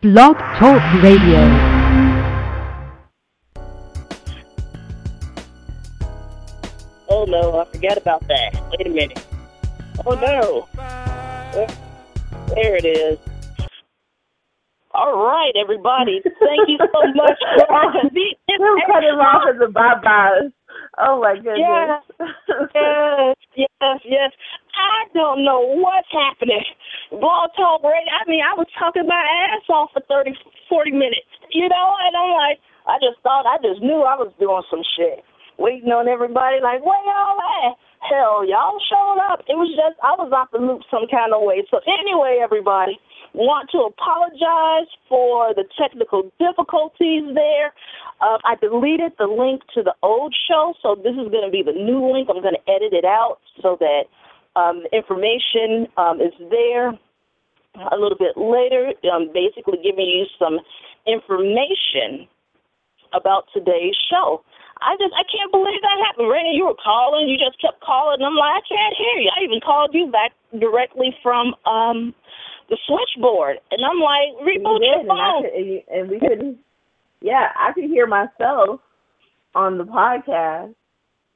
[0.00, 1.40] Blog Talk Radio.
[7.08, 8.62] Oh no, I forgot about that.
[8.70, 9.26] Wait a minute.
[10.06, 10.68] Oh no.
[12.54, 13.18] There it is.
[14.94, 16.20] All right, everybody.
[16.22, 20.48] Thank you so much for being We'll cut him off as a bye bye.
[20.98, 21.58] Oh my goodness.
[22.72, 24.32] Yes, yes, yes.
[24.78, 26.62] I don't know what's happening.
[27.10, 28.14] Blog Talk Radio.
[28.14, 29.18] I mean, I was talking my
[29.50, 30.32] ass off for thirty,
[30.68, 34.30] forty minutes, you know, and I'm like, I just thought, I just knew I was
[34.38, 35.24] doing some shit.
[35.58, 37.74] Waiting on everybody, like, where y'all at?
[37.98, 39.42] Hell, y'all showed up.
[39.50, 41.66] It was just, I was off the loop some kind of way.
[41.66, 42.94] So, anyway, everybody,
[43.34, 47.74] want to apologize for the technical difficulties there.
[48.22, 51.66] Uh, I deleted the link to the old show, so this is going to be
[51.66, 52.30] the new link.
[52.30, 54.06] I'm going to edit it out so that
[54.58, 56.88] um, information um, is there
[57.78, 60.58] a little bit later, um, basically giving you some
[61.06, 62.26] information
[63.14, 64.42] about today's show.
[64.80, 66.30] I just I can't believe that happened.
[66.30, 68.18] Randy, you were calling, you just kept calling.
[68.22, 69.30] I'm like, I can't hear you.
[69.34, 72.14] I even called you back directly from um
[72.70, 75.42] the switchboard, and I'm like, reboot You your did, and, I phone.
[75.42, 76.58] could, and you- and we couldn't.
[77.20, 78.80] Yeah, I could hear myself
[79.54, 80.74] on the podcast,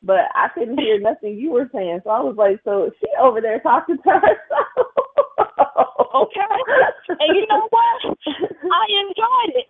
[0.02, 2.00] but I couldn't hear nothing you were saying.
[2.04, 4.92] So I was like, so she over there talking to herself?
[6.14, 6.40] Okay.
[7.08, 8.04] And you know what?
[8.04, 9.66] I enjoyed it.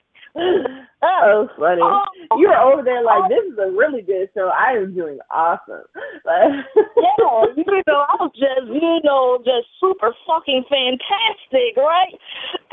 [1.02, 1.82] oh, funny.
[1.82, 2.04] Oh.
[2.38, 3.28] You were over there like, oh.
[3.28, 4.50] this is a really good show.
[4.54, 5.86] I am doing awesome.
[6.20, 12.12] Like, yeah, you know, I was just, you know, just super fucking fantastic, right?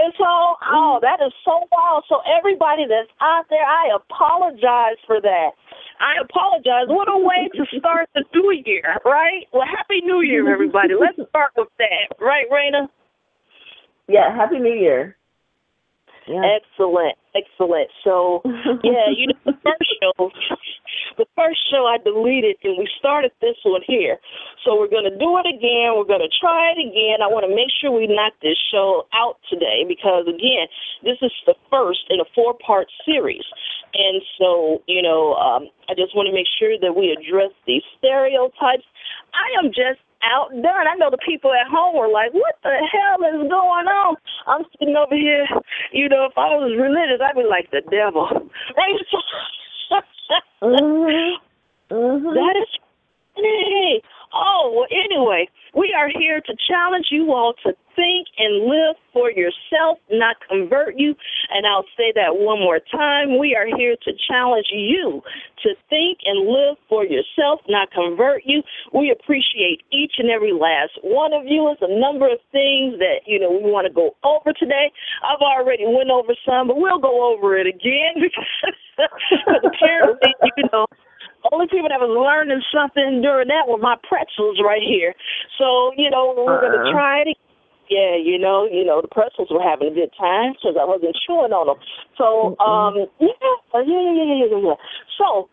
[0.03, 1.05] And so, oh, mm-hmm.
[1.08, 2.03] that is so wild.
[2.11, 5.55] So everybody that's out there, I apologize for that.
[6.03, 6.92] I apologize.
[6.92, 9.47] What a way to start the new year, right?
[9.55, 10.92] Well, happy New Year, everybody.
[10.92, 12.92] Let's start with that, right, Raina?
[14.08, 15.16] yeah, Happy New Year.
[16.28, 16.44] Yeah.
[16.44, 17.88] Excellent, excellent.
[18.03, 18.42] So,
[18.83, 20.30] yeah, you know, the first show,
[21.17, 24.17] the first show I deleted, and we started this one here.
[24.65, 25.95] So we're gonna do it again.
[25.95, 27.23] We're gonna try it again.
[27.23, 30.67] I want to make sure we knock this show out today because, again,
[31.04, 33.48] this is the first in a four-part series,
[33.95, 37.83] and so you know, um, I just want to make sure that we address these
[37.98, 38.83] stereotypes.
[39.32, 40.88] I am just outdone.
[40.88, 44.16] I know the people at home were like, "What the hell is going on?"
[44.48, 45.48] I'm sitting over here.
[45.92, 48.27] You know, if I was religious, I'd be like the devil.
[48.76, 49.00] Right?
[50.61, 51.95] Mm-hmm.
[51.95, 52.33] Mm-hmm.
[52.36, 52.67] That is.
[54.33, 59.32] Oh, well, anyway, we are here to challenge you all to think and live for
[59.32, 61.15] yourself, not convert you.
[61.49, 63.39] And I'll say that one more time.
[63.39, 65.21] We are here to challenge you
[65.64, 68.61] to think and live for yourself, not convert you.
[68.93, 71.70] We appreciate each and every last one of you.
[71.71, 74.92] It's a number of things that, you know, we want to go over today.
[75.23, 78.76] I've already went over some, but we'll go over it again because,
[79.64, 80.86] apparently, you know,
[81.52, 85.14] only people that was learning something during that were my pretzels right here.
[85.58, 86.92] So, you know, we're going to Uh-uh.
[86.92, 87.37] try it.
[87.89, 91.15] Yeah, you know, you know, the pretzels were having a good time because I wasn't
[91.23, 91.80] chewing on them.
[92.20, 93.31] So, um, yeah,
[93.71, 94.76] uh, yeah, yeah, yeah, yeah, yeah.
[95.15, 95.47] So,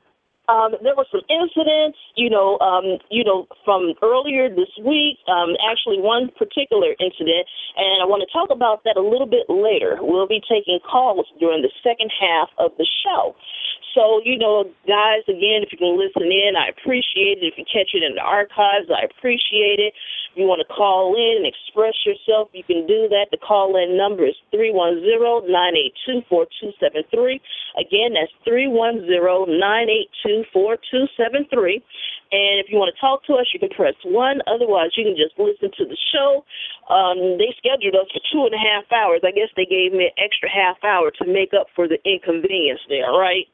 [0.50, 5.16] um, there were some incidents, you know, um, you know, from earlier this week.
[5.30, 7.46] Um, actually, one particular incident,
[7.78, 9.96] and I want to talk about that a little bit later.
[10.02, 13.34] We'll be taking calls during the second half of the show.
[13.92, 17.52] So, you know, guys, again, if you can listen in, I appreciate it.
[17.52, 19.94] If you catch it in the archives, I appreciate it.
[20.32, 23.30] If you want to call in and express yourself, you can do that.
[23.30, 27.38] The call in number is 310 982 4273.
[27.78, 31.78] Again, that's 310 982 4273.
[32.34, 34.42] And if you want to talk to us, you can press 1.
[34.50, 36.42] Otherwise, you can just listen to the show.
[36.90, 39.22] Um, they scheduled us for two and a half hours.
[39.22, 42.82] I guess they gave me an extra half hour to make up for the inconvenience
[42.90, 43.46] there, right?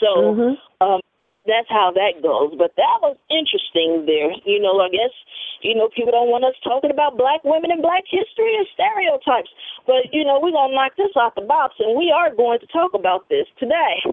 [0.00, 0.58] So Mhm.
[0.80, 1.00] um,
[1.46, 2.54] that's how that goes.
[2.56, 4.30] But that was interesting there.
[4.44, 5.10] You know, I guess,
[5.62, 9.50] you know, people don't want us talking about black women and black history and stereotypes.
[9.86, 12.60] But, you know, we're going to knock this off the box, and we are going
[12.60, 14.04] to talk about this today.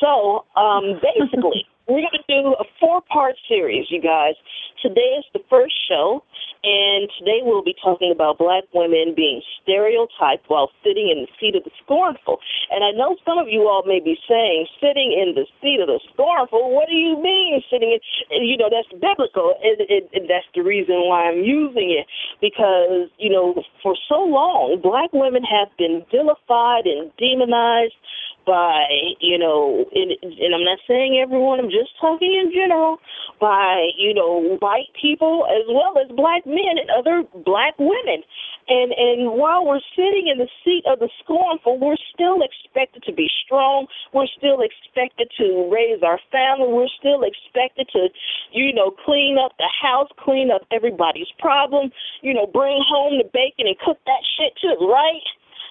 [0.00, 4.34] So, um, basically, we're going to do a four part series, you guys.
[4.80, 6.22] Today is the first show,
[6.62, 11.58] and today we'll be talking about black women being stereotyped while sitting in the seat
[11.58, 12.38] of the scornful.
[12.70, 15.88] And I know some of you all may be saying, sitting in the seat of
[15.90, 17.98] the scornful, what do you mean sitting
[18.30, 18.46] in?
[18.46, 22.06] You know, that's biblical, and, and, and that's the reason why I'm using it.
[22.40, 27.98] Because, you know, for so long, black women have been vilified and demonized
[28.46, 28.86] by,
[29.20, 32.98] you know, and, and I'm not saying everyone, I'm just talking in general,
[33.40, 38.22] by, you know, white people as well as black men and other black women.
[38.68, 43.12] And and while we're sitting in the seat of the scornful, we're still expected to
[43.12, 43.86] be strong.
[44.12, 46.70] We're still expected to raise our family.
[46.70, 48.08] We're still expected to,
[48.52, 51.90] you know, clean up the house, clean up everybody's problem,
[52.22, 55.26] you know, bring home the bacon and cook that shit too, right?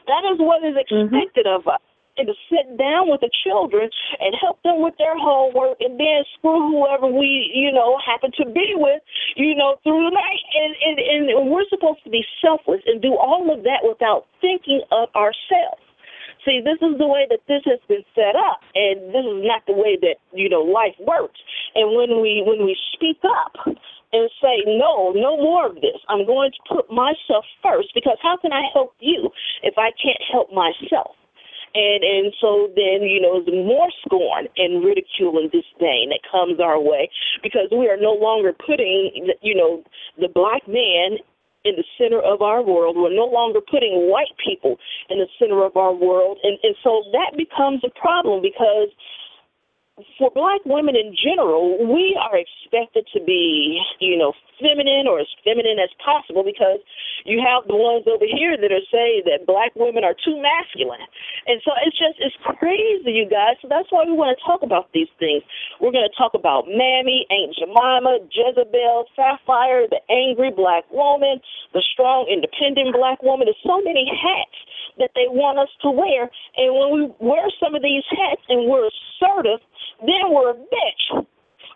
[0.08, 1.16] That is what is mm-hmm.
[1.16, 1.70] expected mm-hmm.
[1.70, 1.82] of us
[2.28, 3.90] to sit down with the children
[4.20, 8.46] and help them with their homework and then screw whoever we, you know, happen to
[8.50, 9.02] be with,
[9.36, 10.44] you know, through the night.
[10.56, 14.82] And, and, and we're supposed to be selfless and do all of that without thinking
[14.92, 15.84] of ourselves.
[16.46, 19.68] See, this is the way that this has been set up, and this is not
[19.68, 21.40] the way that you know life works.
[21.76, 23.54] And when we when we speak up
[24.14, 28.38] and say no, no more of this, I'm going to put myself first because how
[28.38, 29.30] can I help you
[29.64, 31.16] if I can't help myself?
[31.74, 36.60] And and so then you know the more scorn and ridicule and disdain that comes
[36.60, 37.10] our way
[37.44, 39.84] because we are no longer putting you know
[40.18, 41.18] the black man
[41.66, 42.96] in the center of our world.
[42.96, 44.78] We're no longer putting white people
[45.10, 46.38] in the center of our world.
[46.44, 48.88] And, and so that becomes a problem because
[50.18, 55.32] for black women in general, we are expected to be, you know, feminine or as
[55.44, 56.80] feminine as possible because
[57.26, 61.04] you have the ones over here that are saying that black women are too masculine.
[61.48, 63.58] And so it's just, it's crazy, you guys.
[63.64, 65.44] So that's why we want to talk about these things.
[65.82, 71.40] We're going to talk about Mammy, Aunt Jemima, Jezebel, Sapphire, the angry black woman,
[71.74, 73.48] the strong, independent black woman.
[73.48, 74.60] There's so many hats
[75.00, 76.28] that they want us to wear.
[76.60, 79.64] And when we wear some of these hats and we're assertive,
[80.04, 81.26] then we're a bitch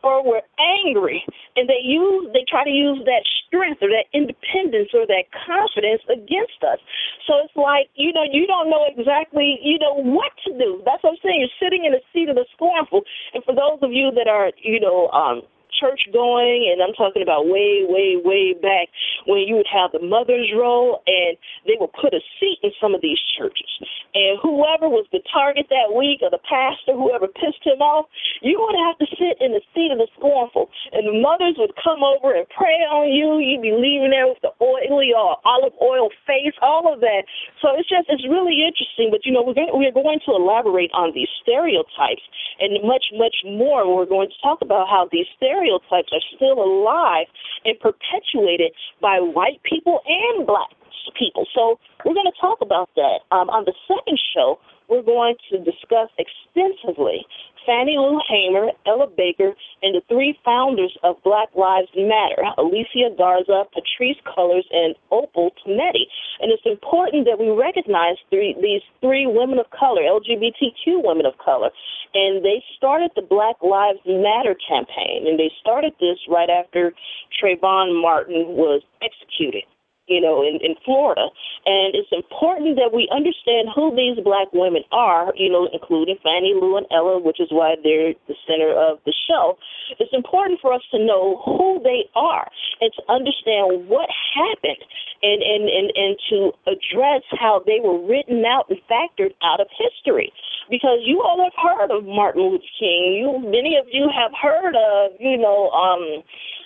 [0.04, 0.46] or we're
[0.84, 1.24] angry
[1.56, 6.04] and they use they try to use that strength or that independence or that confidence
[6.12, 6.80] against us.
[7.26, 10.84] So it's like you know you don't know exactly you know what to do.
[10.86, 11.40] That's what i'm saying.
[11.40, 13.02] You're sitting in the seat of the scornful.
[13.34, 15.42] And for those of you that are you know um
[15.80, 18.90] church going, and I'm talking about way, way, way back
[19.26, 22.94] when you would have the mother's roll, and they would put a seat in some
[22.94, 23.70] of these churches.
[24.14, 28.06] And whoever was the target that week, or the pastor, whoever pissed him off,
[28.42, 30.70] you would have to sit in the seat of the scornful.
[30.94, 33.42] And the mothers would come over and pray on you.
[33.42, 37.26] You'd be leaving there with the oily or olive oil face, all of that.
[37.62, 39.10] So it's just, it's really interesting.
[39.10, 42.22] But, you know, we're going, we're going to elaborate on these stereotypes
[42.60, 43.90] and much, much more.
[43.90, 47.28] We're going to talk about how these stereotypes stereotypes are still alive
[47.66, 50.70] and perpetuated by white people and black
[51.18, 51.46] people.
[51.54, 53.20] So we're going to talk about that.
[53.32, 57.26] Um, on the second show, we're going to discuss extensively
[57.66, 63.64] Fannie Lou Hamer, Ella Baker, and the three founders of Black Lives Matter, Alicia Garza,
[63.74, 66.06] Patrisse Cullors, and Opal Tometi.
[66.42, 71.38] And it's important that we recognize three, these three women of color, LGBTQ women of
[71.38, 71.70] color.
[72.14, 76.94] And they started the Black Lives Matter campaign, and they started this right after
[77.42, 79.64] Trayvon Martin was executed
[80.08, 81.28] you know, in, in Florida.
[81.66, 86.54] And it's important that we understand who these black women are, you know, including Fannie
[86.56, 89.58] Lou and Ella, which is why they're the center of the show.
[90.00, 92.50] It's important for us to know who they are
[92.82, 94.84] and to understand what happened
[95.24, 99.68] and, and, and, and to address how they were written out and factored out of
[99.72, 100.32] history.
[100.70, 103.20] Because you all have heard of Martin Luther King.
[103.20, 106.24] You many of you have heard of, you know, um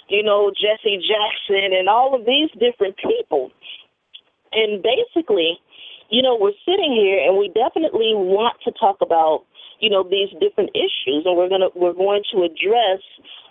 [0.09, 3.51] you know, Jesse Jackson and all of these different people.
[4.51, 5.59] And basically,
[6.09, 9.43] you know, we're sitting here and we definitely want to talk about,
[9.79, 13.03] you know, these different issues and we're gonna we're going to address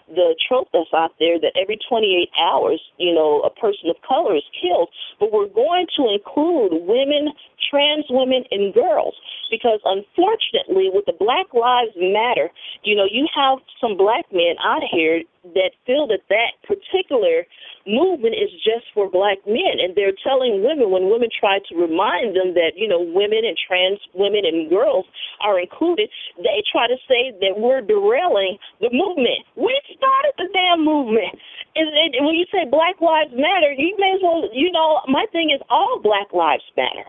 [0.08, 4.36] the trope that's out there that every 28 hours, you know, a person of color
[4.36, 4.88] is killed.
[5.18, 7.34] But we're going to include women,
[7.70, 9.14] trans women, and girls
[9.50, 12.50] because unfortunately, with the Black Lives Matter,
[12.82, 15.22] you know, you have some black men out here
[15.54, 17.46] that feel that that particular
[17.86, 19.78] movement is just for black men.
[19.78, 23.54] And they're telling women when women try to remind them that you know women and
[23.54, 25.06] trans women and girls
[25.40, 26.10] are included
[26.42, 29.46] they try to say that we're derailing the movement.
[29.54, 31.38] We started the damn movement.
[31.76, 35.26] And, and when you say black lives matter you may as well you know my
[35.30, 37.06] thing is all black lives matter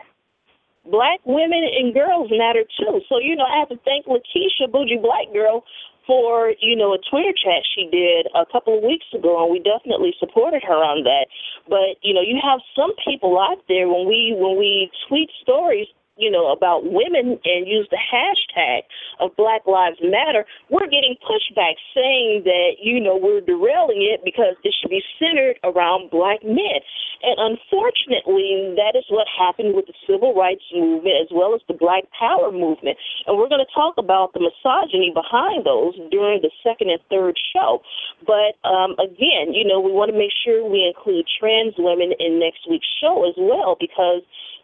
[0.90, 3.00] black women and girls matter too.
[3.08, 5.64] So, you know, I have to thank Lakeisha, Bougie Black Girl,
[6.08, 9.60] for you know a Twitter chat she did a couple of weeks ago, and we
[9.60, 11.28] definitely supported her on that.
[11.68, 15.86] But you know, you have some people out there when we when we tweet stories
[16.18, 18.82] you know, about women and use the hashtag
[19.20, 24.58] of Black Lives Matter, we're getting pushback saying that, you know, we're derailing it because
[24.64, 26.82] it should be centered around black men.
[27.22, 31.74] And unfortunately, that is what happened with the civil rights movement as well as the
[31.74, 32.98] Black Power movement.
[33.26, 37.38] And we're going to talk about the misogyny behind those during the second and third
[37.54, 37.82] show.
[38.26, 42.38] But um, again, you know, we want to make sure we include trans women in
[42.38, 44.22] next week's show as well because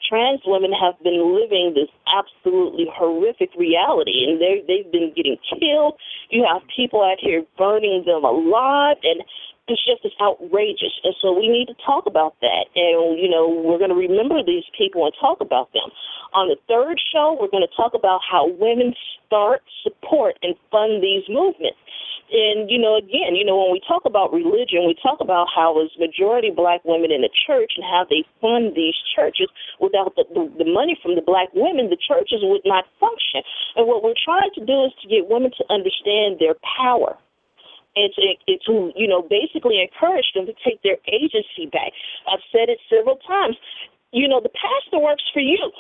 [0.09, 5.99] trans women have been living this absolutely horrific reality and they they've been getting killed.
[6.31, 9.23] You have people out here burning them alive and
[9.67, 10.93] it's just it's outrageous.
[11.05, 12.69] And so we need to talk about that.
[12.77, 15.89] And, you know, we're going to remember these people and talk about them.
[16.35, 18.93] On the third show, we're going to talk about how women
[19.25, 21.81] start, support, and fund these movements
[22.33, 25.77] and you know, again, you know, when we talk about religion, we talk about how
[25.81, 29.49] it's majority black women in the church and how they fund these churches.
[29.81, 33.45] Without the, the the money from the black women, the churches would not function.
[33.77, 37.17] And what we're trying to do is to get women to understand their power
[37.97, 41.93] and to, and to you know basically encourage them to take their agency back.
[42.25, 43.57] I've said it several times.
[44.17, 45.73] You know, the pastor works for you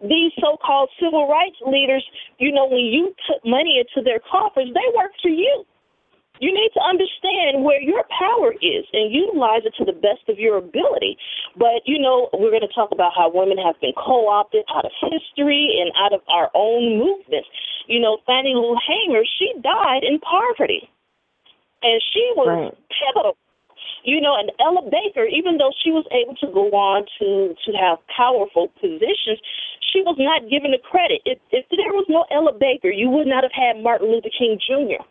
[0.00, 2.04] these so-called civil rights leaders,
[2.38, 5.66] you know, when you put money into their coffers, they work for you.
[6.40, 10.38] You need to understand where your power is and utilize it to the best of
[10.38, 11.16] your ability.
[11.56, 14.84] But, you know, we're going to talk about how women have been co opted out
[14.84, 17.48] of history and out of our own movements.
[17.86, 20.88] You know, Fannie Lou Hamer, she died in poverty.
[21.82, 22.76] And she was right.
[22.88, 23.36] pivotal
[24.04, 27.70] you know, and Ella Baker, even though she was able to go on to to
[27.76, 29.40] have powerful positions,
[29.92, 31.20] she was not given the credit.
[31.24, 34.58] If, if there was no Ella Baker, you would not have had Martin Luther King
[34.60, 35.02] Jr.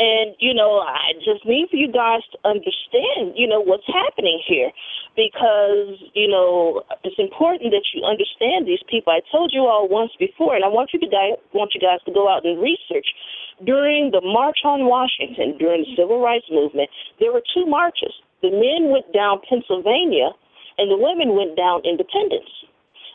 [0.00, 4.40] And, you know, I just need for you guys to understand, you know, what's happening
[4.48, 4.72] here
[5.12, 9.12] because, you know, it's important that you understand these people.
[9.12, 12.00] I told you all once before, and I want you to guys, want you guys
[12.08, 13.12] to go out and research.
[13.60, 16.88] During the March on Washington, during the Civil Rights Movement,
[17.20, 18.16] there were two marches.
[18.40, 20.32] The men went down Pennsylvania,
[20.80, 22.48] and the women went down Independence.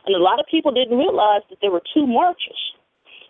[0.05, 2.61] And a lot of people didn't realize that there were two marches.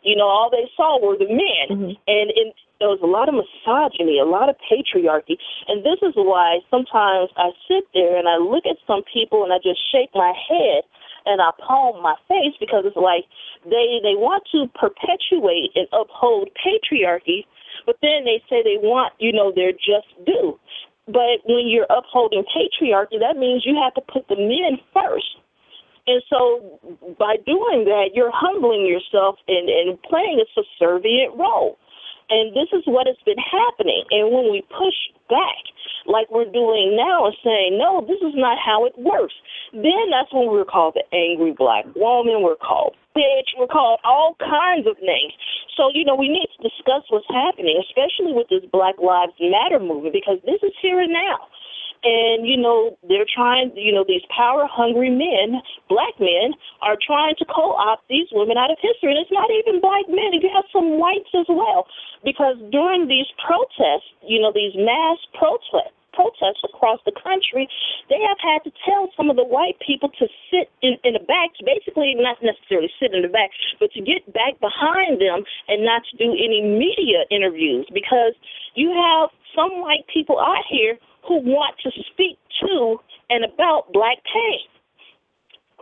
[0.05, 1.97] You know, all they saw were the men, mm-hmm.
[2.05, 6.13] and in there was a lot of misogyny, a lot of patriarchy, and this is
[6.15, 10.11] why sometimes I sit there and I look at some people and I just shake
[10.13, 10.83] my head
[11.25, 13.25] and I palm my face because it's like
[13.65, 17.47] they they want to perpetuate and uphold patriarchy,
[17.85, 20.59] but then they say they want you know their just due.
[21.07, 25.37] But when you're upholding patriarchy, that means you have to put the men first.
[26.07, 26.79] And so
[27.17, 31.77] by doing that, you're humbling yourself and, and playing a subservient role.
[32.29, 34.05] And this is what has been happening.
[34.09, 34.97] And when we push
[35.29, 35.61] back,
[36.05, 39.33] like we're doing now, and saying, no, this is not how it works,
[39.73, 42.41] then that's when we're called the angry black woman.
[42.41, 43.55] We're called bitch.
[43.57, 45.33] We're called all kinds of names.
[45.77, 49.79] So, you know, we need to discuss what's happening, especially with this Black Lives Matter
[49.79, 51.47] movement, because this is here and now.
[52.05, 55.57] And, you know, they're trying, you know, these power hungry men,
[55.89, 56.53] black men,
[56.85, 59.17] are trying to co opt these women out of history.
[59.17, 61.89] And it's not even black men, you have some whites as well.
[62.21, 67.67] Because during these protests, you know, these mass protests, protests across the country,
[68.07, 71.25] they have had to tell some of the white people to sit in, in the
[71.27, 75.83] back, basically not necessarily sit in the back, but to get back behind them and
[75.83, 78.33] not to do any media interviews because
[78.73, 80.97] you have some white people out here
[81.27, 82.97] who want to speak to
[83.29, 84.67] and about black pain.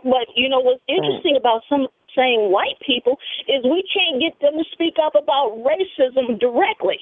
[0.02, 0.96] But you know what's mm.
[0.96, 5.58] interesting about some saying white people is we can't get them to speak up about
[5.66, 6.98] racism directly.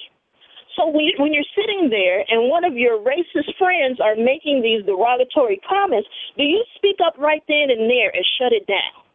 [0.75, 5.61] So when you're sitting there and one of your racist friends are making these derogatory
[5.69, 9.05] comments, do you speak up right then and there and shut it down?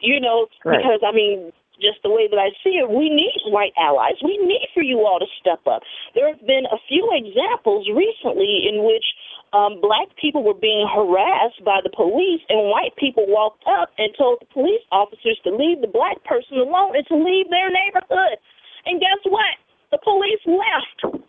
[0.00, 0.78] You know, right.
[0.78, 4.18] because I mean, just the way that I see it, we need white allies.
[4.22, 5.82] We need for you all to step up.
[6.14, 9.04] There have been a few examples recently in which
[9.52, 14.12] um, black people were being harassed by the police, and white people walked up and
[14.18, 18.36] told the police officers to leave the black person alone and to leave their neighborhood.
[18.84, 19.56] And guess what?
[19.90, 21.24] The police left.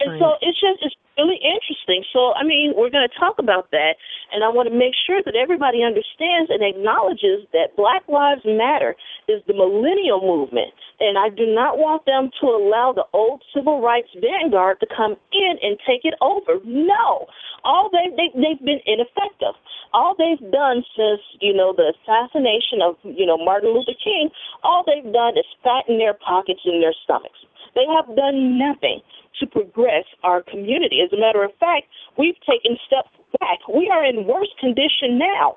[0.00, 0.20] And right.
[0.20, 2.00] so it's just it's really interesting.
[2.12, 4.00] So I mean, we're going to talk about that,
[4.32, 8.96] and I want to make sure that everybody understands and acknowledges that Black Lives Matter
[9.28, 13.84] is the millennial movement, and I do not want them to allow the old civil
[13.84, 16.56] rights vanguard to come in and take it over.
[16.64, 17.28] No,
[17.64, 19.54] all they, they they've been ineffective.
[19.92, 24.30] All they've done since you know the assassination of you know Martin Luther King,
[24.64, 27.44] all they've done is fatten their pockets and their stomachs.
[27.74, 29.00] They have done nothing
[29.40, 31.00] to progress our community.
[31.04, 31.86] As a matter of fact,
[32.18, 33.60] we've taken steps back.
[33.72, 35.56] We are in worse condition now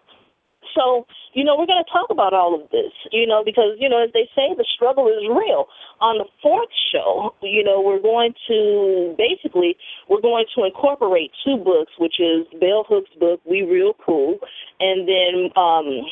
[0.75, 3.89] So, you know, we're going to talk about all of this, you know, because, you
[3.89, 5.67] know, as they say, the struggle is real.
[6.01, 9.75] On the fourth show, you know, we're going to basically,
[10.09, 14.39] we're going to incorporate two books, which is bell hooks' book, We Real Cool,
[14.79, 16.05] and then um,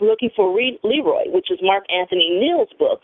[0.00, 3.00] Looking for Re- Leroy, which is Mark Anthony Neal's book.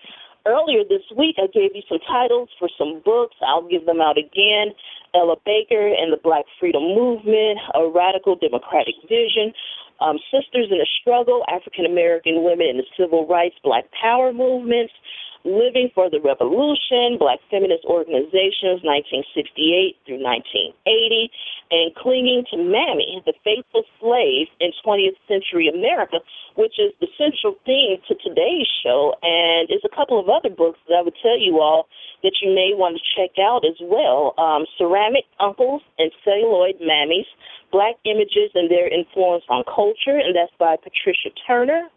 [0.46, 3.36] Earlier this week, I gave you some titles for some books.
[3.46, 4.72] I'll give them out again.
[5.14, 9.52] Ella Baker and the Black Freedom Movement, A Radical Democratic Vision,
[10.00, 14.92] um, Sisters in the Struggle, African American Women in the Civil Rights, Black Power Movements,
[15.48, 21.32] Living for the Revolution, Black Feminist Organizations, 1968 through 1980,
[21.72, 26.20] and Clinging to Mammy, The Faithful Slave in 20th Century America,
[26.60, 29.16] which is the central theme to today's show.
[29.24, 31.88] And there's a couple of other books that I would tell you all
[32.22, 37.28] that you may want to check out as well um, Ceramic Uncles and Celluloid Mammies,
[37.72, 41.88] Black Images and Their Influence on Culture, and that's by Patricia Turner,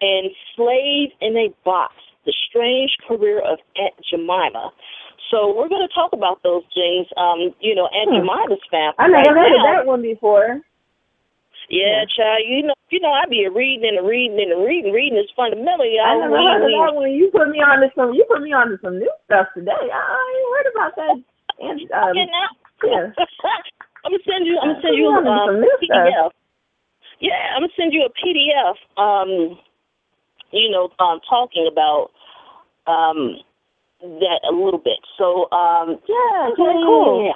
[0.00, 1.94] and Slave in a Box
[2.28, 4.68] the Strange Career of Aunt Jemima.
[5.32, 7.08] So we're going to talk about those things.
[7.16, 8.20] Um, you know, Aunt hmm.
[8.20, 9.00] Jemima's family.
[9.00, 10.60] I never right heard of that one before.
[11.72, 12.44] Yeah, yeah, child.
[12.44, 14.92] You know, you know, I be reading and reading and reading.
[14.92, 15.84] Reading is fundamental.
[15.84, 17.12] I never heard of that one.
[17.12, 18.12] You put me on to some.
[18.12, 19.72] You put me on to some new stuff today.
[19.72, 21.16] I ain't heard about that.
[21.60, 22.12] And um,
[22.84, 23.12] yeah.
[24.04, 24.56] I'm gonna send you.
[24.56, 26.32] I'm gonna send you um, a PDF.
[27.20, 28.76] Yeah, I'm gonna send you a PDF.
[28.96, 29.60] Um,
[30.52, 32.16] you know, um, talking about
[32.88, 33.36] um,
[34.00, 34.98] that a little bit.
[35.20, 37.34] So um, yeah, okay, cool.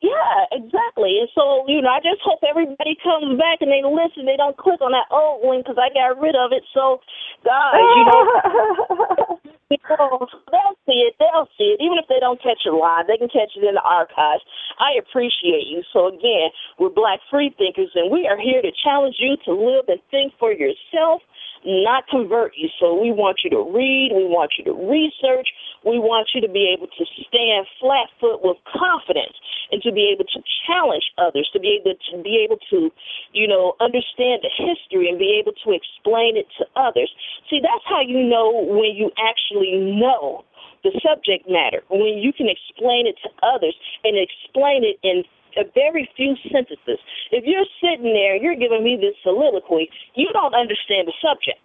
[0.00, 1.18] Yeah, exactly.
[1.18, 4.30] And so, you know, I just hope everybody comes back and they listen.
[4.30, 6.62] They don't click on that old link because I got rid of it.
[6.70, 7.02] So,
[7.42, 11.14] guys, you know, know, they'll see it.
[11.18, 11.82] They'll see it.
[11.82, 14.42] Even if they don't catch it live, they can catch it in the archives.
[14.80, 15.82] I appreciate you.
[15.92, 16.48] So, again,
[16.78, 20.32] we're Black Free Thinkers, and we are here to challenge you to live and think
[20.38, 21.22] for yourself
[21.64, 22.68] not convert you.
[22.80, 25.48] So we want you to read, we want you to research,
[25.84, 29.36] we want you to be able to stand flat foot with confidence
[29.70, 32.90] and to be able to challenge others, to be able to be able to,
[33.32, 37.10] you know, understand the history and be able to explain it to others.
[37.50, 40.44] See, that's how you know when you actually know
[40.84, 45.22] the subject matter, when you can explain it to others and explain it in
[45.58, 47.02] a very few sentences.
[47.32, 51.60] If you're sitting there, and you're giving me this soliloquy, you don't understand the subject.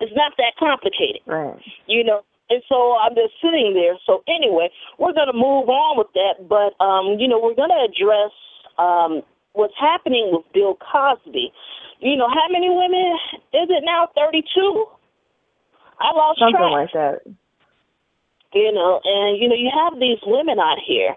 [0.00, 1.22] It's not that complicated.
[1.26, 1.58] Right.
[1.86, 3.98] You know, and so I'm just sitting there.
[4.06, 7.72] So anyway, we're going to move on with that, but um, you know, we're going
[7.72, 8.32] to address
[8.78, 11.52] um, what's happening with Bill Cosby.
[12.00, 13.16] You know, how many women
[13.52, 14.08] is it now?
[14.14, 14.86] Thirty-two.
[15.98, 16.70] I lost Something track.
[16.70, 17.18] like that.
[18.52, 21.16] You know, and you know, you have these women out here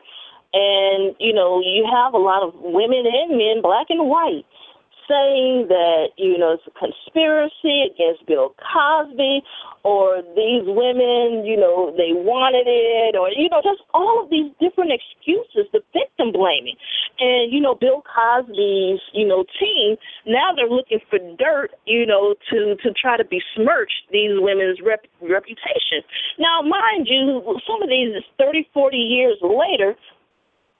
[0.53, 4.45] and, you know, you have a lot of women and men, black and white,
[5.09, 9.41] saying that, you know, it's a conspiracy against Bill Cosby
[9.81, 14.53] or these women, you know, they wanted it or, you know, just all of these
[14.61, 16.77] different excuses, the victim blaming.
[17.17, 19.97] And, you know, Bill Cosby's, you know, team,
[20.29, 25.09] now they're looking for dirt, you know, to, to try to besmirch these women's rep-
[25.19, 26.05] reputation.
[26.37, 29.97] Now, mind you, some of these 30, 40 years later,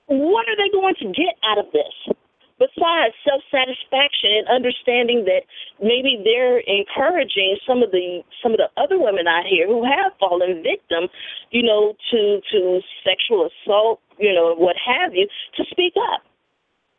[0.07, 2.15] what are they going to get out of this?
[2.59, 5.47] Besides self satisfaction and understanding that
[5.79, 10.11] maybe they're encouraging some of the some of the other women out here who have
[10.19, 11.07] fallen victim,
[11.51, 16.21] you know, to to sexual assault, you know, what have you, to speak up.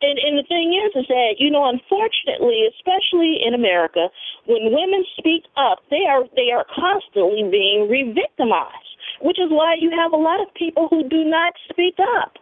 [0.01, 4.09] And and the thing is, is that you know, unfortunately, especially in America,
[4.49, 9.93] when women speak up, they are they are constantly being re-victimized, which is why you
[9.93, 12.41] have a lot of people who do not speak up.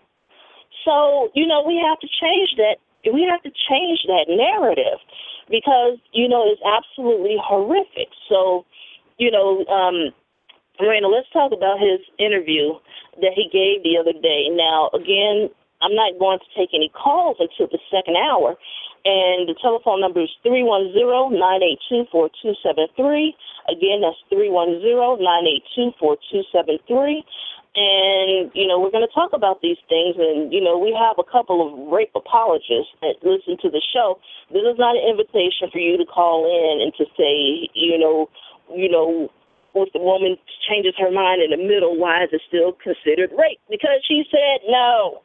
[0.85, 2.79] So, you know, we have to change that.
[3.05, 4.99] We have to change that narrative
[5.49, 8.09] because, you know, it's absolutely horrific.
[8.27, 8.65] So,
[9.17, 10.13] you know, um,
[10.79, 12.73] Marina, let's talk about his interview
[13.21, 14.49] that he gave the other day.
[14.51, 15.49] Now, again,
[15.81, 18.55] I'm not going to take any calls until the second hour.
[19.05, 23.33] And the telephone number is 310-982-4273.
[23.71, 27.23] Again, that's 310-982-4273.
[27.79, 30.19] And, you know, we're going to talk about these things.
[30.19, 34.19] And, you know, we have a couple of rape apologists that listen to the show.
[34.51, 38.27] This is not an invitation for you to call in and to say, you know,
[38.67, 39.31] you know,
[39.75, 40.35] if the woman
[40.67, 43.63] changes her mind in the middle, why is it still considered rape?
[43.69, 45.23] Because she said no.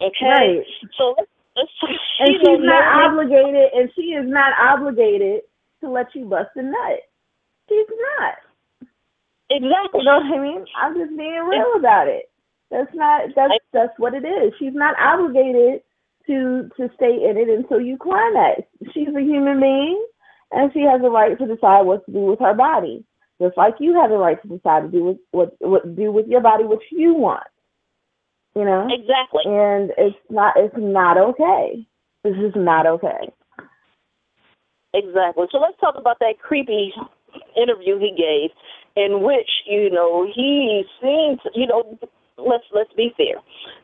[0.00, 0.64] Okay?
[0.64, 0.66] Right.
[0.96, 1.20] So
[1.52, 5.42] let's, let's And she's not obligated, and she is not obligated
[5.82, 7.04] to let you bust a nut.
[7.68, 8.40] She's not.
[9.50, 10.00] Exactly.
[10.00, 10.64] You know what I mean?
[10.80, 12.30] I'm just being real about it.
[12.70, 14.52] That's not that's that's what it is.
[14.58, 15.82] She's not obligated
[16.26, 18.62] to to stay in it until you climax.
[18.92, 20.04] She's a human being,
[20.50, 23.04] and she has a right to decide what to do with her body,
[23.40, 26.26] just like you have a right to decide to do with what what do with
[26.26, 27.46] your body what you want.
[28.56, 31.86] You know exactly, and it's not it's not okay.
[32.22, 33.30] This is not okay.
[34.94, 35.46] Exactly.
[35.52, 36.92] So let's talk about that creepy
[37.56, 38.50] interview he gave,
[38.96, 41.98] in which you know he seemed, you know,
[42.38, 43.36] let's let's be fair.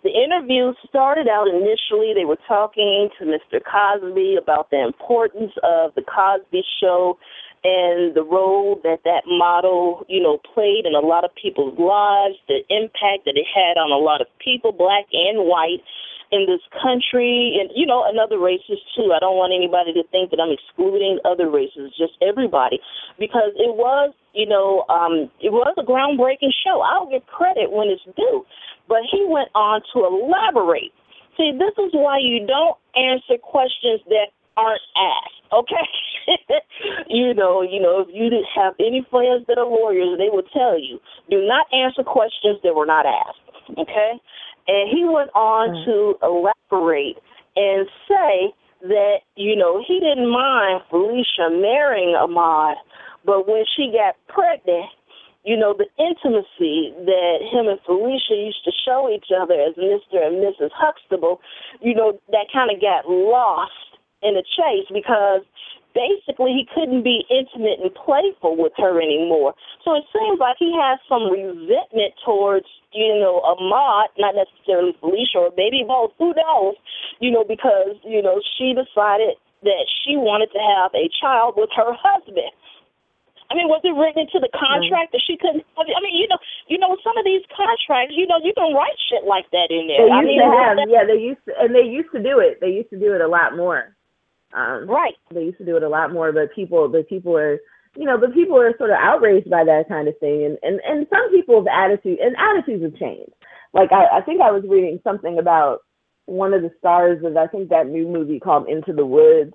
[0.02, 3.60] The interview started out initially they were talking to Mr.
[3.60, 7.18] Cosby about the importance of the Cosby show
[7.62, 12.36] and the role that that model, you know, played in a lot of people's lives,
[12.48, 15.84] the impact that it had on a lot of people, black and white,
[16.32, 19.10] in this country and you know and other races too.
[19.14, 22.78] I don't want anybody to think that I'm excluding other races, just everybody,
[23.18, 26.80] because it was you know um, it was a groundbreaking show.
[26.80, 28.46] I'll give credit when it's due,
[28.88, 30.94] but he went on to elaborate.
[31.36, 35.40] See, this is why you don't answer questions that aren't asked.
[35.50, 35.86] Okay,
[37.08, 40.78] you know, you know, if you have any friends that are lawyers, they will tell
[40.78, 43.42] you do not answer questions that were not asked.
[43.78, 44.18] Okay,
[44.68, 45.84] and he went on mm.
[45.84, 47.16] to elaborate
[47.56, 52.76] and say that, you know, he didn't mind Phylicia marrying Ahmad,
[53.24, 54.90] but when she got pregnant,
[55.44, 60.20] you know, the intimacy that him and Phylicia used to show each other as Mr.
[60.20, 60.70] and Mrs.
[60.74, 61.40] Huxtable,
[61.80, 63.72] you know, that kind of got lost
[64.22, 65.40] in the chase because
[65.94, 69.54] basically he couldn't be intimate and playful with her anymore.
[69.84, 75.48] So it seems like he has some resentment towards, you know, Ahmad, not necessarily Phylicia
[75.48, 76.74] or maybe both, who knows,
[77.20, 81.70] you know, because, you know, she decided that she wanted to have a child with
[81.76, 82.52] her husband.
[83.50, 85.18] I mean, was it written into the contract mm-hmm.
[85.18, 85.66] that she couldn't?
[85.74, 86.38] Have I mean, you know,
[86.70, 89.90] you know, some of these contracts, you know, you can write shit like that in
[89.90, 90.06] there.
[90.06, 92.38] They used I mean, to have, yeah, they used to, and they used to do
[92.38, 92.62] it.
[92.62, 93.90] They used to do it a lot more.
[94.52, 95.14] Um, right.
[95.32, 97.58] They used to do it a lot more, but people, the people are,
[97.96, 100.80] you know, the people are sort of outraged by that kind of thing, and and
[100.84, 103.32] and some people's attitude and attitudes have changed.
[103.72, 105.80] Like I, I think I was reading something about
[106.26, 109.52] one of the stars of I think that new movie called Into the Woods.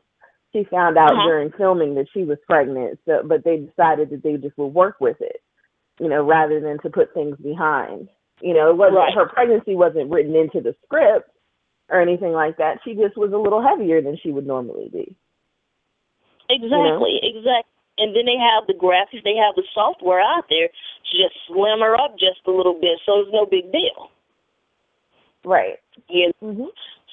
[0.53, 1.27] She found out uh-huh.
[1.27, 4.97] during filming that she was pregnant, so but they decided that they just would work
[5.01, 5.41] with it,
[5.99, 8.07] you know, rather than to put things behind.
[8.41, 9.13] You know, it wasn't right.
[9.15, 11.29] her pregnancy wasn't written into the script
[11.89, 12.79] or anything like that.
[12.83, 15.15] She just was a little heavier than she would normally be.
[16.49, 17.39] Exactly, you know?
[17.39, 17.71] exactly.
[17.97, 21.79] And then they have the graphics, they have the software out there to just slim
[21.79, 24.11] her up just a little bit, so it's no big deal.
[25.45, 25.79] Right.
[26.09, 26.47] You know?
[26.47, 26.71] mm-hmm.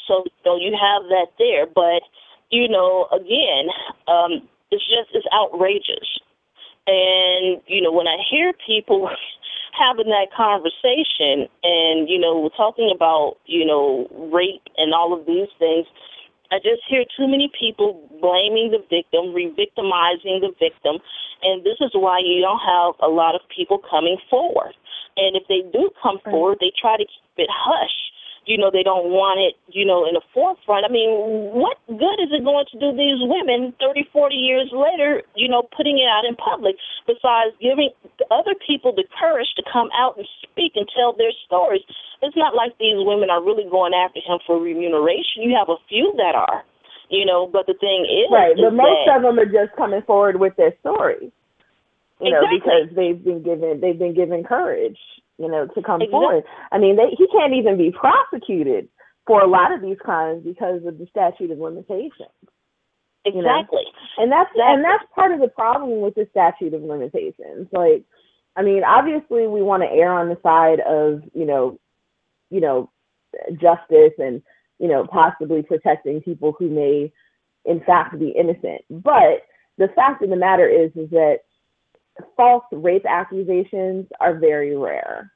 [0.09, 2.03] So, so you have that there, but
[2.51, 3.71] you know, again,
[4.09, 6.21] um, it's just it's outrageous.
[6.87, 9.09] And you know, when I hear people
[9.79, 15.49] having that conversation and, you know, talking about, you know, rape and all of these
[15.59, 15.87] things,
[16.53, 21.01] I just hear too many people blaming the victim, re victimizing the victim.
[21.43, 24.75] And this is why you don't have a lot of people coming forward.
[25.17, 28.12] And if they do come forward, they try to keep it hush
[28.45, 30.83] you know, they don't want it, you know, in the forefront.
[30.83, 31.15] I mean,
[31.55, 35.63] what good is it going to do these women 30, 40 years later, you know,
[35.71, 36.75] putting it out in public,
[37.07, 37.95] besides giving
[38.35, 41.87] other people the courage to come out and speak and tell their stories?
[42.19, 45.47] It's not like these women are really going after him for remuneration.
[45.47, 46.67] You have a few that are,
[47.15, 48.27] you know, but the thing is.
[48.27, 51.31] Right, but most that, of them are just coming forward with their stories.
[52.19, 54.99] You know, because they've been given they've been given courage
[55.39, 56.11] you know, to come exactly.
[56.11, 56.45] forward.
[56.71, 58.89] I mean, they, he can't even be prosecuted
[59.27, 62.13] for a lot of these crimes because of the statute of limitations.
[63.25, 63.35] Exactly.
[63.37, 63.63] You know?
[64.19, 64.75] And that's exactly.
[64.75, 67.69] and that's part of the problem with the statute of limitations.
[67.73, 68.05] Like,
[68.57, 71.79] I mean, obviously we want to err on the side of, you know,
[72.51, 72.91] you know,
[73.61, 74.43] justice and,
[74.79, 77.13] you know, possibly protecting people who may
[77.65, 78.83] in fact be innocent.
[78.91, 79.47] But
[79.79, 81.39] the fact of the matter is is that
[82.37, 85.33] false rape accusations are very rare.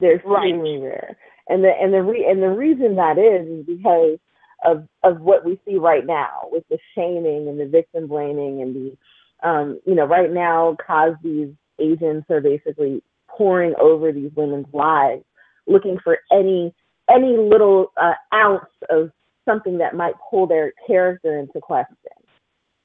[0.00, 0.82] They're extremely right.
[0.82, 1.16] rare,
[1.48, 4.18] and the and the re- and the reason that is is because
[4.64, 8.74] of of what we see right now with the shaming and the victim blaming and
[8.74, 15.24] the um, you know right now Cosby's agents are basically poring over these women's lives,
[15.66, 16.74] looking for any
[17.08, 19.10] any little uh, ounce of
[19.48, 22.12] something that might pull their character into question.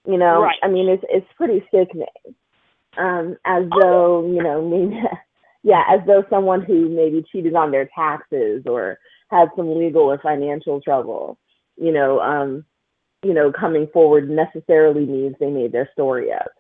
[0.06, 0.58] You know, right.
[0.64, 2.08] I mean, it's it's pretty sickening
[2.98, 5.02] um, as though you know maybe
[5.64, 8.98] yeah as though someone who maybe cheated on their taxes or
[9.30, 11.38] had some legal or financial trouble
[11.78, 12.66] you know um,
[13.24, 16.52] you know coming forward necessarily means they made their story up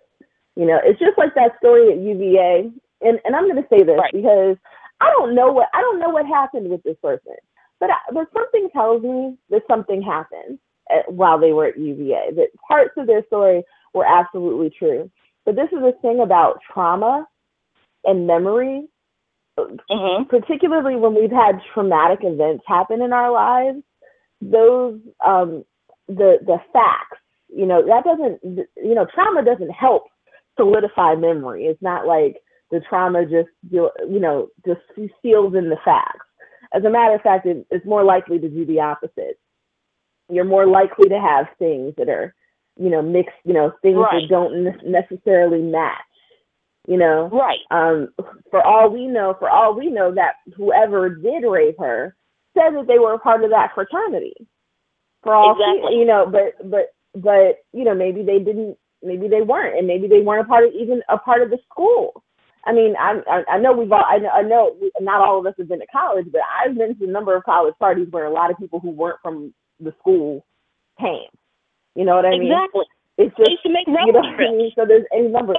[0.55, 3.83] you know it's just like that story at uva and and i'm going to say
[3.83, 4.13] this right.
[4.13, 4.57] because
[4.99, 7.35] i don't know what i don't know what happened with this person
[7.81, 12.31] but but something tells me that something happened at, while they were at UVA.
[12.35, 13.63] That parts of their story
[13.93, 15.09] were absolutely true.
[15.45, 17.27] But this is the thing about trauma
[18.03, 18.87] and memory,
[19.57, 20.23] mm-hmm.
[20.29, 23.83] particularly when we've had traumatic events happen in our lives.
[24.41, 25.65] Those um,
[26.07, 30.03] the the facts, you know, that doesn't you know trauma doesn't help
[30.57, 31.65] solidify memory.
[31.65, 32.37] It's not like
[32.71, 34.81] the trauma just you know just
[35.21, 36.25] seals in the facts.
[36.73, 39.39] As a matter of fact, it, it's more likely to do the opposite.
[40.29, 42.33] You're more likely to have things that are
[42.81, 44.21] you know mixed, you know things right.
[44.21, 46.01] that don't necessarily match.
[46.87, 47.59] You know, right?
[47.69, 48.09] Um,
[48.49, 52.15] for all we know, for all we know, that whoever did rape her
[52.55, 54.33] said that they were a part of that fraternity.
[55.21, 55.99] For all exactly.
[55.99, 60.07] you know, but but but you know maybe they didn't maybe they weren't, and maybe
[60.07, 62.23] they weren't a part of even a part of the school.
[62.65, 65.53] I mean, I I, know we've all I know, I know not all of us
[65.59, 68.33] have been to college, but I've been to a number of college parties where a
[68.33, 70.45] lot of people who weren't from the school
[70.99, 71.29] came.
[71.95, 72.51] You know what I mean?
[72.51, 72.85] Exactly.
[73.17, 74.49] It's just used to make you know trips.
[74.49, 74.71] I mean?
[74.75, 75.53] So there's any number,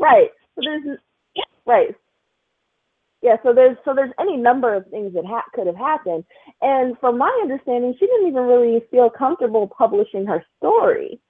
[0.00, 0.30] right?
[0.54, 0.98] So there's
[1.34, 1.44] yeah.
[1.64, 1.94] right.
[3.22, 6.24] Yeah, so there's so there's any number of things that ha- could have happened,
[6.60, 11.20] and from my understanding, she didn't even really feel comfortable publishing her story.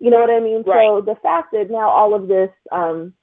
[0.00, 0.62] You know what I mean?
[0.66, 0.86] Right.
[0.88, 3.14] So the fact that now all of this, um,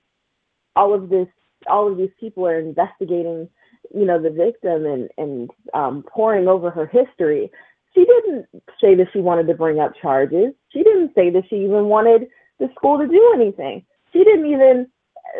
[0.76, 1.28] all of this,
[1.68, 3.50] all of these people are investigating,
[3.94, 7.52] you know, the victim and and um, poring over her history.
[7.94, 8.48] She didn't
[8.80, 10.54] say that she wanted to bring up charges.
[10.70, 12.28] She didn't say that she even wanted
[12.60, 13.86] the school to do anything.
[14.14, 14.88] She didn't even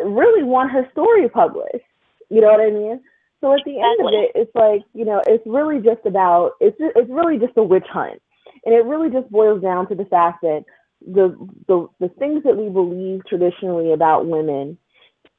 [0.04, 1.84] really want her story published.
[2.30, 3.00] You know what I mean?
[3.40, 6.76] So at the end of it, it's like you know, it's really just about it's
[6.78, 8.22] it's really just a witch hunt,
[8.64, 10.64] and it really just boils down to the fact that
[11.06, 11.36] the
[11.66, 14.78] the the things that we believe traditionally about women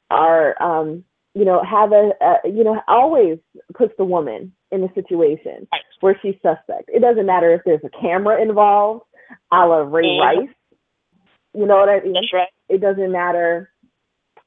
[0.10, 3.38] are um you know have a, a you know always
[3.74, 5.68] puts the woman in a situation
[6.02, 9.04] where she's suspect it doesn't matter if there's a camera involved
[9.52, 10.40] a la ray mm-hmm.
[10.40, 10.56] rice
[11.54, 13.70] you know what i mean that's right it doesn't matter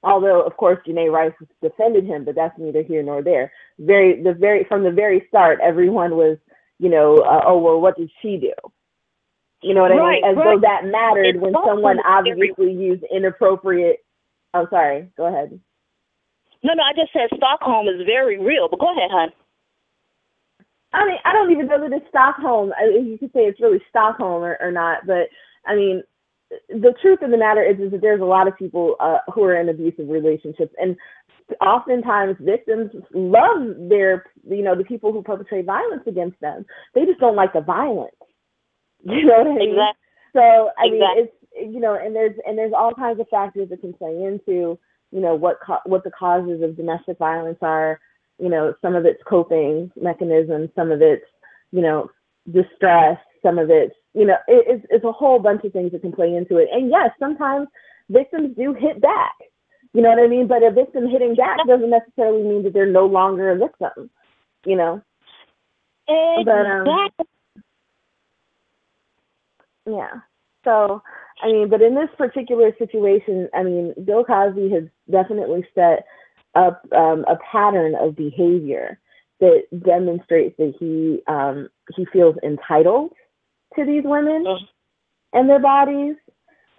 [0.07, 3.53] although of course Janay Rice defended him, but that's neither here nor there.
[3.79, 6.39] Very the very from the very start, everyone was,
[6.79, 8.53] you know, uh, oh well, what did she do?
[9.63, 10.31] You know what right, I mean?
[10.31, 10.45] As right.
[10.45, 13.99] though that mattered it's when someone obviously used inappropriate.
[14.55, 15.11] I'm oh, sorry.
[15.17, 15.59] Go ahead.
[16.63, 19.29] No, no, I just said Stockholm is very real, but go ahead, hon.
[20.97, 22.73] I mean, I don't even know that it's Stockholm.
[22.81, 25.29] You could say it's really Stockholm or, or not, but
[25.67, 26.03] I mean,
[26.71, 29.43] the truth of the matter is, is that there's a lot of people uh, who
[29.45, 30.97] are in abusive relationships, and
[31.61, 36.65] oftentimes victims love their, you know, the people who perpetrate violence against them.
[36.95, 38.15] They just don't like the violence.
[39.05, 39.71] You know what I mean?
[39.71, 40.03] Exactly.
[40.33, 40.99] So I exactly.
[40.99, 41.33] mean, it's
[41.75, 44.79] you know, and there's and there's all kinds of factors that can play into,
[45.13, 48.01] you know, what co- what the causes of domestic violence are.
[48.39, 51.25] You know, some of it's coping mechanisms, some of it's,
[51.73, 52.11] you know,
[52.53, 56.01] distress, some of it's you know, it, it's, it's a whole bunch of things that
[56.01, 56.69] can play into it.
[56.73, 57.69] And yes, sometimes
[58.09, 59.35] victims do hit back.
[59.93, 60.49] You know what I mean?
[60.49, 64.11] But a victim hitting back doesn't necessarily mean that they're no longer a victim.
[64.65, 65.03] You know.
[66.09, 66.45] Exactly.
[66.47, 67.27] But um,
[69.87, 70.21] yeah.
[70.65, 71.03] So
[71.43, 76.07] I mean, but in this particular situation, I mean, Bill Cosby has definitely set
[76.57, 78.99] up um, a pattern of behavior
[79.41, 83.13] that demonstrates that he um, he feels entitled
[83.77, 84.65] to these women mm-hmm.
[85.39, 86.17] and their bodies.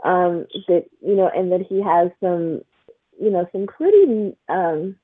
[0.06, 2.62] Um, that you know, and that he has some,
[3.20, 4.96] you know, some pretty um,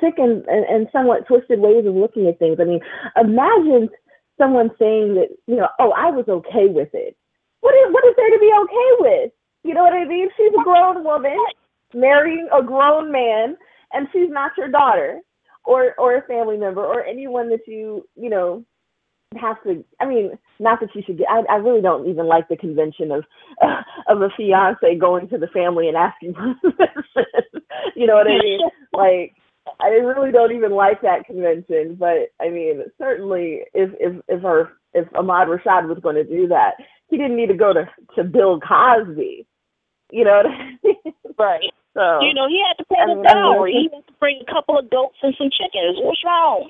[0.00, 2.58] sick and, and, and somewhat twisted ways of looking at things.
[2.60, 2.80] I mean,
[3.16, 3.90] imagine
[4.38, 7.16] someone saying that, you know, oh, I was okay with it.
[7.60, 9.32] What is what is there to be okay with?
[9.64, 10.28] You know what I mean?
[10.36, 11.36] She's a grown woman
[11.94, 13.56] marrying a grown man,
[13.96, 15.20] and she's not your daughter
[15.64, 18.64] or or a family member or anyone that you you know
[19.36, 22.48] have to i mean not that you should get i, I really don't even like
[22.48, 23.24] the convention of
[23.62, 27.62] uh, of a fiance going to the family and asking for permission.
[27.96, 28.60] You know what i mean?
[28.92, 29.34] Like
[29.80, 34.70] i really don't even like that convention but i mean certainly if if if her
[34.94, 36.74] if ahmad rashad was going to do that
[37.08, 39.46] he didn't need to go to to bill cosby.
[40.10, 41.14] You know what i mean?
[41.38, 44.06] Right so you know he had to pay I the I dowry mean, he had
[44.06, 46.68] to bring a couple of goats and some chickens what's wrong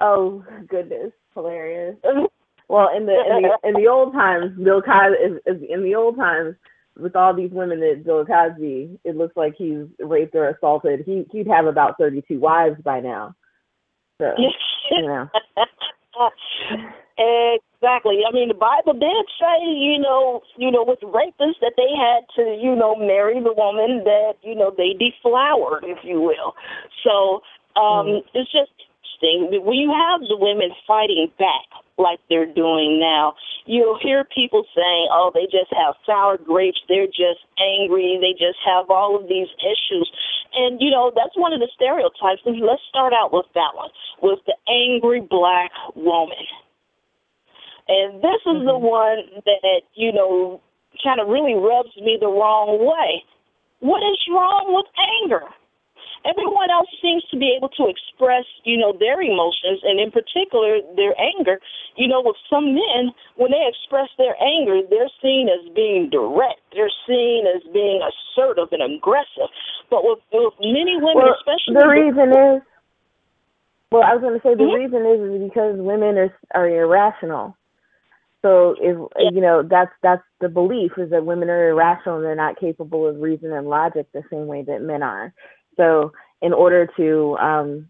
[0.00, 1.96] Oh goodness, hilarious.
[2.04, 2.28] Uh-huh.
[2.68, 3.68] Well, in the in the uh-uh.
[3.68, 6.54] in the old times, Bill Cosby is, in the old times
[6.96, 11.02] with all these women that Bill Cosby, it looks like he's raped or assaulted.
[11.06, 13.34] He he'd have about thirty two wives by now.
[14.18, 14.32] So
[14.90, 15.28] you know.
[17.80, 18.20] Exactly.
[18.28, 22.26] I mean, the Bible did say, you know, you know, with rapists that they had
[22.36, 26.54] to, you know, marry the woman that, you know, they deflowered, if you will.
[27.04, 27.42] So
[27.78, 28.20] um, mm.
[28.34, 28.70] it's just
[29.20, 29.64] interesting.
[29.64, 31.66] When you have the women fighting back
[31.98, 33.34] like they're doing now,
[33.66, 36.78] you'll hear people saying, oh, they just have sour grapes.
[36.88, 38.18] They're just angry.
[38.20, 40.10] They just have all of these issues.
[40.54, 42.42] And, you know, that's one of the stereotypes.
[42.46, 43.90] And let's start out with that one,
[44.22, 46.46] with the angry black woman.
[47.88, 48.66] And this is mm-hmm.
[48.66, 50.60] the one that, you know,
[51.02, 53.24] kind of really rubs me the wrong way.
[53.80, 54.86] What is wrong with
[55.22, 55.46] anger?
[56.26, 60.82] Everyone else seems to be able to express, you know, their emotions, and in particular,
[60.98, 61.62] their anger.
[61.94, 66.60] You know, with some men, when they express their anger, they're seen as being direct.
[66.74, 69.46] They're seen as being assertive and aggressive.
[69.90, 72.66] But with, with many women, well, especially the reason is,
[73.94, 74.90] well, I was going to say the mm-hmm.
[74.90, 77.54] reason is, is because women are are irrational.
[78.42, 78.96] So if
[79.34, 83.06] you know that's that's the belief is that women are irrational and they're not capable
[83.06, 85.34] of reason and logic the same way that men are.
[85.76, 87.88] So in order to um,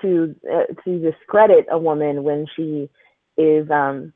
[0.00, 2.88] to uh, to discredit a woman when she
[3.36, 4.12] is um,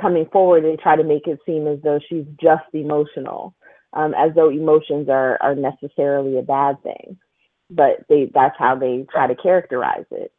[0.00, 3.54] coming forward, they try to make it seem as though she's just emotional,
[3.94, 7.18] um, as though emotions are are necessarily a bad thing.
[7.70, 10.32] But they that's how they try to characterize it.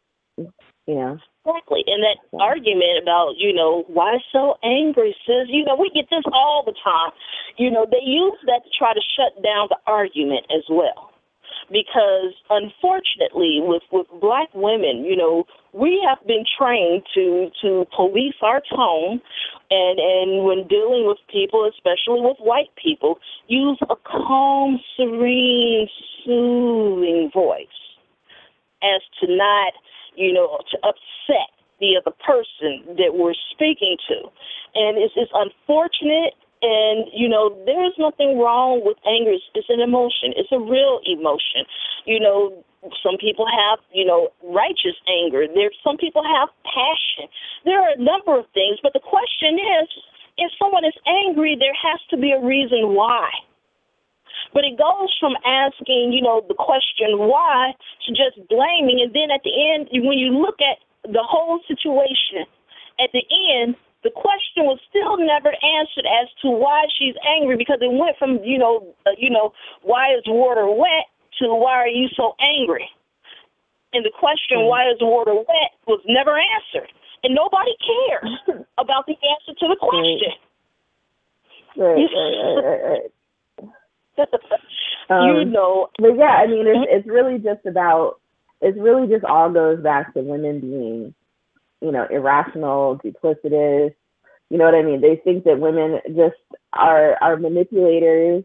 [0.88, 1.17] Know.
[1.46, 1.84] Exactly.
[1.88, 2.39] And that yeah.
[2.41, 6.74] argument about, you know, why so angry, sis, you know, we get this all the
[6.84, 7.12] time.
[7.58, 11.10] You know, they use that to try to shut down the argument as well.
[11.72, 18.36] Because unfortunately with, with black women, you know, we have been trained to to police
[18.41, 19.22] our tone
[19.70, 25.88] and and when dealing with people, especially with white people, use a calm, serene,
[26.26, 27.67] soothing voice
[28.84, 29.74] as to not
[30.15, 34.30] you know, to upset the other person that we're speaking to.
[34.76, 36.38] And it's, it's unfortunate.
[36.62, 39.34] And, you know, there is nothing wrong with anger.
[39.34, 41.65] It's, it's an emotion, it's a real emotion.
[42.06, 42.63] You know,
[43.02, 45.45] some people have, you know, righteous anger.
[45.50, 47.30] There, some people have passion.
[47.65, 49.89] There are a number of things, but the question is,
[50.38, 53.30] if someone is angry, there has to be a reason why.
[54.54, 57.74] But it goes from asking, you know, the question why
[58.06, 59.00] to just blaming.
[59.02, 62.46] And then at the end, when you look at the whole situation,
[63.00, 63.24] at the
[63.56, 68.17] end, the question was still never answered as to why she's angry because it went
[68.17, 71.06] from, you know, uh, you know, why is water wet
[71.39, 72.89] to why are you so angry?
[73.94, 74.74] And the question, mm-hmm.
[74.74, 76.89] why is water wet, was never answered.
[77.24, 80.34] And nobody cares about the answer to the question.
[81.78, 83.12] Right, right, right, right, right.
[85.10, 85.89] um, you know.
[86.00, 88.19] But yeah, I mean, it's it's really just about
[88.62, 91.13] it's really just all goes back to women being,
[91.82, 93.93] you know, irrational, duplicitous.
[94.50, 95.02] You know what I mean?
[95.02, 96.36] They think that women just
[96.74, 98.43] are are manipulators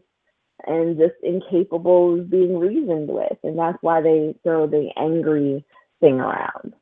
[0.65, 5.63] and just incapable of being reasoned with, and that's why they throw the angry
[5.99, 6.73] thing around.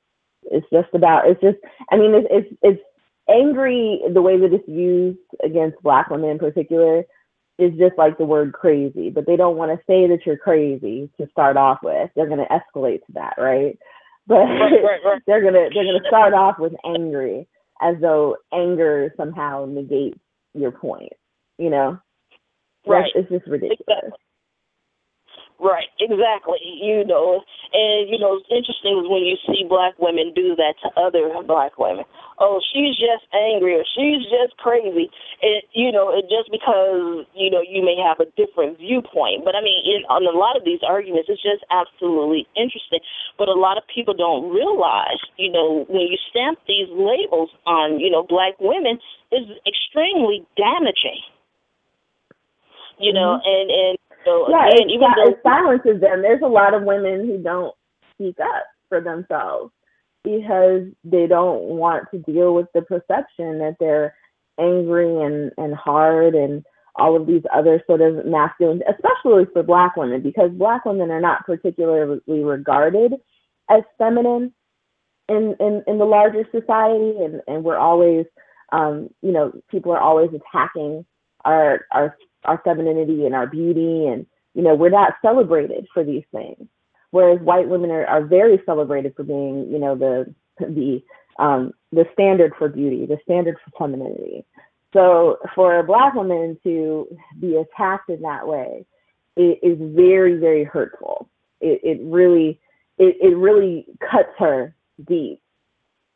[0.44, 1.28] It's just about.
[1.28, 1.58] It's just.
[1.92, 2.82] I mean, it's it's it's
[3.28, 7.04] angry the way that it's used against black women in particular
[7.58, 11.10] is just like the word crazy, but they don't want to say that you're crazy
[11.20, 12.10] to start off with.
[12.16, 13.78] They're going to escalate to that, right?
[14.28, 15.22] But right, right, right.
[15.28, 17.48] they're gonna they're gonna start off with angry,
[17.82, 20.20] as though anger somehow negates
[20.54, 21.14] your point.
[21.58, 22.00] You know,
[22.88, 23.12] right?
[23.14, 24.12] That's, it's just ridiculous.
[25.56, 26.60] Right, exactly.
[26.84, 27.40] You know,
[27.72, 31.80] and you know, it's interesting when you see black women do that to other black
[31.80, 32.04] women.
[32.44, 35.08] Oh, she's just angry or she's just crazy.
[35.40, 39.48] It, you know, it just because you know you may have a different viewpoint.
[39.48, 43.00] But I mean, in, on a lot of these arguments, it's just absolutely interesting.
[43.40, 48.04] But a lot of people don't realize, you know, when you stamp these labels on,
[48.04, 49.00] you know, black women,
[49.32, 51.24] is extremely damaging.
[53.00, 53.48] You know, mm-hmm.
[53.48, 56.22] and and so yeah, again, it, even though it silences them.
[56.22, 57.74] There's a lot of women who don't
[58.14, 59.72] speak up for themselves
[60.24, 64.16] because they don't want to deal with the perception that they're
[64.60, 66.66] angry and and hard and
[66.98, 71.20] all of these other sort of masculine, especially for black women, because black women are
[71.20, 73.14] not particularly regarded
[73.70, 74.54] as feminine
[75.28, 78.26] in in, in the larger society, and and we're always,
[78.72, 81.06] um, you know, people are always attacking
[81.44, 86.24] our our our femininity and our beauty and you know we're not celebrated for these
[86.32, 86.68] things.
[87.12, 91.02] Whereas white women are, are very celebrated for being you know the the
[91.38, 94.46] um, the standard for beauty the standard for femininity.
[94.94, 97.08] So for a black woman to
[97.40, 98.86] be attacked in that way
[99.36, 101.30] it is very very hurtful.
[101.62, 102.60] It, it really
[102.98, 105.42] it, it really cuts her deep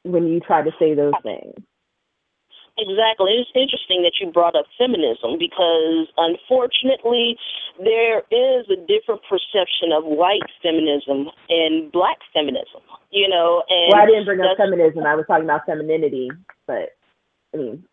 [0.04, 1.54] when you try to say those things
[2.80, 3.36] Exactly.
[3.36, 7.36] It's interesting that you brought up feminism because unfortunately
[7.78, 12.82] there is a different perception of white feminism and black feminism.
[13.12, 15.04] You know, and well, I didn't bring up feminism.
[15.04, 16.30] I was talking about femininity,
[16.68, 16.94] but
[17.54, 17.84] I mean,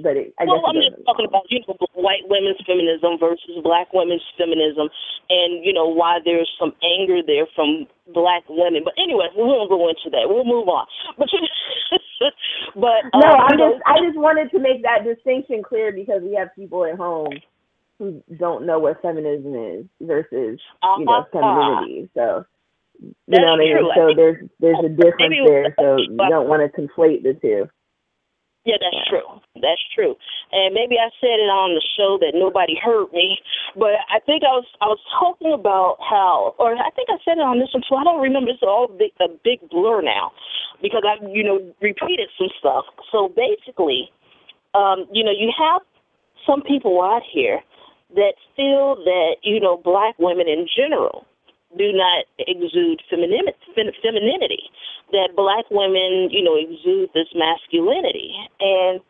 [0.00, 3.60] but it, I well, guess I'm just talking about you know white women's feminism versus
[3.62, 4.88] black women's feminism,
[5.28, 8.82] and you know why there's some anger there from black women.
[8.84, 10.30] But anyway, we won't go into that.
[10.30, 10.86] We'll move on.
[11.18, 11.28] But
[12.74, 16.34] but no, um, I just I just wanted to make that distinction clear because we
[16.34, 17.32] have people at home
[17.98, 20.60] who don't know what feminism is versus
[20.98, 21.24] you know uh-huh.
[21.32, 22.10] femininity.
[22.14, 22.44] So
[23.00, 23.76] you That's know what I mean.
[23.76, 23.90] true.
[23.94, 25.74] So there's there's a difference there.
[25.78, 27.68] So you don't want to conflate the two.
[28.64, 29.04] Yeah, that's Yeah.
[29.10, 29.40] true.
[29.56, 30.16] That's true.
[30.52, 33.40] And maybe I said it on the show that nobody heard me,
[33.74, 37.38] but I think I was I was talking about how, or I think I said
[37.38, 37.96] it on this one too.
[37.96, 38.50] I don't remember.
[38.50, 40.32] It's all big, a big blur now
[40.80, 42.84] because I, you know, repeated some stuff.
[43.10, 44.10] So basically,
[44.74, 45.82] um, you know, you have
[46.46, 47.60] some people out here
[48.14, 51.26] that feel that you know black women in general
[51.76, 54.70] do not exude femininity, femininity
[55.12, 58.34] that black women, you know, exude this masculinity.
[58.60, 59.00] And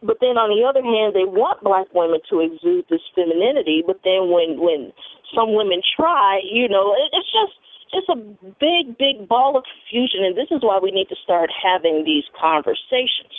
[0.00, 3.84] but then on the other hand, they want black women to exude this femininity.
[3.84, 4.92] But then when when
[5.34, 7.56] some women try, you know, it, it's just
[7.92, 8.16] just a
[8.60, 10.24] big big ball of confusion.
[10.24, 13.34] And this is why we need to start having these conversations.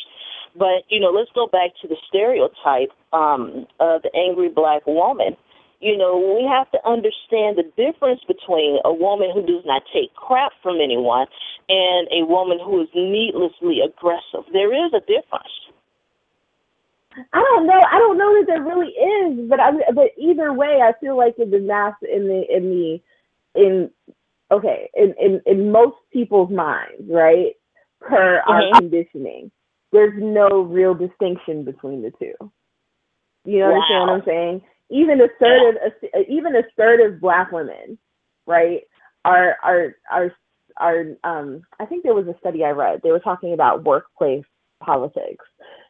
[0.54, 5.38] But you know, let's go back to the stereotype um, of the angry black woman
[5.80, 10.14] you know, we have to understand the difference between a woman who does not take
[10.16, 11.28] crap from anyone
[11.70, 14.46] and a woman who is needlessly aggressive.
[14.54, 15.54] There is a difference.
[17.34, 17.82] I don't know.
[17.92, 21.36] I don't know that there really is, but I but either way, I feel like
[21.40, 23.02] in the mass in the in the
[23.56, 23.92] in
[24.52, 27.54] okay in in in most people's minds, right?
[28.02, 28.74] Per our Mhm.
[28.76, 29.52] conditioning,
[29.92, 32.34] there's no real distinction between the two.
[33.46, 34.62] You know understand what I'm saying?
[34.90, 37.98] Even assertive, ass- even assertive black women,
[38.46, 38.82] right?
[39.24, 40.32] Are are are
[40.78, 41.62] are um.
[41.80, 43.02] I think there was a study I read.
[43.04, 44.46] They were talking about workplace
[44.82, 45.46] politics.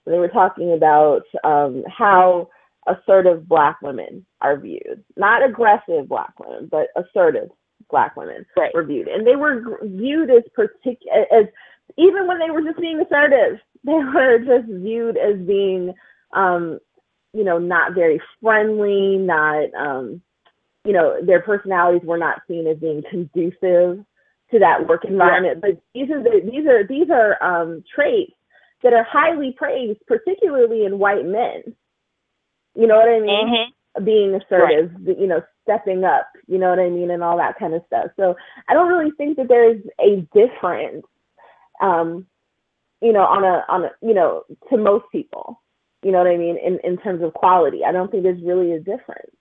[0.06, 2.50] They were talking about um, how
[2.88, 7.50] assertive black women are viewed, not aggressive black women, but assertive
[7.90, 8.74] black women Right.
[8.74, 11.46] were viewed, and they were viewed as particular as
[11.98, 15.94] even when they were just being assertive, they were just viewed as being,
[16.34, 16.80] um,
[17.36, 20.22] you know, not very friendly, not, um,
[20.86, 24.06] you know, their personalities were not seen as being conducive
[24.52, 25.60] to that work environment.
[25.60, 28.32] But these are the, these are these are um, traits
[28.84, 31.76] that are highly praised, particularly in white men.
[32.74, 33.48] You know what I mean?
[33.48, 34.06] Mm-hmm.
[34.06, 37.74] being assertive, you know, stepping up, you know what I mean, and all that kind
[37.74, 38.08] of stuff.
[38.16, 38.36] So
[38.70, 41.06] I don't really think that there's a difference,
[41.82, 42.28] um,
[43.02, 45.62] you know, on a on a you know to most people,
[46.06, 47.80] you know what I mean, in in terms of quality.
[47.84, 49.36] I don't think there's really a difference.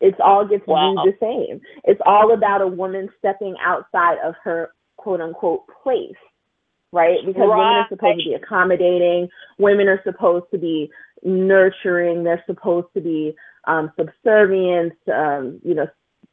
[0.00, 0.94] It's all gets Wow.
[0.94, 1.60] viewed the same.
[1.84, 6.16] It's all about a woman stepping outside of her quote unquote place,
[6.92, 7.18] right?
[7.26, 9.28] Because women are supposed to be accommodating.
[9.58, 10.90] Women are supposed to be
[11.22, 12.24] nurturing.
[12.24, 15.88] They're supposed to be um, subservient, um, you know,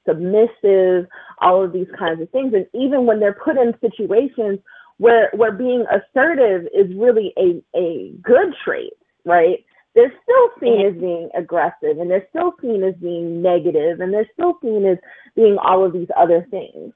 [0.07, 1.07] submissive,
[1.41, 2.53] all of these kinds of things.
[2.53, 4.59] And even when they're put in situations
[4.99, 8.93] where where being assertive is really a, a good trait,
[9.25, 9.63] right?
[9.95, 14.29] They're still seen as being aggressive and they're still seen as being negative and they're
[14.33, 14.97] still seen as
[15.35, 16.93] being all of these other things.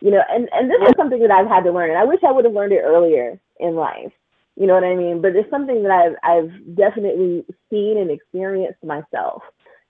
[0.00, 1.90] You know, and, and this is something that I've had to learn.
[1.90, 4.12] And I wish I would have learned it earlier in life.
[4.56, 5.22] You know what I mean?
[5.22, 9.42] But it's something that I've I've definitely seen and experienced myself.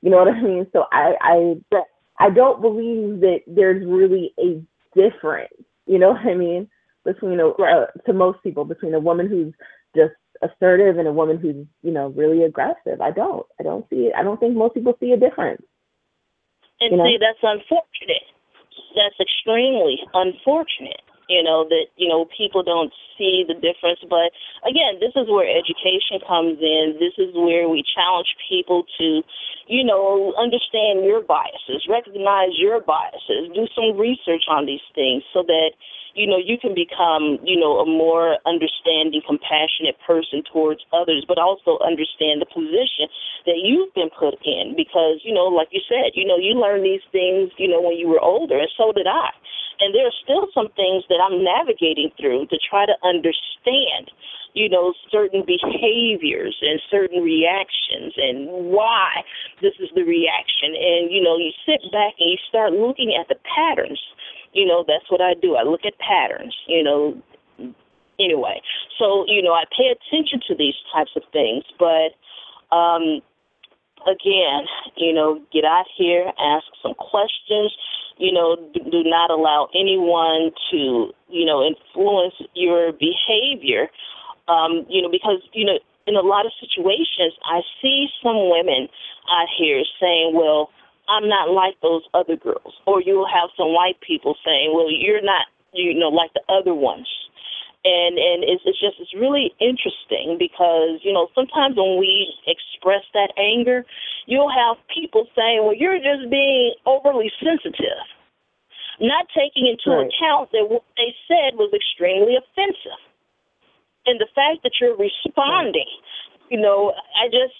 [0.03, 0.66] You know what I mean?
[0.72, 1.82] So I I
[2.18, 4.62] I don't believe that there's really a
[4.95, 5.55] difference.
[5.86, 6.68] You know what I mean?
[7.05, 9.55] Between a uh, to most people between a woman who's
[9.97, 10.12] just
[10.43, 13.01] assertive and a woman who's you know really aggressive.
[13.01, 13.47] I don't.
[13.59, 14.14] I don't see it.
[14.16, 15.62] I don't think most people see a difference.
[16.80, 17.05] And You know?
[17.05, 18.24] see, that's unfortunate.
[18.97, 21.03] That's extremely unfortunate.
[21.30, 24.02] You know that you know people don't see the difference.
[24.02, 24.34] But
[24.66, 26.96] again, this is where education comes in.
[26.98, 29.22] This is where we challenge people to,
[29.68, 35.46] you know, understand your biases, recognize your biases, do some research on these things, so
[35.46, 35.78] that
[36.18, 41.38] you know you can become you know a more understanding, compassionate person towards others, but
[41.38, 43.06] also understand the position
[43.46, 44.74] that you've been put in.
[44.74, 47.94] Because you know, like you said, you know, you learn these things, you know, when
[47.94, 49.30] you were older, and so did I.
[49.80, 54.12] And there are still some things that I'm navigating through to try to understand,
[54.52, 59.24] you know, certain behaviors and certain reactions and why
[59.62, 60.76] this is the reaction.
[60.76, 64.00] And, you know, you sit back and you start looking at the patterns.
[64.52, 65.56] You know, that's what I do.
[65.56, 67.16] I look at patterns, you know,
[68.18, 68.60] anyway.
[68.98, 72.12] So, you know, I pay attention to these types of things, but
[72.74, 73.20] um
[74.07, 77.74] again, you know, get out here, ask some questions.
[78.18, 83.88] You know, do not allow anyone to, you know, influence your behavior.
[84.48, 88.88] Um, you know, because you know, in a lot of situations, I see some women
[89.30, 90.70] out here saying, "Well,
[91.09, 95.22] I'm not like those other girls," or you'll have some white people saying, "Well, you're
[95.22, 97.09] not, you know, like the other ones."
[97.84, 103.04] And and it's, it's just it's really interesting because you know sometimes when we express
[103.14, 103.84] that anger,
[104.26, 108.04] you'll have people saying, "Well, you're just being overly sensitive,"
[109.00, 110.12] not taking into right.
[110.12, 113.00] account that what they said was extremely offensive,
[114.04, 115.88] and the fact that you're responding.
[115.88, 116.52] Right.
[116.52, 117.56] You know, I just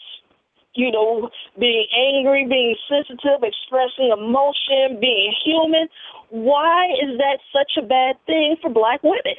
[0.75, 5.89] you know, being angry, being sensitive, expressing emotion, being human.
[6.31, 9.35] Why is that such a bad thing for black women?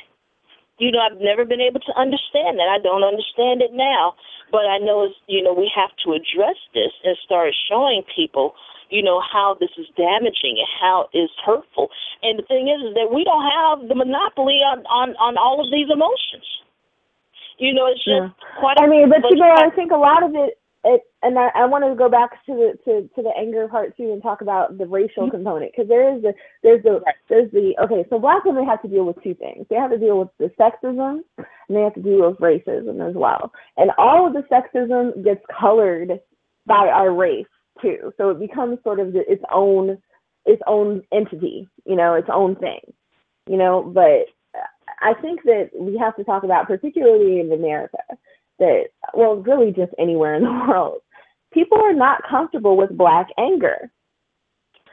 [0.82, 2.66] You know, I've never been able to understand that.
[2.66, 4.18] I don't understand it now,
[4.50, 8.58] but I know it's, you know, we have to address this and start showing people,
[8.90, 11.94] you know, how this is damaging and how it's hurtful.
[12.26, 15.62] And the thing is, is that we don't have the monopoly on on on all
[15.62, 16.50] of these emotions.
[17.62, 18.34] You know, it's just yeah.
[18.58, 18.82] quite.
[18.82, 21.66] I mean, but you know, I think a lot of it it and I, I
[21.66, 24.78] want to go back to the to, to the anger part too and talk about
[24.78, 25.38] the racial mm-hmm.
[25.38, 28.88] component because there is the there's the there's the okay so black women have to
[28.88, 29.66] deal with two things.
[29.70, 33.16] They have to deal with the sexism and they have to deal with racism as
[33.16, 33.52] well.
[33.78, 36.20] And all of the sexism gets colored
[36.66, 37.46] by our race
[37.82, 38.12] too.
[38.18, 39.98] So it becomes sort of the, its own
[40.46, 42.82] its own entity you know its own thing
[43.48, 43.84] you know.
[43.84, 44.26] But
[45.00, 48.00] I think that we have to talk about particularly in America
[48.62, 51.02] that, well, really just anywhere in the world,
[51.54, 53.92] people are not comfortable with black anger.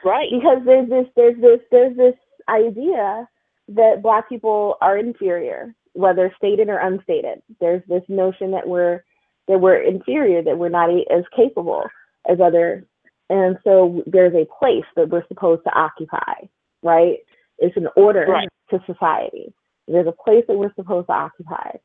[0.03, 0.29] Right.
[0.31, 2.15] Because there's this, there's this, there's this
[2.49, 3.27] idea
[3.69, 7.41] that black people are inferior, whether stated or unstated.
[7.59, 9.03] There's this notion that we're
[9.47, 11.83] that we're inferior, that we're not as capable
[12.29, 12.85] as other,
[13.29, 16.47] and so there's a place that we're supposed to occupy,
[16.83, 17.17] right?
[17.57, 18.47] It's an order right.
[18.69, 19.51] to society.
[19.87, 21.77] There's a place that we're supposed to occupy,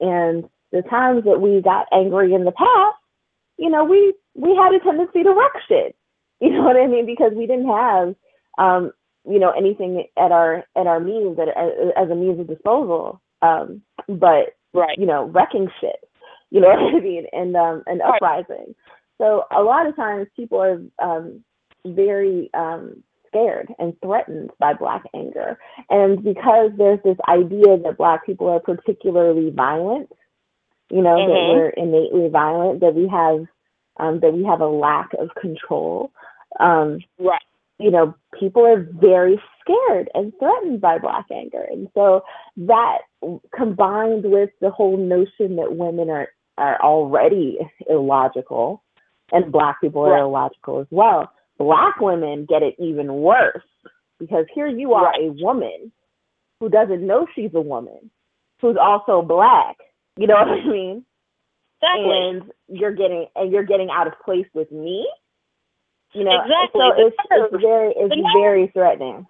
[0.00, 2.96] and the times that we got angry in the past,
[3.58, 5.96] you know, we we had a tendency to wreck shit.
[6.42, 7.06] You know what I mean?
[7.06, 8.16] Because we didn't have,
[8.58, 8.90] um,
[9.24, 13.22] you know, anything at our at our means at, as a means of disposal.
[13.42, 14.98] Um, but right.
[14.98, 16.00] you know, wrecking shit.
[16.50, 17.26] You know what I mean?
[17.32, 18.74] And um, and uprising.
[19.18, 21.44] So a lot of times people are um,
[21.86, 25.58] very um, scared and threatened by black anger.
[25.90, 30.10] And because there's this idea that black people are particularly violent,
[30.92, 31.32] you know, mm-hmm.
[31.32, 33.46] that we're innately violent, that we have
[33.96, 36.12] um, that we have a lack of control.
[36.60, 37.40] Um, right.
[37.78, 42.22] You know, people are very scared and threatened by black anger, and so
[42.58, 42.98] that
[43.56, 46.28] combined with the whole notion that women are
[46.58, 48.82] are already illogical,
[49.32, 51.32] and black people are illogical as well.
[51.58, 53.62] Black women get it even worse
[54.18, 55.22] because here you are, right.
[55.22, 55.90] a woman
[56.60, 58.10] who doesn't know she's a woman,
[58.60, 59.76] who's also black,
[60.16, 61.04] you know what I mean?
[61.82, 62.12] Exactly.
[62.12, 65.06] And you're getting and you're getting out of place with me.
[66.12, 66.80] You know, exactly.
[66.80, 69.26] So it's, it's very it's very threatening.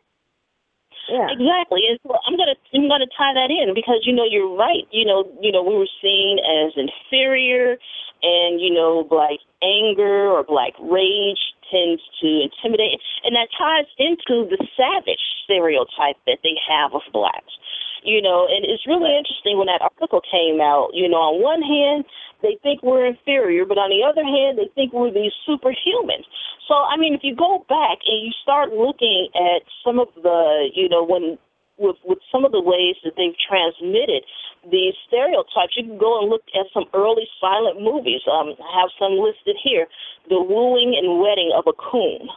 [1.08, 1.26] Yeah.
[1.30, 1.82] Exactly.
[1.88, 4.86] And so I'm gonna I'm gonna tie that in because you know you're right.
[4.90, 7.78] You know you know we were seen as inferior,
[8.22, 11.40] and you know black anger or black rage
[11.72, 17.56] tends to intimidate, and that ties into the savage stereotype that they have of blacks
[18.02, 20.90] you know, and it's really interesting when that article came out.
[20.92, 22.04] You know, on one hand,
[22.42, 26.26] they think we're inferior, but on the other hand, they think we're these superhumans.
[26.66, 30.70] So, I mean, if you go back and you start looking at some of the,
[30.74, 31.38] you know, when
[31.78, 34.24] with with some of the ways that they've transmitted
[34.70, 38.20] these stereotypes, you can go and look at some early silent movies.
[38.30, 39.86] Um, I have some listed here:
[40.28, 42.28] "The Wooing and Wedding of a Coon,"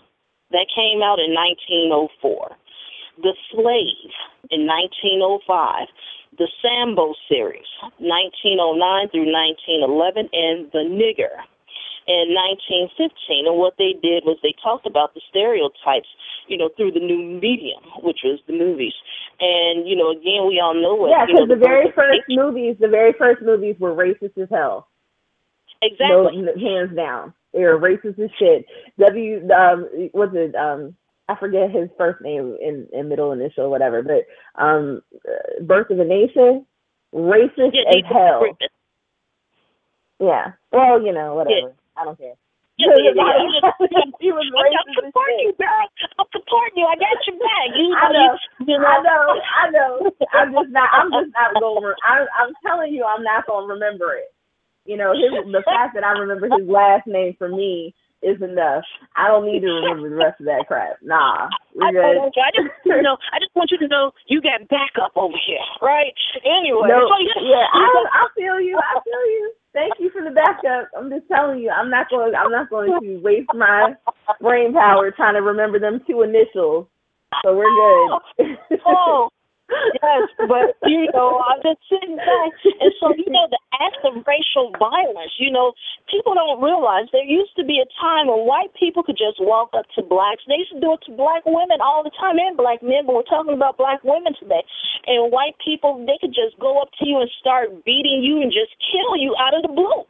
[0.52, 2.56] that came out in 1904.
[3.24, 4.12] The Slave
[4.52, 5.88] in 1905,
[6.38, 7.68] the Sambo series,
[8.00, 11.44] 1909 through 1911, and The Nigger
[12.08, 13.48] in 1915.
[13.48, 16.10] And what they did was they talked about the stereotypes,
[16.48, 18.94] you know, through the new medium, which was the movies.
[19.40, 21.12] And, you know, again, we all know what.
[21.12, 24.88] Yeah, because the, the very first movies, the very first movies were racist as hell.
[25.82, 26.42] Exactly.
[26.42, 27.34] No, hands down.
[27.54, 28.66] They were racist as shit.
[29.00, 30.96] W, um, what's it, um,
[31.28, 34.28] I forget his first name in, in middle initial, whatever, but
[34.62, 35.02] um,
[35.62, 36.66] Birth of a Nation,
[37.14, 38.46] racist yeah, as hell.
[40.20, 40.52] Yeah.
[40.72, 41.74] Well, you know, whatever.
[41.98, 42.36] I don't care.
[42.76, 43.24] Yeah, yeah, yeah.
[43.32, 45.88] I'm, just, was racist I'm supporting you, girl.
[46.20, 46.88] I'm supporting you.
[46.92, 47.68] I got your back.
[47.72, 48.32] You know, I know.
[48.68, 48.84] You, know.
[48.84, 49.24] I know.
[49.40, 49.92] I know.
[50.36, 50.90] I'm just not.
[50.92, 51.96] I'm just not going.
[52.04, 52.28] I'm.
[52.36, 54.36] I'm telling you, I'm not going to remember it.
[54.84, 58.84] You know, his the fact that I remember his last name for me is enough.
[59.16, 61.00] I don't need to remember the rest of that crap.
[61.00, 62.04] Nah, we're good.
[62.04, 65.38] I, I just you know, I just want you to know you got backup over
[65.48, 66.12] here, right?
[66.44, 68.76] Anyway, no, so yeah, I, I feel you.
[68.76, 69.54] I feel you.
[69.76, 70.90] Thank you for the backup.
[70.98, 72.34] I'm just telling you, I'm not going.
[72.34, 73.94] I'm not going to waste my
[74.40, 76.88] brain power trying to remember them two initials.
[77.44, 78.80] So we're good.
[78.86, 79.30] oh, oh.
[79.70, 82.52] yes, but you know, I'm just sitting back,
[82.82, 85.34] and so you know, the act of racial violence.
[85.40, 85.74] You know,
[86.10, 89.74] people don't realize there used to be a time when white people could just walk
[89.74, 90.46] up to blacks.
[90.48, 93.16] They used to do it to black women all the time and black men, but
[93.16, 94.62] we're talking about black women today.
[95.08, 98.54] And white people, they could just go up to you and start beating you and
[98.54, 100.06] just kill you out of the blue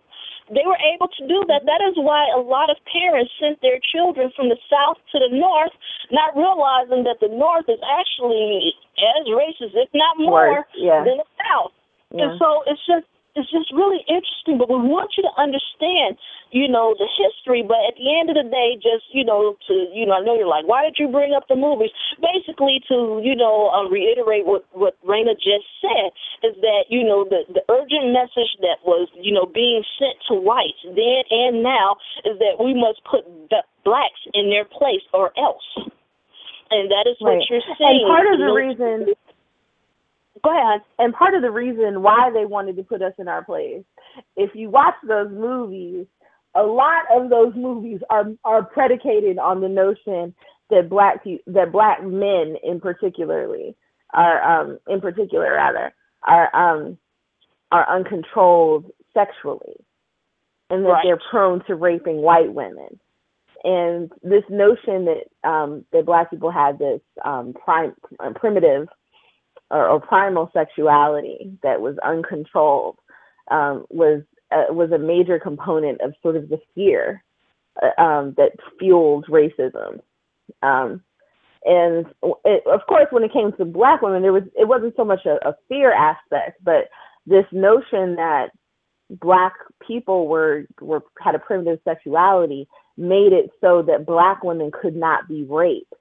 [0.49, 1.65] they were able to do that.
[1.65, 5.31] That is why a lot of parents sent their children from the south to the
[5.33, 5.73] north,
[6.11, 11.01] not realizing that the north is actually as racist, if not more, yeah.
[11.01, 11.73] than the south.
[12.13, 12.29] Yeah.
[12.29, 14.55] And so it's just it's just really interesting.
[14.57, 16.15] But we want you to understand,
[16.55, 17.61] you know, the history.
[17.67, 20.39] But at the end of the day, just you know, to you know, I know
[20.39, 21.91] you're like, why did you bring up the movies?
[22.23, 26.15] Basically, to you know, uh, reiterate what what Raina just said
[26.47, 30.39] is that you know the the urgent message that was you know being sent to
[30.39, 35.35] whites then and now is that we must put the blacks in their place or
[35.37, 35.67] else.
[36.71, 37.45] And that is what right.
[37.45, 38.01] you're saying.
[38.03, 39.13] And part of the reason
[40.43, 40.81] Go ahead.
[40.99, 43.83] And part of the reason why they wanted to put us in our place,
[44.35, 46.05] if you watch those movies,
[46.55, 50.33] a lot of those movies are are predicated on the notion
[50.69, 53.75] that black that black men in particularly
[54.13, 56.97] are um in particular rather are um
[57.71, 59.75] are uncontrolled sexually
[60.69, 61.03] and that right.
[61.03, 62.99] they're prone to raping white women
[63.63, 67.93] and this notion that um that black people had this um prime
[68.35, 68.87] primitive
[69.75, 72.97] or, or primal sexuality that was uncontrolled
[73.51, 74.21] um, was
[74.51, 77.23] uh, was a major component of sort of the fear
[77.81, 79.99] uh, um, that fueled racism.
[80.63, 81.01] Um,
[81.65, 82.05] and
[82.45, 85.25] it, of course, when it came to black women, there was it wasn't so much
[85.25, 86.89] a, a fear aspect, but
[87.25, 88.49] this notion that
[89.09, 89.53] black
[89.85, 92.67] people were were had a primitive sexuality
[92.97, 95.93] made it so that black women could not be raped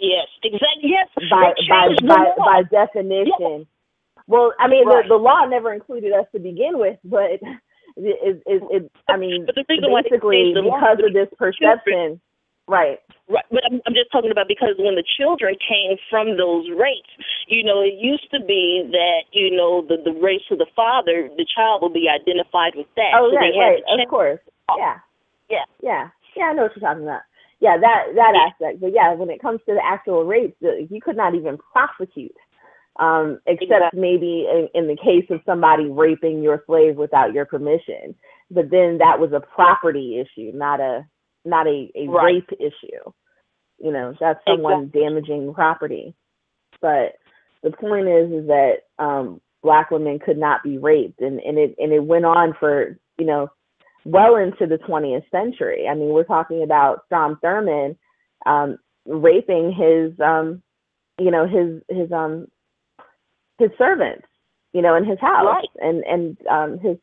[0.00, 0.90] Yes, exactly.
[0.90, 3.64] Yes, by by by, by definition.
[3.64, 3.66] Yes.
[4.26, 5.04] Well, I mean, right.
[5.04, 7.38] the, the law never included us to begin with, but
[7.96, 12.20] it, it, it, I mean, basically because of this perception,
[12.66, 12.98] right?
[13.28, 17.10] Right, but I'm, I'm just talking about because when the children came from those rates,
[17.48, 21.30] you know, it used to be that you know the the race of the father,
[21.36, 23.14] the child will be identified with that.
[23.14, 24.40] Oh, so right, right, of course,
[24.76, 24.98] yeah,
[25.48, 26.50] yeah, yeah, yeah.
[26.50, 27.22] I know what you're talking about
[27.60, 28.80] yeah, that that aspect.
[28.80, 32.36] But yeah, when it comes to the actual rapes, you could not even prosecute,
[32.98, 34.00] um, except exactly.
[34.00, 38.14] maybe in, in the case of somebody raping your slave without your permission.
[38.50, 41.06] But then that was a property issue, not a
[41.44, 42.24] not a, a right.
[42.24, 43.12] rape issue.
[43.78, 45.00] You know, that's someone exactly.
[45.00, 46.14] damaging property.
[46.80, 47.14] But
[47.62, 51.74] the point is, is that um, black women could not be raped, and and it
[51.78, 53.48] and it went on for you know
[54.06, 55.86] well into the 20th century.
[55.90, 57.96] I mean, we're talking about Strom Thurmond
[58.46, 60.62] um, raping his, um,
[61.18, 62.46] you know, his his um
[63.58, 64.26] his servants,
[64.72, 65.68] you know, in his house, right.
[65.80, 66.96] and and um, his,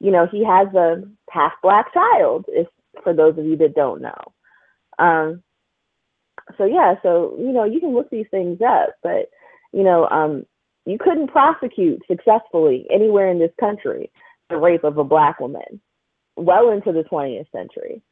[0.00, 2.46] you know, he has a half black child.
[2.48, 2.66] If
[3.04, 4.32] for those of you that don't know,
[4.98, 5.42] um,
[6.58, 9.30] so yeah, so you know, you can look these things up, but
[9.72, 10.46] you know, um,
[10.84, 14.10] you couldn't prosecute successfully anywhere in this country
[14.50, 15.80] the rape of a black woman
[16.36, 18.02] well into the 20th century.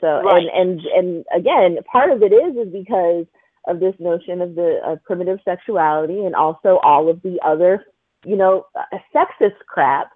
[0.00, 0.42] So right.
[0.52, 3.26] and and and again, part of it is is because
[3.68, 7.84] of this notion of the uh, primitive sexuality and also all of the other,
[8.24, 10.10] you know, uh, sexist crap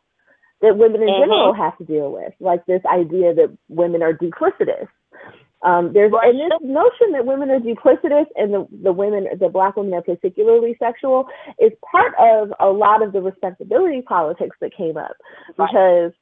[0.62, 1.22] that women in mm-hmm.
[1.22, 4.88] general have to deal with, like this idea that women are duplicitous.
[5.62, 6.34] Um, there's right.
[6.34, 10.02] and this notion that women are duplicitous and the, the women, the black women are
[10.02, 15.16] particularly sexual is part of a lot of the respectability politics that came up
[15.56, 15.68] right.
[15.68, 16.12] because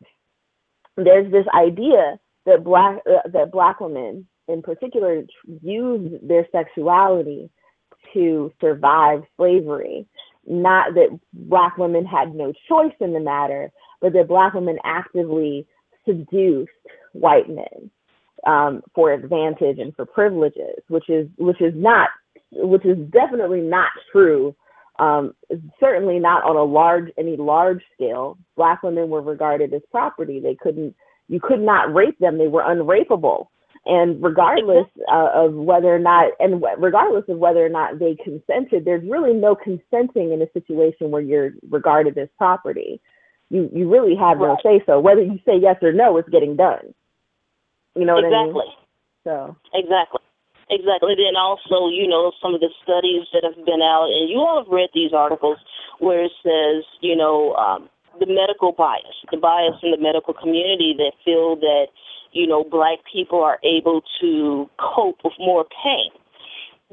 [0.97, 5.23] there's this idea that black uh, that black women in particular
[5.63, 7.51] use their sexuality
[8.13, 10.07] to survive slavery.
[10.47, 13.73] Not that black women had no choice in the matter
[14.05, 15.67] but that black women actively
[16.07, 16.71] seduced
[17.13, 17.91] white men
[18.47, 22.11] um, for advantage and for privileges which is which is not
[22.53, 24.55] which is definitely not true
[24.99, 25.35] um,
[25.81, 28.39] certainly not on a large any large scale.
[28.57, 30.41] Black women were regarded as property.
[30.41, 30.95] They couldn't
[31.29, 32.39] you could not rape them.
[32.39, 33.49] They were unrapeable.
[33.87, 38.85] And regardless uh, of whether or not, and regardless of whether or not they consented,
[38.85, 43.01] there's really no consenting in a situation where you're regarded as property.
[43.51, 44.63] you you really have no Right.
[44.63, 45.01] say so.
[45.01, 46.95] Whether you say yes or no, it's getting done.
[47.95, 48.49] You know what I mean?
[48.49, 48.75] exactly.
[49.25, 50.21] So Exactly.
[50.71, 51.15] Exactly.
[51.17, 54.63] Then also, you know, some of the studies that have been out, and you all
[54.65, 55.59] have read these articles
[55.99, 57.89] where it says, you know, um,
[58.19, 61.87] the medical bias, the bias in the medical community that feel that,
[62.33, 66.11] you know, black people are able to cope with more pain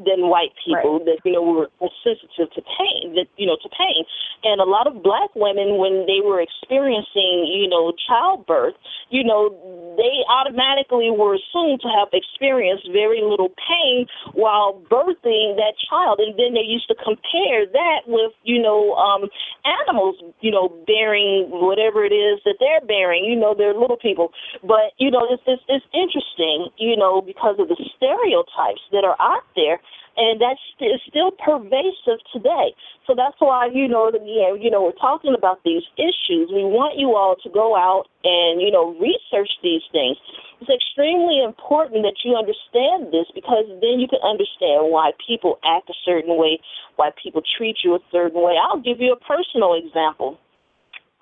[0.05, 3.69] than white people that you know were, were sensitive to pain that you know to
[3.69, 4.05] pain.
[4.43, 8.75] And a lot of black women when they were experiencing you know childbirth
[9.09, 9.53] you know
[9.97, 16.19] they automatically were assumed to have experienced very little pain while birthing that child.
[16.19, 19.29] And then they used to compare that with you know um
[19.65, 24.31] animals you know bearing whatever it is that they're bearing you know they're little people.
[24.61, 29.19] But you know it's it's, it's interesting you know because of the stereotypes that are
[29.19, 29.79] out there
[30.17, 32.75] and that's st- still pervasive today.
[33.07, 36.51] So that's why you know, again, you know, we're talking about these issues.
[36.51, 40.17] We want you all to go out and you know research these things.
[40.59, 45.89] It's extremely important that you understand this because then you can understand why people act
[45.89, 46.59] a certain way,
[46.97, 48.55] why people treat you a certain way.
[48.61, 50.37] I'll give you a personal example.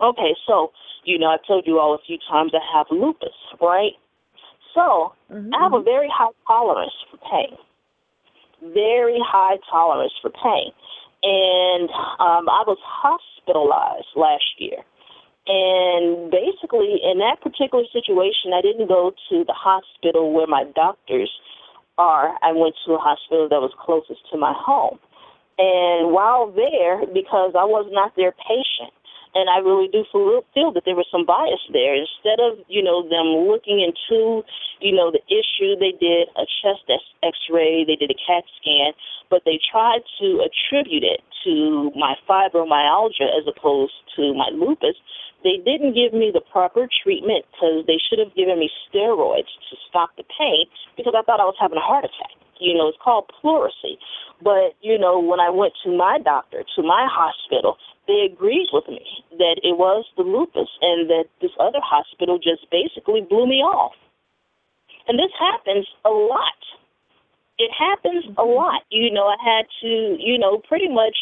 [0.02, 0.72] Okay, so
[1.06, 3.94] you know, I've told you all a few times I have lupus, right?
[4.74, 5.50] So mhm.
[5.54, 7.58] I have a very high tolerance for pain
[8.62, 10.72] very high tolerance for pain.
[11.22, 11.89] And
[12.20, 14.84] um, I was hospitalized last year.
[15.47, 21.32] And basically, in that particular situation, I didn't go to the hospital where my doctors
[21.97, 22.36] are.
[22.43, 24.99] I went to a hospital that was closest to my home.
[25.57, 28.93] And while there, because I was not their patient,
[29.36, 30.42] and I really do feel,
[30.74, 31.94] that there was some bias there.
[31.94, 34.44] Instead of you know them looking into
[34.82, 36.90] you know the issue, they did a chest
[37.24, 38.94] X-ray, they did a CAT scan,
[39.30, 44.96] but they tried to attribute it to my fibromyalgia as opposed to my lupus.
[45.44, 49.76] They didn't give me the proper treatment because they should have given me steroids to
[49.88, 50.66] stop the pain
[50.98, 52.36] because I thought I was having a heart attack.
[52.60, 53.96] You know, it's called pleurisy.
[54.44, 57.78] But, you know, when I went to my doctor, to my hospital,
[58.10, 59.05] they agreed with me
[59.38, 63.93] that it was the lupus and that this other hospital just basically blew me off.
[65.07, 66.57] And this happens a lot.
[67.60, 68.82] It happens a lot.
[68.89, 71.16] You know, I had to, you know, pretty much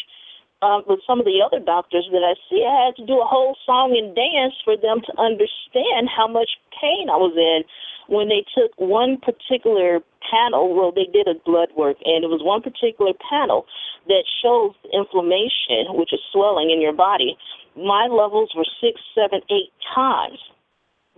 [0.62, 3.26] um, with some of the other doctors that I see, I had to do a
[3.26, 6.50] whole song and dance for them to understand how much
[6.80, 7.62] pain I was in
[8.08, 10.00] when they took one particular
[10.30, 13.66] panel, well, they did a blood work, and it was one particular panel
[14.08, 17.36] that shows inflammation, which is swelling in your body.
[17.76, 20.40] My levels were six, seven, eight times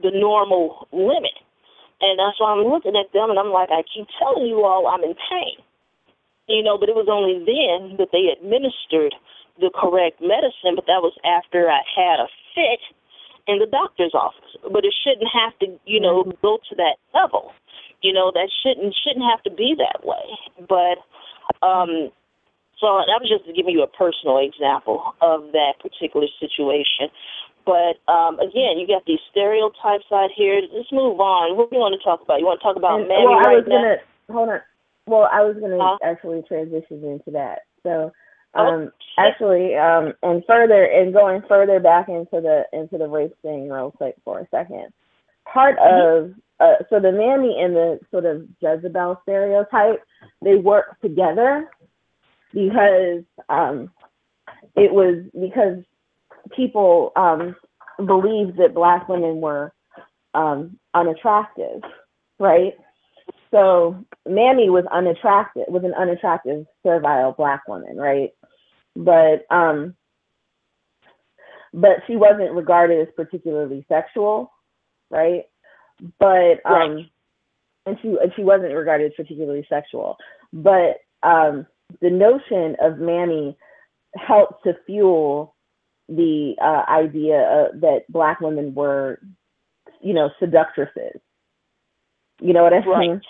[0.03, 1.39] the normal limit.
[2.03, 4.89] And that's why I'm looking at them, and I'm like, I keep telling you all
[4.89, 5.63] I'm in pain.
[6.51, 9.15] You know, but it was only then that they administered
[9.63, 12.27] the correct medicine, but that was after I had a
[12.59, 12.83] fit
[13.47, 14.59] in the doctor's office.
[14.67, 17.53] But it shouldn't have to, you know, go to that level.
[18.03, 20.27] You know, that shouldn't shouldn't have to be that way.
[20.67, 20.99] But
[21.63, 22.11] um
[22.81, 27.13] so that was just to give you a personal example of that particular situation.
[27.69, 30.63] But um, again, you got these stereotypes out here.
[30.73, 31.59] Let's move on.
[31.61, 32.41] What do you want to talk about?
[32.41, 33.77] You want to talk about And- Mammy well, I right was now?
[33.85, 34.01] gonna
[34.33, 34.61] hold on.
[35.07, 35.99] Well, I was gonna Huh?
[36.03, 37.63] actually transition into that.
[37.83, 38.13] So,
[38.55, 38.93] Oh, um, shit.
[39.19, 43.93] actually, um, and further, and going further back into the into the race thing, real
[43.93, 44.93] quick for a second.
[45.45, 46.29] Part Mm-hmm.
[46.29, 50.03] of uh, so the Mammy and the sort of Jezebel stereotype,
[50.43, 51.71] they work together
[52.53, 53.91] because um,
[54.77, 55.79] it was because
[56.55, 57.57] people um,
[58.05, 59.73] believed that black women were
[60.35, 61.83] um, unattractive,
[62.39, 62.75] right?
[63.53, 68.31] So Mammy was unattractive, was an unattractive servile black woman, right?
[68.97, 69.95] But um,
[71.73, 74.53] but she wasn't regarded as particularly sexual,
[75.11, 75.45] right?
[76.19, 77.11] But um, Right.
[77.87, 80.17] and she and she wasn't regarded as particularly sexual.
[80.53, 81.67] But um,
[82.01, 83.57] the notion of Mammy
[84.17, 85.55] helped to fuel
[86.09, 89.21] the uh, idea uh, that black women were,
[90.01, 91.21] you know, seductresses.
[92.41, 93.11] You know what I mean?
[93.11, 93.21] Right.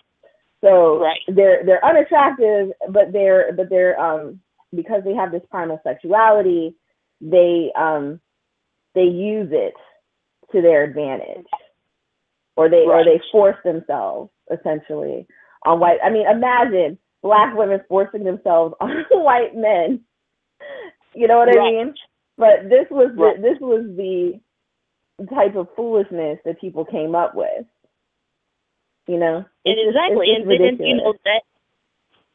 [0.63, 1.21] So Right.
[1.29, 4.41] they're they're unattractive, but they're but they're um
[4.75, 6.77] because they have this primal sexuality,
[7.21, 8.21] they um
[8.95, 9.75] they use it
[10.53, 11.47] to their advantage,
[12.57, 15.27] or they or they force themselves essentially
[15.65, 15.99] on white.
[16.05, 20.01] I mean, imagine black women forcing themselves on white men.
[21.15, 21.95] You know what I mean?
[22.37, 24.41] But this was the, this was the
[25.35, 27.67] type of foolishness that people came up with.
[29.07, 31.43] You know, And It's exactly, and then you know that.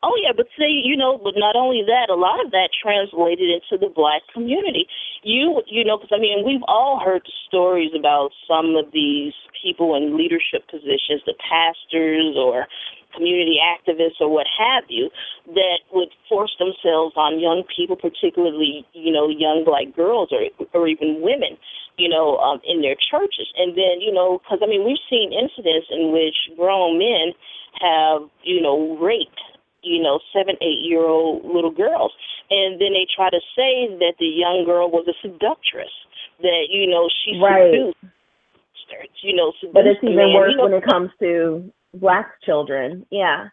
[0.03, 3.49] Oh yeah, but see, you know, but not only that, a lot of that translated
[3.49, 4.85] into the black community.
[5.23, 9.95] You, you know, because I mean, we've all heard stories about some of these people
[9.95, 12.67] in leadership positions, the pastors or
[13.15, 15.09] community activists or what have you,
[15.53, 20.87] that would force themselves on young people, particularly, you know, young black girls or or
[20.87, 21.57] even women,
[21.97, 23.47] you know, um, in their churches.
[23.57, 27.33] And then, you know, because I mean, we've seen incidents in which grown men
[27.81, 29.39] have, you know, raped
[29.85, 32.11] you know, seven, eight year old little girls.
[32.49, 35.93] And then they try to say that the young girl was a seductress,
[36.41, 37.71] that, you know, she right.
[37.71, 43.05] seduced, you know, But it's even worse you know, when it comes to black children.
[43.09, 43.47] Yeah.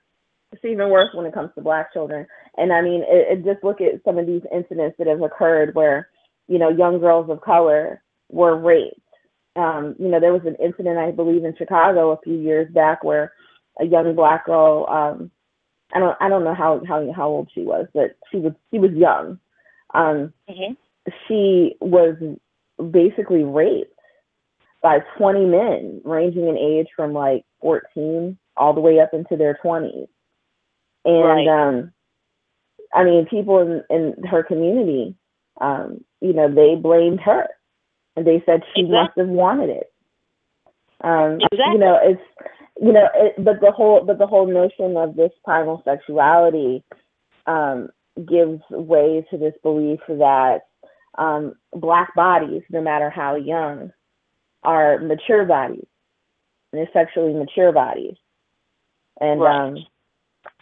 [0.53, 2.26] It's even worse when it comes to black children.
[2.57, 5.74] And I mean, it, it just look at some of these incidents that have occurred
[5.74, 6.09] where,
[6.47, 9.01] you know, young girls of color were raped.
[9.57, 13.05] Um, you know, there was an incident, I believe, in Chicago a few years back
[13.05, 13.32] where
[13.80, 15.30] a young black girl um,
[15.95, 18.78] I don't I don't know how how how old she was, but she was she
[18.78, 19.38] was young.
[19.95, 20.72] Um, mm-hmm.
[21.28, 22.16] She was
[22.90, 23.93] basically raped
[24.83, 29.59] by 20 men, ranging in age from like 14 all the way up into their
[29.64, 30.09] 20s.
[31.05, 31.49] And right.
[31.49, 31.93] um,
[32.93, 35.14] I mean, people in, in her community,
[35.61, 37.47] um, you know, they blamed her,
[38.16, 38.93] and they said she exactly.
[38.93, 39.93] must have wanted it.
[41.01, 41.72] Um, exactly.
[41.72, 42.22] You know, it's
[42.80, 46.85] you know, it, but the whole but the whole notion of this primal sexuality
[47.47, 50.61] um, gives way to this belief that
[51.18, 53.93] um, black bodies, no matter how young,
[54.63, 55.87] are mature bodies.
[56.73, 58.17] And they're sexually mature bodies,
[59.21, 59.67] and right.
[59.67, 59.77] um,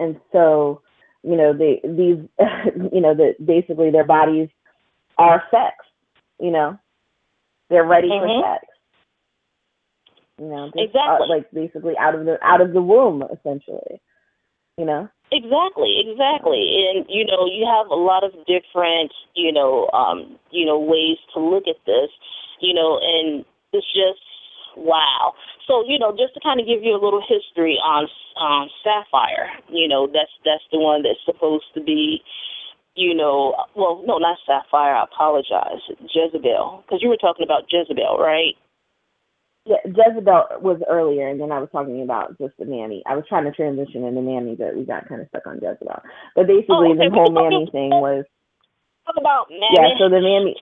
[0.00, 0.82] and so
[1.22, 2.18] you know they these
[2.92, 4.48] you know that basically their bodies
[5.18, 5.76] are sex.
[6.40, 6.78] You know,
[7.68, 8.26] they're ready mm-hmm.
[8.26, 8.70] for sex
[10.40, 11.26] you know, exactly.
[11.28, 14.00] Uh, like basically out of the out of the womb, essentially.
[14.78, 15.08] You know.
[15.30, 20.64] Exactly, exactly, and you know you have a lot of different you know um, you
[20.64, 22.08] know ways to look at this,
[22.60, 24.22] you know, and it's just
[24.76, 25.34] wow.
[25.66, 28.08] So you know, just to kind of give you a little history on
[28.40, 32.22] um, Sapphire, you know, that's that's the one that's supposed to be
[32.96, 34.94] you know, well, no, not Sapphire.
[34.94, 35.80] I apologize,
[36.12, 38.54] Jezebel, because you were talking about Jezebel, right?
[39.64, 43.02] Yeah, Jezebel was earlier, and then I was talking about just the Mammy.
[43.06, 46.02] I was trying to transition into Mammy, but we got kind of stuck on Jezebel.
[46.34, 47.08] But basically, oh, okay.
[47.08, 48.24] the whole Mammy thing was.
[49.06, 49.76] Talk about Mammy.
[49.76, 50.56] Yeah, so the Mammy.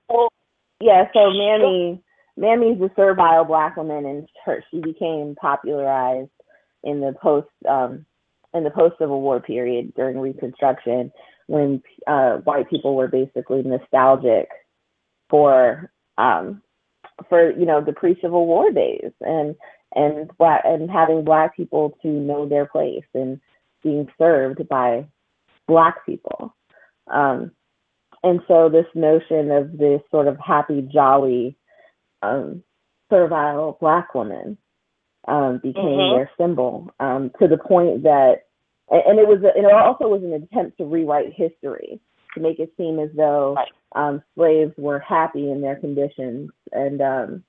[0.80, 2.02] Yeah, so Mammy,
[2.38, 6.30] Mammy's a servile black woman, and her she became popularized
[6.84, 8.06] in the post um
[8.54, 11.12] in the post Civil War period during Reconstruction
[11.46, 14.48] when uh, white people were basically nostalgic
[15.28, 16.62] for um
[17.28, 19.56] for you know the pre-civil war days and
[19.94, 23.40] and black and having black people to know their place and
[23.82, 25.06] being served by
[25.66, 26.54] black people.
[27.12, 27.52] Um,
[28.22, 31.56] and so this notion of this sort of happy jolly
[32.22, 32.62] um,
[33.10, 34.58] servile black woman
[35.26, 36.16] um, became mm-hmm.
[36.16, 38.42] their symbol um, to the point that
[38.90, 42.00] and it was and it also was an attempt to rewrite history
[42.34, 43.56] to make it seem as though
[43.94, 47.44] um, slaves were happy in their conditions and um,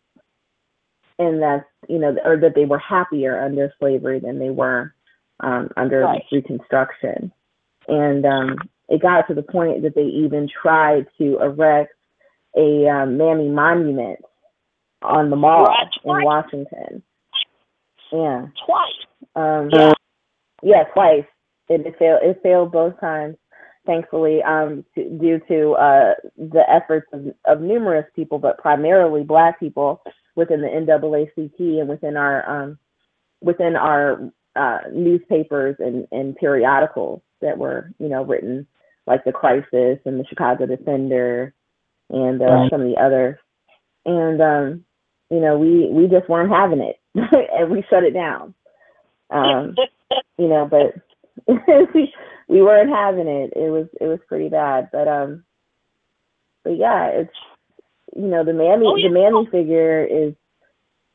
[1.17, 4.93] and that you know or that they were happier under slavery than they were
[5.41, 6.23] um, under right.
[6.31, 7.31] Reconstruction,
[7.87, 8.57] and um,
[8.89, 11.93] it got to the point that they even tried to erect
[12.57, 14.19] a um, Mammy monument
[15.01, 15.87] on the mall right.
[16.03, 17.03] in Washington.
[18.11, 18.47] Yeah.
[18.65, 19.05] Twice.
[19.35, 19.93] Um, yeah.
[20.61, 21.25] Yeah, twice.
[21.69, 22.19] It, it failed.
[22.23, 23.37] It failed both times
[23.85, 29.59] thankfully, um, to, due to uh, the efforts of, of, numerous people, but primarily Black
[29.59, 30.03] people
[30.35, 32.77] within the NAACP and within our um,
[33.41, 38.67] within our uh, newspapers and, and periodicals that were, you know, written
[39.07, 41.53] like the Crisis and the Chicago Defender
[42.09, 42.71] and uh, right.
[42.71, 43.37] some of the others.
[44.05, 44.85] And um,
[45.29, 48.53] you know, we we just weren't having it, and we shut it down.
[49.29, 49.75] Um,
[50.37, 50.95] you know, but
[51.93, 52.13] we
[52.47, 53.53] we weren't having it.
[53.55, 54.89] It was it was pretty bad.
[54.91, 55.43] But um
[56.63, 57.33] but yeah, it's
[58.15, 59.07] you know, the Mammy oh, yeah.
[59.07, 60.33] the Mammy figure is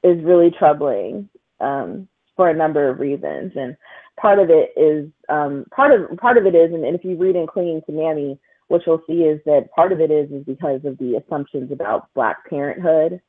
[0.02, 1.28] is really troubling
[1.60, 3.52] um for a number of reasons.
[3.56, 3.76] And
[4.20, 7.16] part of it is um part of part of it is and, and if you
[7.16, 8.38] read in Clinging to Mammy,
[8.68, 12.14] what you'll see is that part of it is is because of the assumptions about
[12.14, 13.20] black parenthood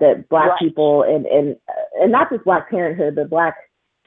[0.00, 0.58] that black right.
[0.58, 1.56] people and and
[2.00, 3.56] and not just black parenthood but black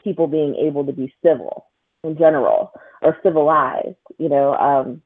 [0.03, 1.65] people being able to be civil
[2.03, 2.71] in general
[3.01, 3.97] or civilized.
[4.17, 5.01] You know, um,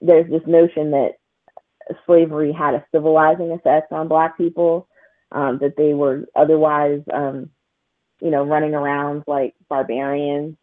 [0.00, 1.12] there's this notion that
[2.06, 4.88] slavery had a civilizing effect on Black people,
[5.32, 7.50] um, that they were otherwise, um,
[8.20, 10.56] you know, running around like barbarians.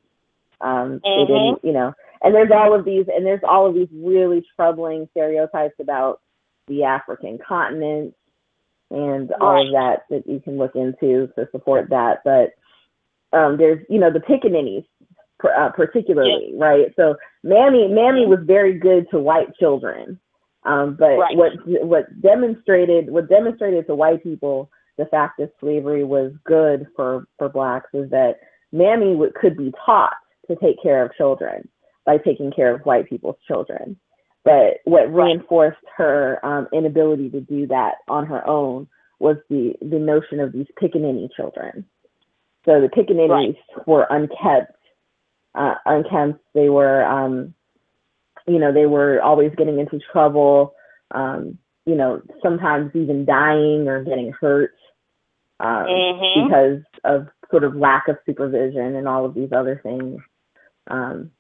[0.60, 1.00] Um, mm-hmm.
[1.04, 4.46] They didn't, you know, and there's all of these and there's all of these really
[4.56, 6.22] troubling stereotypes about
[6.68, 8.14] the African continent
[8.90, 12.20] and all of that that you can look into to support that.
[12.24, 12.54] But
[13.38, 14.86] um, there's you know the pickaninnies
[15.44, 16.62] uh, particularly, yep.
[16.62, 16.94] right?
[16.96, 20.20] So Mammy Mammy was very good to white children,
[20.64, 21.38] um, but right.
[21.38, 27.28] what what demonstrated what demonstrated to white people the fact that slavery was good for
[27.38, 28.40] for blacks is that
[28.72, 30.16] Mammy could be taught
[30.50, 31.68] to take care of children
[32.06, 33.98] by taking care of white people's children.
[34.48, 38.88] But what reinforced her um, inability to do that on her own
[39.20, 41.84] was the, the notion of these pickaninny children.
[42.64, 43.88] So the pickaninnies right.
[43.88, 44.74] were unkept,
[45.54, 46.40] uh, unkempt.
[46.54, 47.56] They were, um,
[48.48, 50.76] you know, they were always getting into trouble.
[51.12, 54.76] Um, you know, sometimes even dying or getting hurt
[55.60, 56.48] um, mm-hmm.
[56.48, 60.22] because of sort of lack of supervision and all of these other things.
[60.90, 61.32] Um,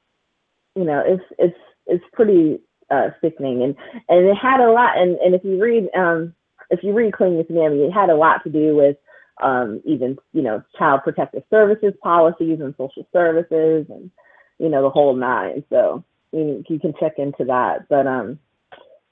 [0.76, 2.60] you know, it's it's it's pretty
[2.90, 3.76] uh, sickening, and
[4.10, 4.98] and it had a lot.
[4.98, 6.34] And and if you read um,
[6.70, 8.98] if you read Clinging to Mammy, it had a lot to do with
[9.42, 14.12] um, even you know child protective services policies and social services, and
[14.60, 15.64] you know the whole nine.
[15.70, 17.88] So you, you can check into that.
[17.90, 18.40] But um,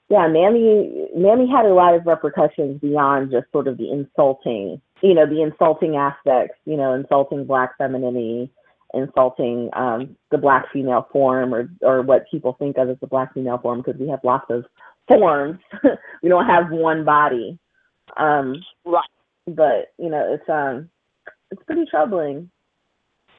[0.08, 5.14] yeah, Mammy Mammy had a lot of repercussions beyond just sort of the insulting, you
[5.14, 8.50] know, the insulting aspects, you know, insulting black femininity,
[8.96, 13.34] insulting um, the black female form or or what people think of as the black
[13.34, 14.64] female form because we have lots of
[15.08, 15.58] forms.
[16.22, 17.58] we don't have one body.
[18.16, 19.04] Um, right.
[19.46, 20.88] But you know, it's um,
[21.50, 22.50] it's pretty troubling.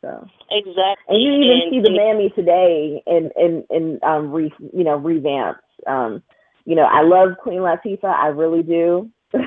[0.02, 1.16] So exactly.
[1.16, 5.00] And you even and, see the mammy today in in in um re you know
[5.00, 5.60] revamps.
[5.86, 6.24] Um,
[6.66, 9.10] you know, I love Queen Latifah, I really do.
[9.32, 9.42] but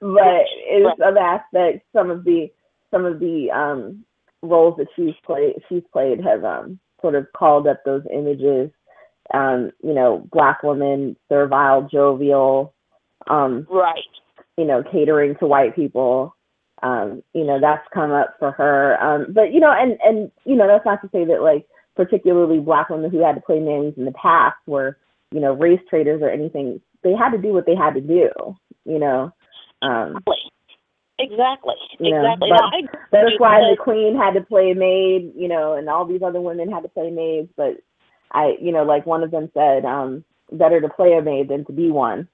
[0.00, 2.50] in some aspects, some of the
[2.90, 4.04] some of the um
[4.42, 8.70] roles that she's played she's played have um sort of called up those images
[9.34, 12.74] um, you know, black woman, servile, jovial,
[13.28, 13.98] um, right.
[14.56, 16.34] You know, catering to white people.
[16.82, 19.00] Um, you know, that's come up for her.
[19.02, 21.66] Um, but you know, and and you know, that's not to say that like
[21.96, 24.96] particularly black women who had to play nannies in the past were,
[25.32, 26.80] you know, race traders or anything.
[27.02, 28.30] They had to do what they had to do.
[28.84, 29.32] You know.
[29.82, 30.18] Um,
[31.18, 31.74] Exactly.
[31.98, 32.50] You know, exactly.
[33.10, 36.22] But that's why the queen had to play a maid, you know, and all these
[36.22, 37.48] other women had to play maids.
[37.56, 37.82] But
[38.32, 41.64] I, you know, like one of them said, um, better to play a maid than
[41.66, 42.28] to be one.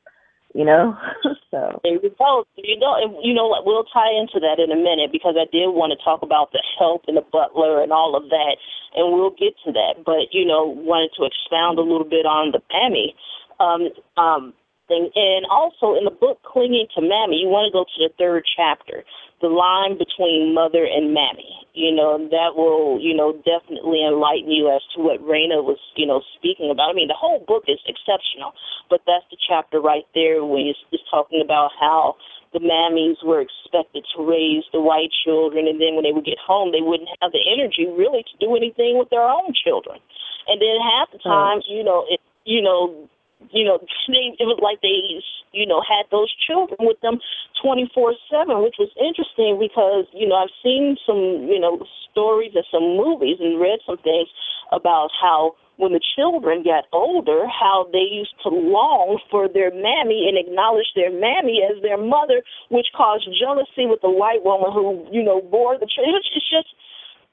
[0.55, 0.97] You know,
[1.51, 2.45] so there you go.
[2.57, 3.67] You know, you know what?
[3.67, 6.63] We'll tie into that in a minute because I did want to talk about the
[6.79, 8.57] help and the butler and all of that,
[8.95, 10.05] and we'll get to that.
[10.07, 13.17] But you know, wanted to expound a little bit on the Mammy
[13.61, 14.55] um, um,
[14.89, 18.13] thing, and also in the book "Clinging to Mammy," you want to go to the
[18.19, 19.05] third chapter
[19.45, 21.53] the line between mother and mammy.
[21.77, 26.09] You know, that will, you know, definitely enlighten you as to what Raina was, you
[26.09, 26.89] know, speaking about.
[26.89, 28.57] I mean, the whole book is exceptional,
[28.89, 32.17] but that's the chapter right there when it's, it's talking about how
[32.57, 36.39] the mammies were expected to raise the white children, and then when they would get
[36.39, 40.01] home, they wouldn't have the energy really to do anything with their own children.
[40.47, 43.11] And then half the time, you know, it, you know,
[43.51, 43.79] you know,
[44.09, 45.21] they, it was like they,
[45.53, 47.21] you know, had those children with them
[47.63, 52.65] 24 7, which was interesting because, you know, I've seen some, you know, stories and
[52.71, 54.29] some movies and read some things
[54.73, 60.31] about how when the children got older, how they used to long for their mammy
[60.31, 65.03] and acknowledge their mammy as their mother, which caused jealousy with the white woman who,
[65.11, 66.23] you know, bore the children.
[66.35, 66.71] It's just,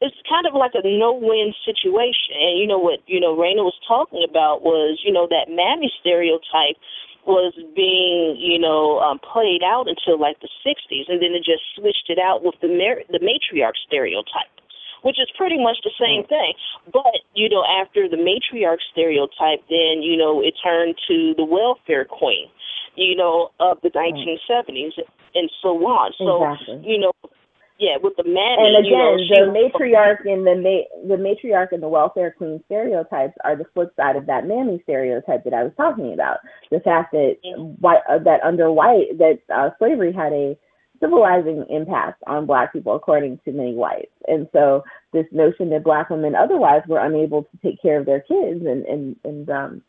[0.02, 2.34] it's kind of like a no-win situation.
[2.34, 5.94] And you know what, you know, Raina was talking about was, you know, that mammy
[6.02, 6.82] stereotype
[7.30, 11.62] was being, you know, um, played out until like the 60s, and then it just
[11.78, 14.50] switched it out with the mar- the matriarch stereotype,
[15.06, 16.58] which is pretty much the same thing.
[16.92, 22.06] But you know, after the matriarch stereotype, then you know it turned to the welfare
[22.06, 22.50] queen,
[22.98, 24.98] you know, of the 1970s
[25.36, 26.12] and so on.
[26.18, 26.82] So exactly.
[26.90, 27.14] you know,
[27.82, 28.62] yeah, with the man.
[28.62, 32.62] And again, you know, the matriarch and the ma- the matriarch and the welfare queen
[32.66, 36.38] stereotypes are the flip side of that mammy stereotype that I was talking about.
[36.70, 37.82] The fact that mm-hmm.
[37.82, 40.56] white, uh, that under white that uh, slavery had a
[41.00, 44.14] civilizing impact on black people according to many whites.
[44.28, 48.22] And so this notion that black women otherwise were unable to take care of their
[48.22, 49.82] kids and and and um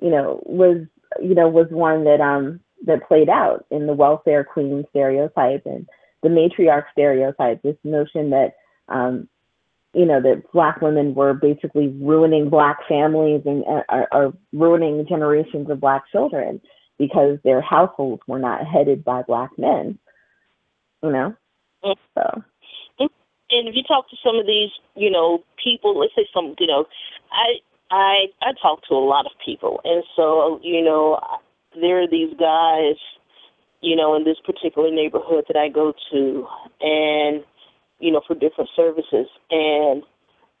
[0.00, 0.86] you know was
[1.22, 5.88] you know was one that um that played out in the welfare queen stereotype and
[6.22, 8.56] the matriarch stereotype, this notion that
[8.88, 9.28] um,
[9.94, 15.06] you know that black women were basically ruining black families and uh, are, are ruining
[15.08, 16.60] generations of black children
[16.98, 19.98] because their households were not headed by black men.
[21.02, 21.34] You know,
[21.82, 21.96] mm.
[22.14, 22.42] so
[23.50, 26.66] and if you talk to some of these, you know, people, let's say some, you
[26.66, 26.86] know,
[27.32, 27.58] I
[27.90, 31.20] I I talk to a lot of people, and so you know,
[31.80, 32.96] there are these guys,
[33.80, 36.46] you know, in this particular neighborhood that I go to,
[36.80, 37.44] and
[37.98, 40.02] you know, for different services, and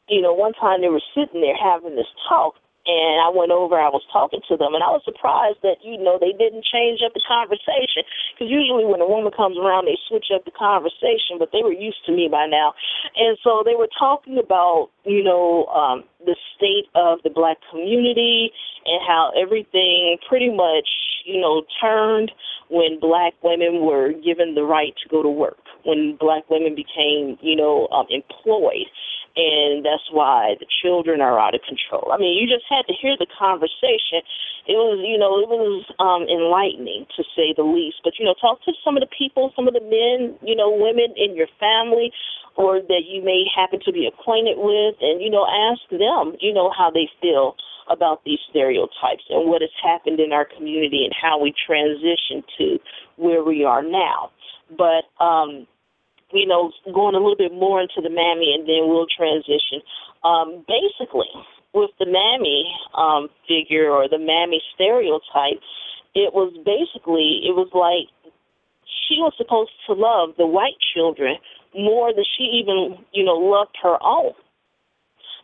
[0.08, 2.54] you know, one time they were sitting there having this talk,
[2.90, 5.94] and I went over, I was talking to them, and I was surprised that, you
[5.94, 8.02] know, they didn't change up the conversation.
[8.34, 11.76] Because usually when a woman comes around, they switch up the conversation, but they were
[11.76, 12.74] used to me by now.
[13.14, 18.50] And so they were talking about, you know, um, the state of the black community
[18.84, 20.88] and how everything pretty much,
[21.24, 22.32] you know, turned
[22.70, 27.38] when black women were given the right to go to work, when black women became,
[27.40, 28.90] you know, um, employed
[29.36, 32.10] and that's why the children are out of control.
[32.12, 34.26] I mean, you just had to hear the conversation.
[34.66, 38.02] It was, you know, it was um, enlightening to say the least.
[38.02, 40.70] But you know, talk to some of the people, some of the men, you know,
[40.70, 42.12] women in your family,
[42.56, 46.52] or that you may happen to be acquainted with, and you know, ask them, you
[46.52, 47.54] know, how they feel
[47.90, 52.78] about these stereotypes and what has happened in our community and how we transition to
[53.16, 54.30] where we are now.
[54.70, 55.66] But um,
[56.32, 59.82] you know, going a little bit more into the mammy and then we'll transition.
[60.24, 61.30] Um, basically,
[61.74, 65.60] with the mammy um, figure or the mammy stereotype,
[66.14, 68.10] it was basically, it was like
[68.84, 71.36] she was supposed to love the white children
[71.74, 74.32] more than she even, you know, loved her own.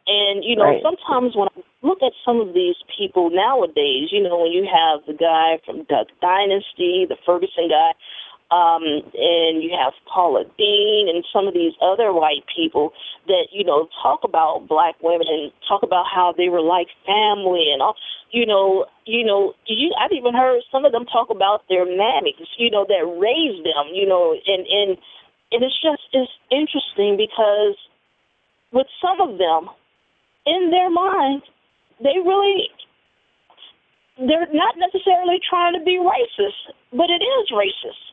[0.07, 0.83] And, you know, right.
[0.83, 5.03] sometimes when I look at some of these people nowadays, you know, when you have
[5.07, 7.91] the guy from Duck Dynasty, the Ferguson guy,
[8.51, 8.83] um,
[9.15, 12.93] and you have Paula Deen and some of these other white people
[13.27, 17.71] that you know talk about black women and talk about how they were like family
[17.73, 17.97] and all.
[18.31, 22.47] You know, you know, you I've even heard some of them talk about their mammies,
[22.59, 23.91] you know, that raised them.
[23.93, 24.99] You know, and and
[25.51, 27.75] and it's just it's interesting because
[28.73, 29.71] with some of them,
[30.47, 31.43] in their mind,
[31.99, 32.71] they really
[34.19, 38.07] they're not necessarily trying to be racist, but it is racist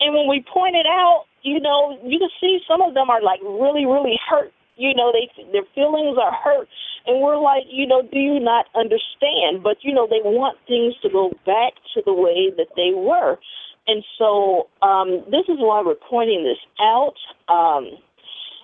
[0.00, 3.22] and when we point it out, you know, you can see some of them are
[3.22, 4.52] like really, really hurt.
[4.76, 6.68] You know, they their feelings are hurt,
[7.06, 9.62] and we're like, you know, do you not understand?
[9.62, 13.38] But you know, they want things to go back to the way that they were,
[13.88, 17.18] and so um, this is why we're pointing this out.
[17.48, 17.98] Um,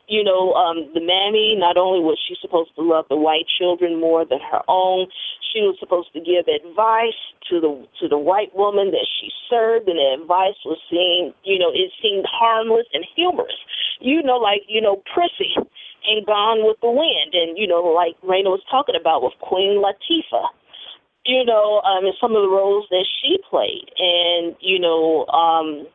[0.08, 4.00] you know, um, the mammy, not only was she supposed to love the white children
[4.00, 5.08] more than her own,
[5.40, 7.16] she was supposed to give advice
[7.48, 11.58] to the to the white woman that she served, and the advice was seen, you
[11.58, 13.56] know, it seemed harmless and humorous.
[14.00, 18.20] You know, like, you know, Prissy and Gone with the Wind, and, you know, like
[18.20, 20.48] Raina was talking about with Queen Latifah
[21.26, 23.88] you know, um, in some of the roles that she played.
[23.96, 25.86] And, you know, um,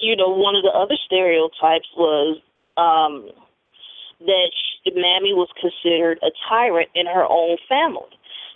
[0.00, 2.40] you know, one of the other stereotypes was
[2.76, 3.30] um,
[4.20, 8.10] that she, Mammy was considered a tyrant in her own family.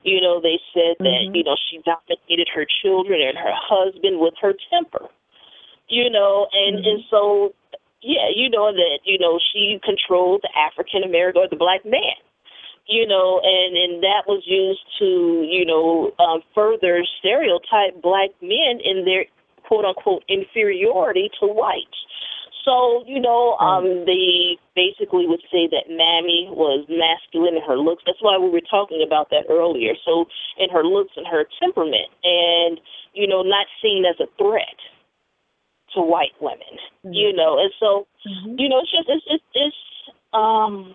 [0.04, 1.34] You know, they said that, mm-hmm.
[1.34, 5.08] you know, she dominated her children and her husband with her temper.
[5.88, 6.88] You know, and, mm-hmm.
[6.88, 7.54] and so,
[8.02, 12.20] yeah, you know, that, you know, she controlled the African American or the black man.
[12.86, 18.76] You know, and, and that was used to, you know, um, further stereotype black men
[18.84, 19.24] in their
[19.66, 21.96] quote unquote inferiority to whites.
[22.64, 28.02] So, you know, um, they basically would say that Mammy was masculine in her looks.
[28.06, 29.92] That's why we were talking about that earlier.
[30.04, 30.26] So,
[30.58, 32.80] in her looks and her temperament, and,
[33.12, 34.80] you know, not seen as a threat
[35.94, 37.12] to white women, mm-hmm.
[37.12, 37.60] you know.
[37.60, 38.58] And so, mm-hmm.
[38.58, 39.76] you know, it's just, it's, it's, it's,
[40.32, 40.94] um,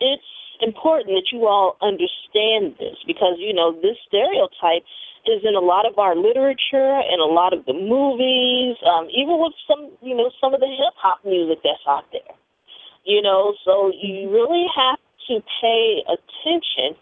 [0.00, 0.22] it's
[0.60, 4.84] important that you all understand this because, you know, this stereotype
[5.28, 9.38] is in a lot of our literature and a lot of the movies, um, even
[9.38, 12.34] with some, you know, some of the hip hop music that's out there.
[13.04, 14.98] You know, so you really have
[15.28, 16.96] to pay attention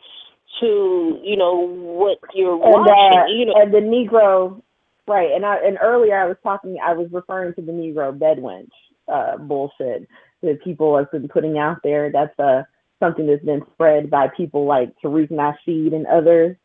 [0.61, 3.19] to, you know, what you're and, uh, watching.
[3.19, 4.61] Uh, you know, and the Negro,
[5.07, 5.31] right?
[5.33, 8.71] And I and earlier I was talking, I was referring to the Negro bedwench
[9.09, 10.09] uh, bullshit
[10.43, 12.11] that people have been putting out there.
[12.13, 12.63] That's uh,
[13.01, 16.57] something that's been spread by people like Tariq Nasheed and others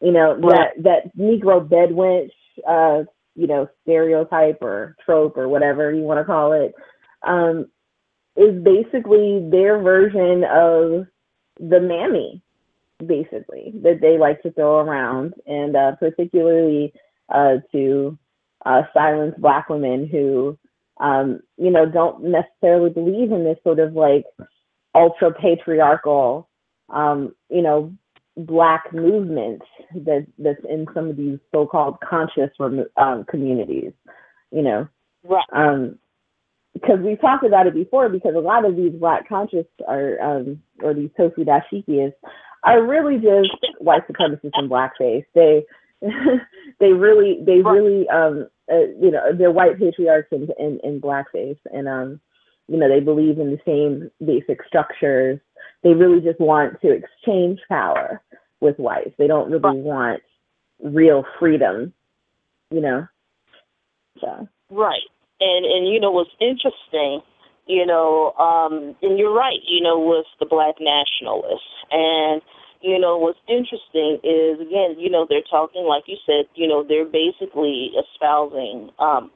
[0.00, 0.70] you know right.
[0.76, 2.30] that that Negro bedwench,
[2.66, 3.04] uh,
[3.34, 6.74] you know, stereotype or trope or whatever you want to call it,
[7.26, 7.66] um,
[8.36, 11.06] is basically their version of
[11.60, 12.42] the mammy,
[13.04, 16.92] basically that they like to throw around, and uh, particularly
[17.28, 18.18] uh, to
[18.64, 20.58] uh, silence Black women who,
[21.00, 24.24] um, you know, don't necessarily believe in this sort of like
[24.94, 26.48] ultra patriarchal,
[26.88, 27.92] um, you know,
[28.38, 29.62] black movement
[29.94, 32.50] that that's in some of these so-called conscious
[32.96, 33.92] um, communities,
[34.50, 34.88] you know.
[35.24, 35.44] Right.
[35.52, 35.98] Um,
[36.74, 40.62] because we've talked about it before because a lot of these black conscious are um
[40.82, 42.12] or these tofu dashikis
[42.64, 45.24] are really just white supremacists in blackface.
[45.34, 45.64] They
[46.80, 51.58] they really they really um uh, you know they're white patriarchs in, in in blackface
[51.72, 52.20] and um
[52.68, 55.40] you know they believe in the same basic structures.
[55.82, 58.20] They really just want to exchange power
[58.60, 59.12] with whites.
[59.18, 60.22] They don't really want
[60.82, 61.92] real freedom,
[62.70, 63.06] you know.
[64.20, 64.48] So.
[64.70, 65.06] Right,
[65.40, 67.22] and and you know what's interesting,
[67.66, 71.62] you know, um, and you're right, you know, with the black nationalists.
[71.90, 72.42] And
[72.80, 76.84] you know what's interesting is again you know they're talking like you said you know
[76.86, 79.30] they're basically espousing um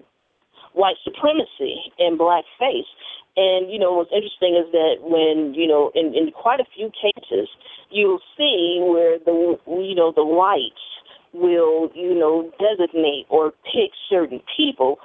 [0.74, 2.88] white supremacy in blackface
[3.36, 6.90] and you know what's interesting is that when you know in in quite a few
[6.90, 7.48] cases
[7.90, 10.84] you'll see where the you know the whites
[11.32, 14.98] will you know designate or pick certain people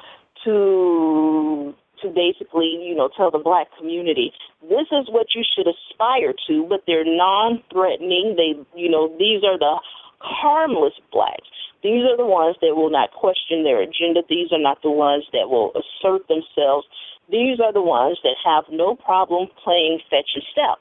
[0.43, 4.31] to to basically you know tell the black community
[4.61, 8.35] this is what you should aspire to but they're non-threatening.
[8.35, 9.79] They you know these are the
[10.19, 11.47] harmless blacks.
[11.83, 14.21] These are the ones that will not question their agenda.
[14.27, 16.87] These are not the ones that will assert themselves
[17.29, 20.79] these are the ones that have no problem playing fetch and step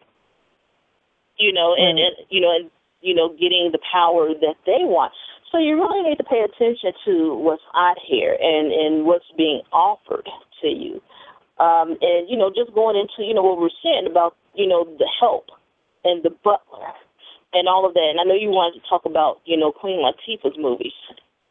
[1.38, 2.70] you know and, and you know and
[3.00, 5.12] you know getting the power that they want
[5.52, 9.62] so you really need to pay attention to what's out here and, and what's being
[9.72, 10.28] offered
[10.62, 11.00] to you.
[11.58, 14.84] Um, and, you know, just going into, you know, what we're saying about, you know,
[14.84, 15.46] the help
[16.04, 16.92] and the butler
[17.54, 18.08] and all of that.
[18.10, 20.92] And I know you wanted to talk about, you know, Queen Latifah's movies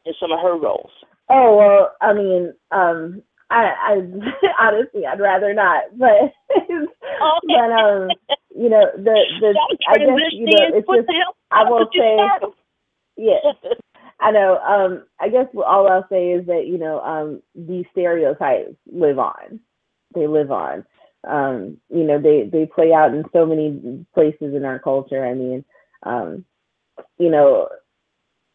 [0.06, 0.92] and some of her roles.
[1.30, 3.94] Oh, well, I mean, um, I, I
[4.60, 6.82] honestly, I'd rather not, but, okay.
[7.48, 8.10] but, um,
[8.56, 11.10] you know, the, the, I guess, you know, it's just,
[11.52, 12.18] I will say,
[13.18, 13.52] yeah,
[14.20, 14.58] I know.
[14.58, 19.60] Um, I guess all I'll say is that you know um, these stereotypes live on.
[20.14, 20.86] They live on.
[21.28, 25.26] Um, you know, they they play out in so many places in our culture.
[25.26, 25.66] I mean,
[26.04, 26.46] um,
[27.18, 27.70] you know,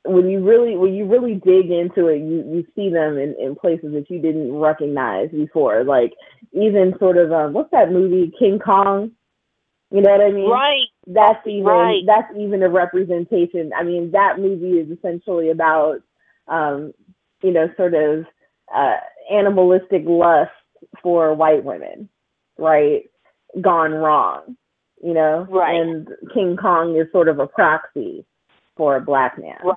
[0.04, 3.54] when you really when you really dig into it, you you see them in, in
[3.54, 5.84] places that you didn't recognize before.
[5.84, 6.12] Like
[6.52, 9.12] even sort of um, what's that movie King Kong?
[9.90, 10.48] You know what I mean?
[10.48, 10.86] Right.
[11.06, 12.02] That's even right.
[12.06, 13.72] that's even a representation.
[13.76, 16.02] I mean, that movie is essentially about
[16.48, 16.92] um,
[17.42, 18.26] you know, sort of
[18.74, 18.96] uh,
[19.30, 20.50] animalistic lust
[21.02, 22.08] for white women,
[22.58, 23.04] right?
[23.60, 24.56] Gone wrong,
[25.02, 25.46] you know?
[25.48, 25.80] Right.
[25.80, 28.24] And King Kong is sort of a proxy
[28.76, 29.58] for a black man.
[29.64, 29.76] Right.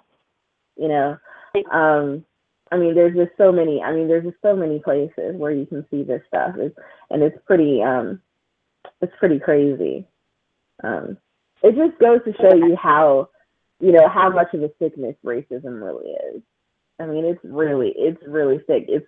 [0.77, 1.17] You know?
[1.71, 2.25] Um
[2.71, 3.81] I mean, there's just so many.
[3.83, 6.75] I mean, there's just so many places where you can see this stuff, it's,
[7.11, 7.83] and it's pretty.
[7.83, 8.19] Um,
[9.01, 10.07] it's pretty crazy.
[10.83, 11.17] Um,
[11.61, 13.29] it just goes to show you how,
[13.79, 16.41] you know, how much of a sickness racism really is.
[16.99, 18.85] I mean, it's really, it's really sick.
[18.87, 19.05] It's,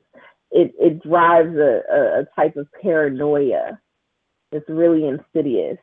[0.52, 3.80] it, it drives a, a, a type of paranoia.
[4.52, 5.78] It's really insidious.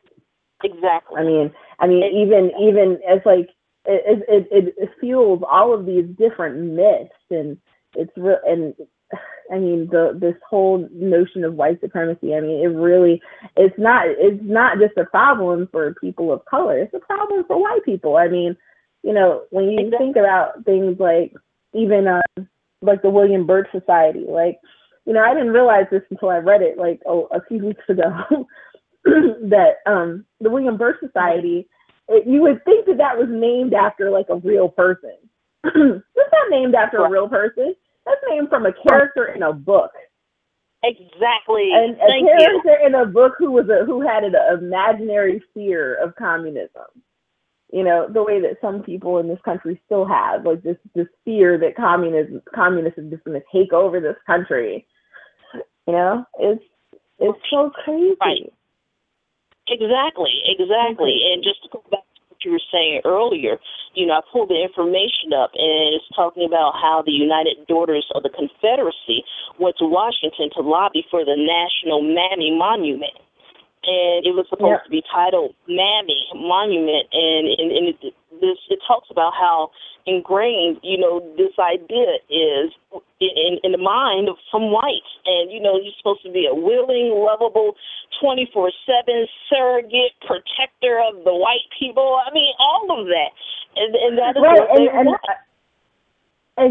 [0.63, 1.19] Exactly.
[1.19, 3.49] I mean, I mean, it, even, even as like,
[3.85, 7.57] it, it, it, it fuels all of these different myths and
[7.95, 8.73] it's real and
[9.51, 12.33] I mean, the this whole notion of white supremacy.
[12.33, 13.21] I mean, it really
[13.57, 16.79] it's not it's not just a problem for people of color.
[16.79, 18.17] It's a problem for white people.
[18.17, 18.55] I mean,
[19.03, 19.97] you know, when you exactly.
[19.97, 21.33] think about things like
[21.73, 22.47] even um,
[22.81, 24.59] like the William Burt Society, like
[25.05, 27.83] you know, I didn't realize this until I read it like oh, a few weeks
[27.89, 28.47] ago
[29.03, 31.67] that um the William Burt Society.
[32.07, 35.15] It, you would think that that was named after like a real person.
[35.63, 37.73] it's not named after a real person
[38.05, 39.91] that's named from a character in a book.
[40.83, 41.71] Exactly.
[41.73, 42.87] And a Thank character you.
[42.87, 46.83] in a book who was a who had an imaginary fear of communism.
[47.71, 51.07] You know, the way that some people in this country still have, like this this
[51.23, 54.85] fear that communism communism is just gonna take over this country.
[55.87, 56.63] You know, it's
[57.19, 58.15] it's so crazy.
[58.19, 58.53] Right.
[59.67, 61.23] Exactly, exactly.
[61.31, 63.57] And just to go back to what you were saying earlier,
[63.95, 68.05] you know, I pulled the information up and it's talking about how the United Daughters
[68.13, 69.23] of the Confederacy
[69.59, 73.15] went to Washington to lobby for the National Mammy Monument.
[73.83, 74.85] And it was supposed yep.
[74.85, 79.71] to be titled Mammy Monument, and, and, and it, this it talks about how
[80.05, 82.71] ingrained, you know, this idea is
[83.19, 85.07] in, in the mind of some whites.
[85.25, 87.75] And, you know, you're supposed to be a willing, lovable,
[88.21, 92.19] 24 7 surrogate protector of the white people.
[92.19, 93.31] I mean, all of that.
[93.75, 95.21] And, and that is right, what they and, want.
[95.27, 95.37] and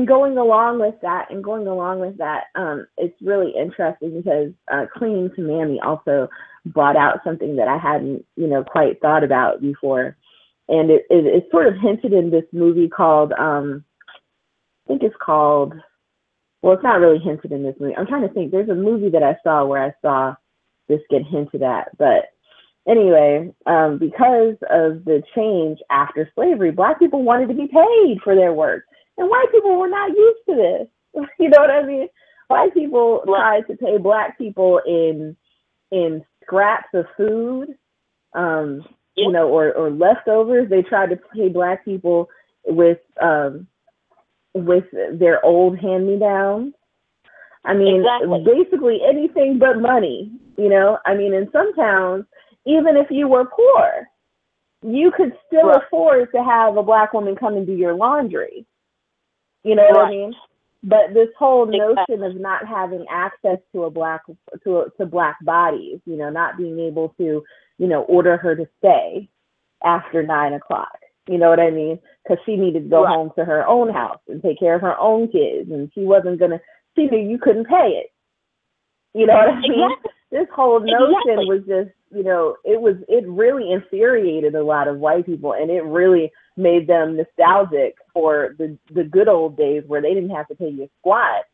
[0.06, 4.86] going along with that, and going along with that, um, it's really interesting because uh,
[4.96, 6.28] Clinging to Mammy also
[6.66, 10.16] brought out something that I hadn't, you know, quite thought about before
[10.68, 13.84] and it, it, it's sort of hinted in this movie called um,
[14.86, 15.74] I think it's called
[16.62, 17.96] well, it's not really hinted in this movie.
[17.96, 18.52] I'm trying to think.
[18.52, 20.34] There's a movie that I saw where I saw
[20.88, 22.30] this get hinted at, but
[22.88, 28.36] anyway, um, because of the change after slavery, black people wanted to be paid for
[28.36, 28.84] their work,
[29.18, 31.24] and white people were not used to this.
[31.38, 32.08] you know what I mean?
[32.48, 35.36] White people tried to pay black people in
[35.90, 37.68] in scraps of food,
[38.34, 38.84] um,
[39.14, 40.68] you know, or or leftovers.
[40.68, 42.28] They tried to pay black people
[42.66, 43.66] with um,
[44.54, 46.74] with their old hand me downs.
[47.64, 48.44] I mean, exactly.
[48.44, 50.30] basically anything but money.
[50.58, 52.24] You know, I mean, in some towns,
[52.66, 54.08] even if you were poor,
[54.82, 55.82] you could still right.
[55.82, 58.66] afford to have a black woman come and do your laundry.
[59.64, 59.94] You know right.
[59.94, 60.34] what I mean?
[60.84, 62.16] But this whole exactly.
[62.16, 64.22] notion of not having access to a black
[64.64, 67.44] to to black bodies, you know, not being able to,
[67.78, 69.28] you know, order her to stay
[69.84, 70.98] after nine o'clock.
[71.28, 72.00] You know what I mean?
[72.24, 73.14] Because she needed to go right.
[73.14, 76.40] home to her own house and take care of her own kids, and she wasn't
[76.40, 76.60] gonna.
[76.96, 78.10] She knew you couldn't pay it.
[79.14, 79.72] You know what I mean?
[79.72, 80.10] Exactly.
[80.32, 81.46] This whole notion exactly.
[81.46, 85.70] was just, you know, it was it really infuriated a lot of white people, and
[85.70, 90.48] it really made them nostalgic for the the good old days where they didn't have
[90.48, 91.44] to pay you a squat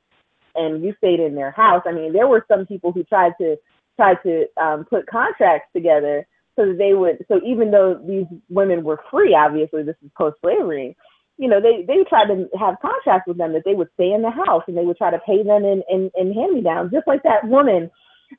[0.55, 1.83] and you stayed in their house.
[1.87, 3.57] I mean, there were some people who tried to
[3.97, 6.27] tried to um, put contracts together
[6.57, 7.25] so that they would.
[7.29, 10.97] So even though these women were free, obviously this is post slavery.
[11.37, 14.23] You know, they they tried to have contracts with them that they would stay in
[14.23, 16.91] the house and they would try to pay them in in, in hand me downs,
[16.93, 17.91] just like that woman.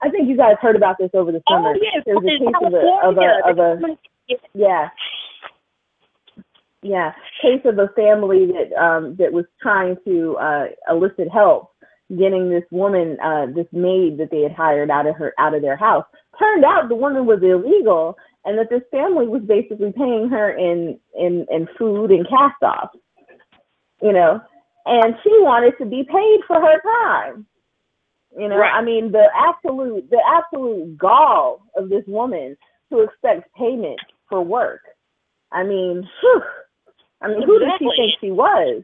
[0.03, 1.73] I think you guys heard about this over the summer.
[1.73, 2.03] Oh, yes.
[2.05, 3.97] There was a case of a, of a of a
[4.53, 4.89] yeah
[6.81, 7.11] yeah
[7.41, 11.71] case of a family that um that was trying to uh elicit help
[12.17, 15.61] getting this woman uh this maid that they had hired out of her out of
[15.61, 16.05] their house.
[16.39, 20.99] Turned out the woman was illegal and that this family was basically paying her in
[21.15, 22.89] in in food and cast off
[24.01, 24.39] you know?
[24.85, 27.45] And she wanted to be paid for her time
[28.37, 28.57] you know?
[28.57, 28.73] Right.
[28.73, 32.57] i mean the absolute the absolute gall of this woman
[32.91, 33.99] to expect payment
[34.29, 34.81] for work.
[35.51, 36.43] I mean whew,
[37.21, 37.87] I mean, who exactly.
[37.87, 38.83] did she think she was?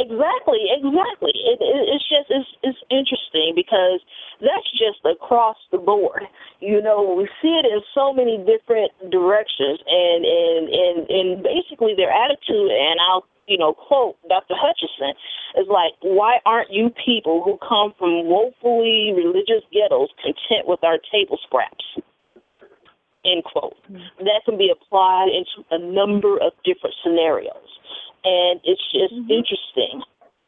[0.00, 1.36] Exactly, exactly.
[1.44, 4.00] It, it, it's just it's it's interesting because
[4.40, 6.24] that's just across the board.
[6.60, 11.92] You know, we see it in so many different directions, and and and and basically
[11.92, 12.72] their attitude.
[12.72, 14.56] And I'll you know quote Dr.
[14.56, 15.12] Hutchinson
[15.60, 20.96] is like, why aren't you people who come from woefully religious ghettos content with our
[21.12, 21.84] table scraps?
[23.24, 23.76] End quote.
[23.90, 24.24] Mm-hmm.
[24.24, 27.68] That can be applied into a number of different scenarios.
[28.24, 29.30] And it's just mm-hmm.
[29.30, 30.02] interesting,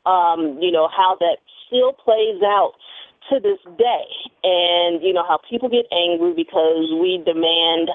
[0.04, 2.72] um, you know, how that still plays out
[3.30, 4.08] to this day.
[4.44, 7.90] And, you know, how people get angry because we demand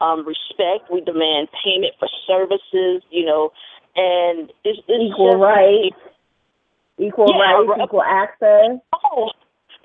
[0.00, 3.52] um, respect, we demand payment for services, you know,
[3.96, 5.96] and it's, it's equal rights,
[6.98, 8.80] equal yeah, rights, equal access.
[8.92, 9.30] Oh,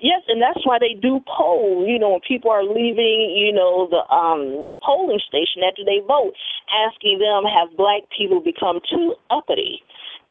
[0.00, 1.84] Yes, and that's why they do poll.
[1.86, 6.32] You know, when people are leaving, you know, the um polling station after they vote,
[6.72, 9.82] asking them have black people become too uppity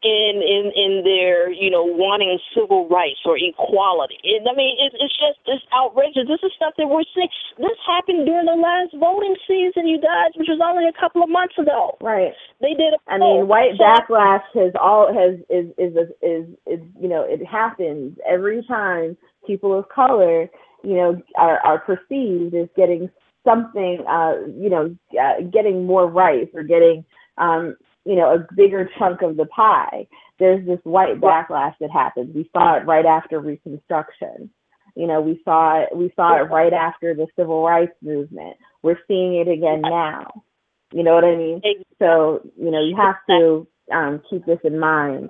[0.03, 4.15] in in in their you know wanting civil rights or equality.
[4.23, 6.23] It, I mean, it, it's just it's outrageous.
[6.27, 7.27] This is stuff that we're seeing.
[7.57, 11.29] This happened during the last voting season, you guys, which was only a couple of
[11.29, 11.97] months ago.
[11.99, 12.31] Right.
[12.61, 12.95] They did.
[13.07, 17.23] I mean, white so, backlash has all has is is is, is is you know
[17.27, 20.47] it happens every time people of color
[20.83, 23.09] you know are are perceived as getting
[23.43, 27.03] something uh you know uh, getting more rights or getting
[27.37, 30.07] um you know, a bigger chunk of the pie.
[30.39, 32.33] There's this white backlash that happens.
[32.33, 34.49] We saw it right after Reconstruction.
[34.95, 35.95] You know, we saw it.
[35.95, 38.57] We saw it right after the Civil Rights Movement.
[38.81, 40.43] We're seeing it again now.
[40.91, 41.61] You know what I mean?
[41.99, 45.29] So you know, you have to um, keep this in mind.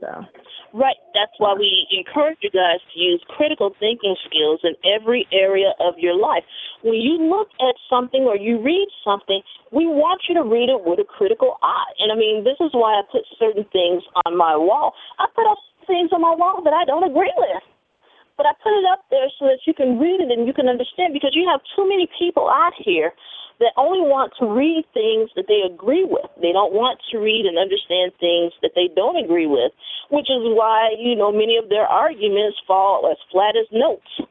[0.00, 0.24] So.
[0.76, 1.00] Right.
[1.16, 5.96] That's why we encourage you guys to use critical thinking skills in every area of
[5.96, 6.44] your life.
[6.84, 9.40] When you look at something or you read something,
[9.72, 11.92] we want you to read it with a critical eye.
[11.96, 14.92] And I mean, this is why I put certain things on my wall.
[15.16, 15.56] I put up
[15.88, 17.64] things on my wall that I don't agree with.
[18.36, 20.68] But I put it up there so that you can read it and you can
[20.68, 23.16] understand because you have too many people out here
[23.58, 26.28] that only want to read things that they agree with.
[26.42, 29.72] They don't want to read and understand things that they don't agree with,
[30.10, 34.28] which is why, you know, many of their arguments fall as flat as notes.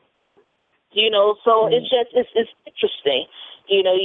[0.93, 1.73] You know, so mm.
[1.73, 3.25] it's just it's it's interesting.
[3.67, 3.97] You know,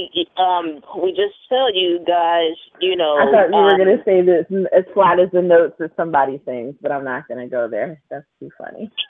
[0.43, 3.15] um, we just tell you guys, you know.
[3.15, 4.43] I thought you um, were going to say this
[4.75, 8.01] as flat as the notes that somebody sings, but I'm not going to go there.
[8.09, 8.91] That's too funny.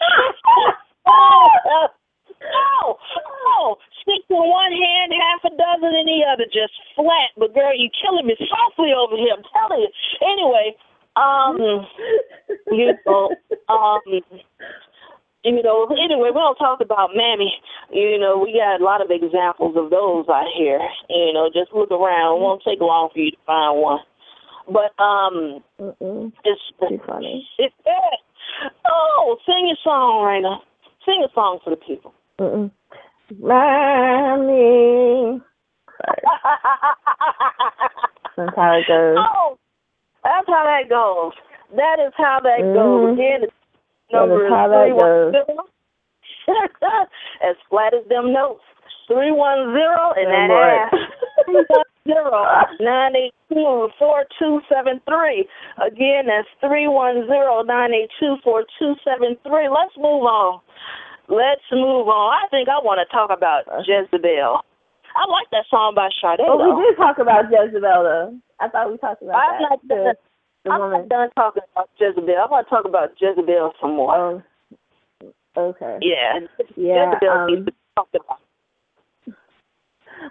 [2.42, 7.32] oh, stick to one hand, half a dozen in the other, just flat.
[7.38, 9.34] But girl, you killing me softly over here.
[9.36, 9.92] I'm telling you.
[10.22, 10.76] Anyway,
[11.16, 11.86] um,
[12.72, 13.30] you know,
[13.70, 14.02] um,
[15.46, 17.54] anyway, we don't talk about Mammy.
[17.92, 20.80] You know, we got a lot of examples of those out here.
[21.10, 22.38] You know, just look around.
[22.38, 24.00] It won't take long for you to find one.
[24.68, 26.32] But um, Mm-mm.
[26.46, 27.48] it's Too funny.
[27.58, 27.74] it's
[28.86, 30.58] oh, sing a song, Raina.
[31.06, 32.14] Sing a song for the people.
[32.42, 32.72] Mm-mm.
[33.40, 35.42] Mommy.
[38.38, 39.18] That's how it goes.
[39.20, 39.58] oh,
[40.24, 41.34] that's how that goes.
[41.76, 42.74] That is how that Mhm.
[42.74, 43.14] goes.
[43.14, 43.54] Again, it's
[44.12, 45.46] number is how that three one zero.
[47.44, 48.64] as flat as them notes.
[49.08, 50.94] Three one zero and that ass.
[51.46, 52.46] Three one zero
[52.80, 55.48] nine eight two four two seven three.
[55.78, 59.68] Again, that's three one zero nine eight two four two seven three.
[59.70, 60.62] Let's move on.
[61.32, 62.36] Let's move on.
[62.36, 64.60] I think I want to talk about Jezebel.
[65.16, 66.44] I like that song by Sade.
[66.44, 66.76] Oh, though.
[66.76, 68.36] we did talk about Jezebel though.
[68.60, 69.70] I thought we talked about I'm that.
[69.70, 70.14] not done.
[70.66, 71.00] the I'm woman.
[71.00, 72.36] not done talking about Jezebel.
[72.36, 74.44] I want to talk about Jezebel some more.
[75.56, 76.00] Oh, okay.
[76.02, 76.40] yeah,
[76.76, 78.40] Yeah, Jezebel um, needs to be talked about.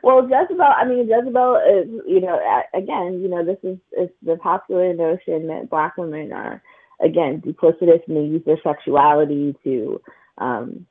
[0.03, 0.61] Well, Jezebel.
[0.63, 2.39] I mean, Jezebel is, you know,
[2.75, 6.63] again, you know, this is it's the popular notion that black women are,
[7.03, 10.01] again, duplicitous and they use their sexuality to,
[10.39, 10.87] um,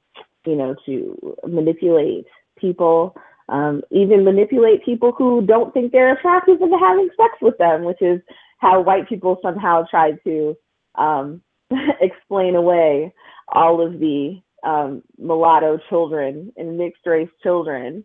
[0.49, 2.25] you know, to manipulate
[2.57, 3.15] people,
[3.49, 8.01] um, even manipulate people who don't think they're attractive into having sex with them, which
[8.01, 8.19] is
[8.57, 10.57] how white people somehow try to
[10.95, 11.41] um,
[12.01, 13.13] explain away
[13.49, 18.03] all of the um, mulatto children and mixed race children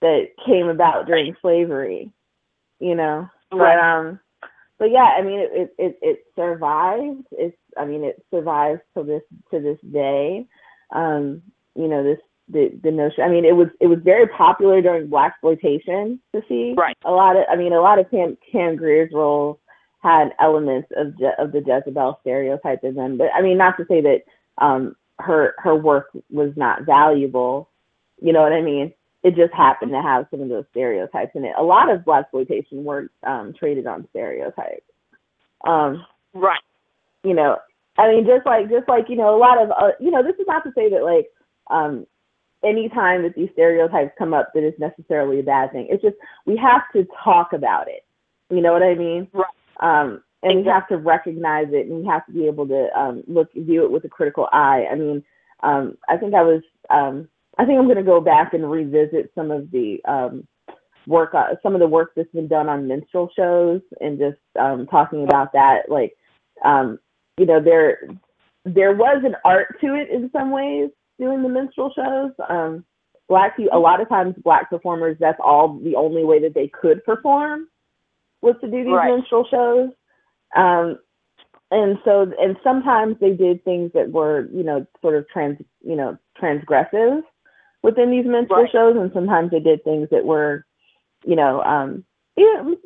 [0.00, 2.12] that came about during slavery,
[2.78, 3.28] you know.
[3.50, 4.20] But um,
[4.78, 7.24] but yeah, I mean, it it it, survives.
[7.32, 10.46] It's I mean, it survives to this to this day.
[10.94, 11.42] Um,
[11.74, 12.18] you know, this
[12.48, 13.24] the the notion.
[13.24, 16.74] I mean, it was it was very popular during blaxploitation to see.
[16.76, 16.96] Right.
[17.04, 19.58] A lot of I mean, a lot of Pam Pam Grier's roles
[20.00, 23.16] had elements of Je- of the Jezebel stereotype in them.
[23.16, 24.22] But I mean, not to say that
[24.58, 27.68] um her her work was not valuable.
[28.20, 28.92] You know what I mean?
[29.22, 31.54] It just happened to have some of those stereotypes in it.
[31.56, 34.82] A lot of blaxploitation work um, traded on stereotypes.
[35.64, 36.04] Um,
[36.34, 36.60] Right.
[37.22, 37.58] you know,
[37.98, 40.34] I mean, just like just like you know, a lot of uh, you know, this
[40.40, 41.28] is not to say that like
[41.72, 42.06] um,
[42.64, 45.88] anytime that these stereotypes come up that is necessarily a bad thing.
[45.90, 46.16] It's just
[46.46, 48.04] we have to talk about it.
[48.50, 49.28] You know what I mean?
[49.32, 49.46] Right.
[49.80, 53.22] Um, and we have to recognize it, and we have to be able to um,
[53.26, 54.86] look view it with a critical eye.
[54.90, 55.24] I mean,
[55.62, 57.28] um, I think I was um,
[57.58, 60.46] I think I'm going to go back and revisit some of the um,
[61.06, 64.86] work, uh, some of the work that's been done on minstrel shows, and just um,
[64.86, 65.88] talking about that.
[65.88, 66.14] Like,
[66.64, 66.98] um,
[67.38, 68.00] you know, there
[68.64, 70.90] there was an art to it in some ways
[71.22, 72.32] doing the minstrel shows.
[72.48, 72.84] Um,
[73.28, 77.04] black a lot of times, black performers, that's all the only way that they could
[77.04, 77.68] perform
[78.42, 79.14] was to do these Right.
[79.14, 79.90] minstrel shows.
[80.56, 80.98] Um,
[81.70, 85.96] and so, and sometimes they did things that were, you know, sort of trans, you
[85.96, 87.22] know, transgressive
[87.82, 88.70] within these minstrel Right.
[88.70, 90.66] shows, and sometimes they did things that were,
[91.24, 92.04] you know, um,
[92.36, 92.76] in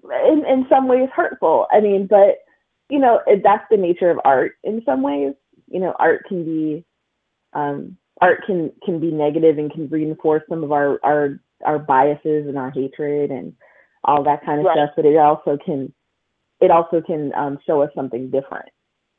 [0.45, 1.67] in some ways hurtful.
[1.73, 2.39] I mean, but
[2.89, 5.35] you know, that's the nature of art in some ways.
[5.69, 6.85] You know, art can be,
[7.53, 12.47] um, art can can be negative and can reinforce some of our our our biases
[12.47, 13.55] and our hatred and
[14.05, 14.77] all that kind of Right.
[14.77, 14.91] stuff.
[14.95, 15.93] But it also can,
[16.61, 18.69] it also can um, show us something different.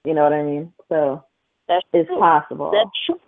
[0.06, 0.72] You know what I mean?
[0.88, 1.24] So
[1.68, 2.20] That's it's true.
[2.20, 2.72] possible.
[2.72, 3.20] That's true.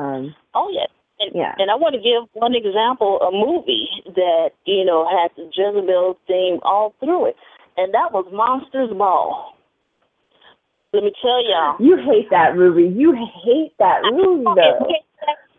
[0.00, 0.88] Um, Oh yes.
[1.18, 1.54] And, Yeah.
[1.58, 6.18] and I want to give one example, a movie that, you know, had the Jezebel
[6.26, 7.36] theme all through it.
[7.76, 9.54] And that was Monsters Ball.
[10.92, 11.76] Let me tell y'all.
[11.78, 12.88] you hate that movie.
[12.88, 13.12] You
[13.44, 14.86] hate that movie though.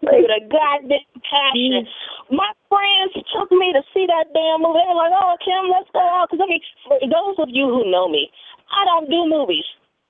[0.01, 1.87] With a goddamn passion.
[2.31, 4.81] My friends took me to see that damn movie.
[4.81, 7.69] They were like, "Oh, Kim, let's go out." Because I mean, for those of you
[7.69, 8.31] who know me,
[8.71, 9.65] I don't do movies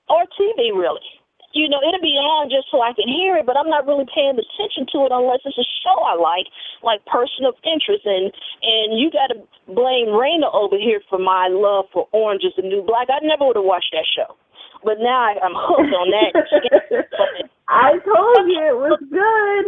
[0.08, 1.04] or TV really.
[1.52, 4.08] You know, it'll be on just so I can hear it, but I'm not really
[4.08, 6.48] paying attention to it unless it's a show I like,
[6.80, 8.00] like Person of Interest.
[8.08, 8.32] And
[8.64, 9.38] and you got to
[9.68, 13.12] blame Raina over here for my love for Orange is the New Black.
[13.12, 14.32] I never would have watched that show,
[14.84, 16.32] but now I, I'm hooked on that.
[17.68, 19.66] I told you it was good.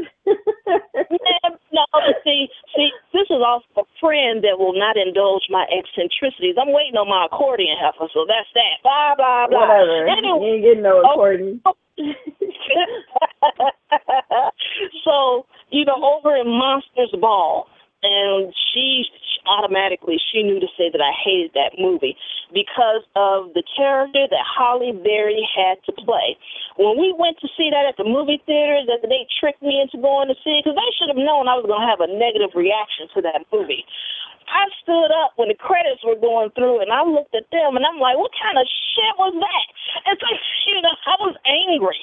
[1.73, 6.57] No, but see, see, this is also a friend that will not indulge my eccentricities.
[6.61, 8.83] I'm waiting on my accordion heifer, so that's that.
[8.83, 9.65] Blah blah blah.
[9.67, 10.07] Whatever.
[10.11, 11.75] Anyway, You ain't getting no Oh.
[15.05, 17.67] so you know, over in Monsters Ball,
[18.03, 19.05] and she
[19.47, 22.17] automatically she knew to say that I hated that movie
[22.55, 26.39] because of the character that Halle Berry had to play.
[26.79, 29.99] When we went to see that at the movie theater, that they tricked me into
[29.99, 32.55] going to see because they should have known I was going to have a negative
[32.55, 33.83] reaction to that movie.
[34.47, 37.83] I stood up when the credits were going through and I looked at them and
[37.83, 39.67] I'm like, what kind of shit was that?
[40.15, 40.41] It's like,
[40.71, 41.99] you know, I was angry.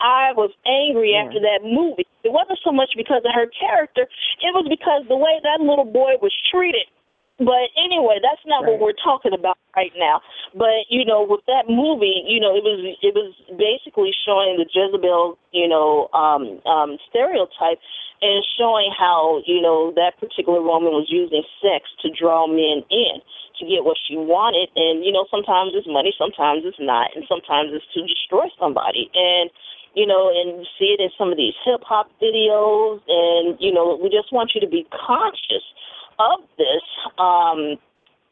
[0.00, 1.28] I was angry yeah.
[1.28, 2.08] after that movie.
[2.24, 4.08] It wasn't so much because of her character;
[4.40, 6.88] it was because the way that little boy was treated.
[7.40, 8.76] But anyway, that's not right.
[8.76, 10.20] what we're talking about right now.
[10.52, 14.68] But you know, with that movie, you know, it was it was basically showing the
[14.68, 17.80] Jezebel, you know, um, um, stereotype,
[18.20, 23.24] and showing how you know that particular woman was using sex to draw men in
[23.60, 24.72] to get what she wanted.
[24.74, 29.12] And, you know, sometimes it's money, sometimes it's not, and sometimes it's to destroy somebody.
[29.12, 29.52] And,
[29.92, 33.04] you know, and see it in some of these hip hop videos.
[33.06, 35.62] And, you know, we just want you to be conscious
[36.20, 36.84] of this.
[37.18, 37.80] Um,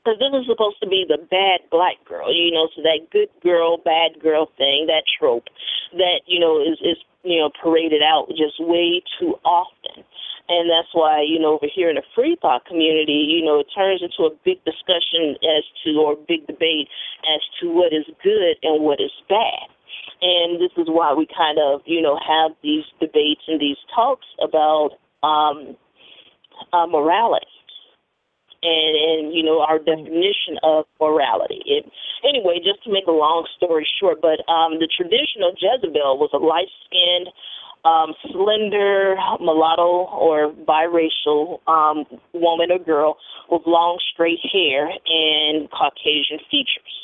[0.04, 3.28] because this is supposed to be the bad black girl, you know, so that good
[3.42, 5.44] girl, bad girl thing, that trope
[5.92, 10.04] that, you know, is, is you know, paraded out just way too often.
[10.48, 13.66] And that's why, you know, over here in the free thought community, you know, it
[13.74, 16.88] turns into a big discussion as to, or big debate
[17.28, 19.68] as to what is good and what is bad.
[20.22, 24.26] And this is why we kind of, you know, have these debates and these talks
[24.40, 25.76] about um,
[26.72, 27.46] uh, morality
[28.62, 31.62] and and you know our definition of morality.
[31.66, 31.86] It,
[32.24, 36.38] anyway, just to make a long story short, but um, the traditional Jezebel was a
[36.38, 37.28] light skinned
[37.84, 43.16] um, slender mulatto or biracial um, woman or girl
[43.50, 46.94] with long straight hair and Caucasian features,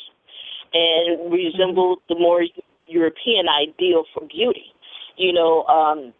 [0.73, 2.43] and resembled the more
[2.87, 4.73] European ideal for beauty.
[5.17, 6.13] You know, um,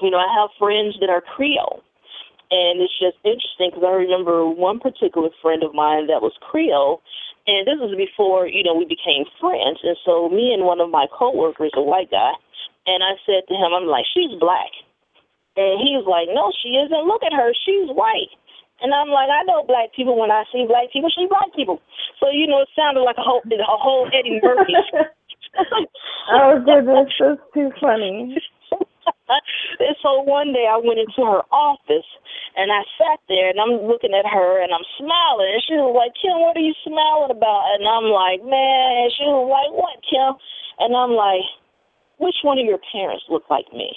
[0.00, 1.82] you know, I have friends that are Creole,
[2.52, 7.00] and it's just interesting because I remember one particular friend of mine that was Creole,
[7.48, 9.80] and this was before you know we became friends.
[9.82, 12.36] And so me and one of my coworkers, a white guy
[12.86, 14.70] and I said to him, I'm like, she's black.
[15.54, 17.06] And he was like, no, she isn't.
[17.06, 17.52] Look at her.
[17.62, 18.32] She's white.
[18.80, 20.18] And I'm like, I know black people.
[20.18, 21.78] When I see black people, she's black people.
[22.18, 24.74] So, you know, it sounded like a whole, a whole Eddie Murphy.
[26.32, 27.12] oh, goodness.
[27.20, 28.34] That's too funny.
[29.28, 32.08] And so one day I went into her office
[32.56, 35.50] and I sat there and I'm looking at her and I'm smiling.
[35.54, 37.62] And she was like, Kim, what are you smiling about?
[37.78, 39.06] And I'm like, man.
[39.06, 40.34] And she was like, what, Kim?
[40.82, 41.46] And I'm like,
[42.18, 43.94] which one of your parents look like me?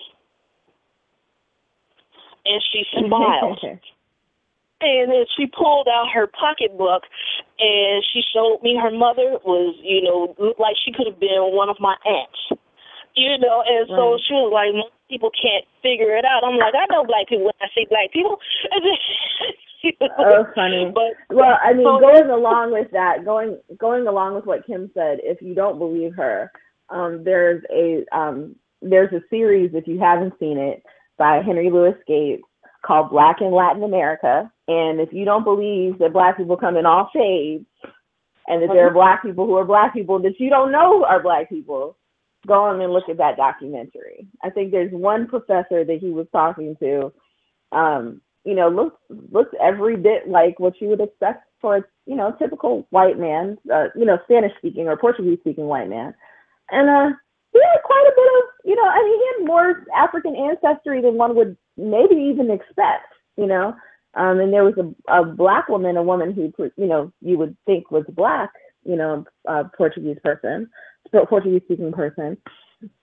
[2.45, 3.59] And she smiled.
[3.65, 7.03] and then she pulled out her pocketbook
[7.57, 11.51] and she showed me her mother was, you know, looked like she could have been
[11.51, 12.61] one of my aunts.
[13.15, 14.21] You know, and so right.
[14.27, 14.75] she was like,
[15.09, 16.43] people can't figure it out.
[16.43, 18.37] I'm like, I know black people when I see black people.
[20.19, 20.91] oh, funny.
[20.93, 25.19] But well, I mean, going along with that, going going along with what Kim said,
[25.21, 26.51] if you don't believe her,
[26.89, 30.83] um, there's a um, there's a series if you haven't seen it
[31.17, 32.43] by Henry Louis Gates
[32.85, 34.51] called Black in Latin America.
[34.67, 37.65] And if you don't believe that black people come in all shades
[38.47, 41.21] and that there are black people who are black people that you don't know are
[41.21, 41.97] black people,
[42.45, 44.27] go on and look at that documentary.
[44.43, 47.11] I think there's one professor that he was talking to,
[47.71, 48.97] um, you know, looks
[49.31, 53.57] looks every bit like what you would expect for a you know typical white man,
[53.73, 56.13] uh, you know, Spanish speaking or Portuguese speaking white man
[56.69, 57.15] and uh,
[57.53, 61.01] he had quite a bit of, you know, I mean, he had more African ancestry
[61.01, 63.75] than one would maybe even expect, you know.
[64.15, 67.55] Um, and there was a, a black woman, a woman who, you know, you would
[67.65, 68.51] think was black,
[68.83, 70.69] you know, a Portuguese person,
[71.11, 72.37] Portuguese speaking person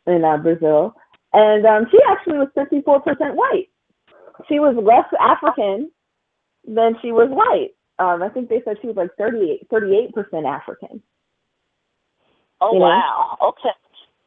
[0.06, 0.94] in uh, Brazil.
[1.32, 3.68] And um, she actually was 54% white.
[4.48, 5.90] She was less African
[6.66, 7.74] than she was white.
[7.98, 11.02] Um, I think they said she was like 38, 38% African.
[12.60, 13.36] Oh wow.
[13.40, 13.48] Know?
[13.48, 13.74] Okay.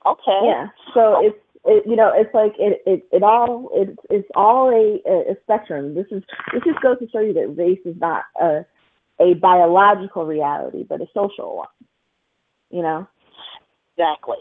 [0.06, 0.40] Okay.
[0.44, 0.68] Yeah.
[0.94, 5.32] So it's it, you know it's like it it, it all it's it's all a,
[5.32, 5.96] a spectrum.
[5.96, 6.22] This is
[6.54, 8.66] this just goes to show you that race is not a
[9.20, 11.68] a biological reality, but a social one.
[12.70, 13.08] You know.
[13.98, 14.38] Exactly.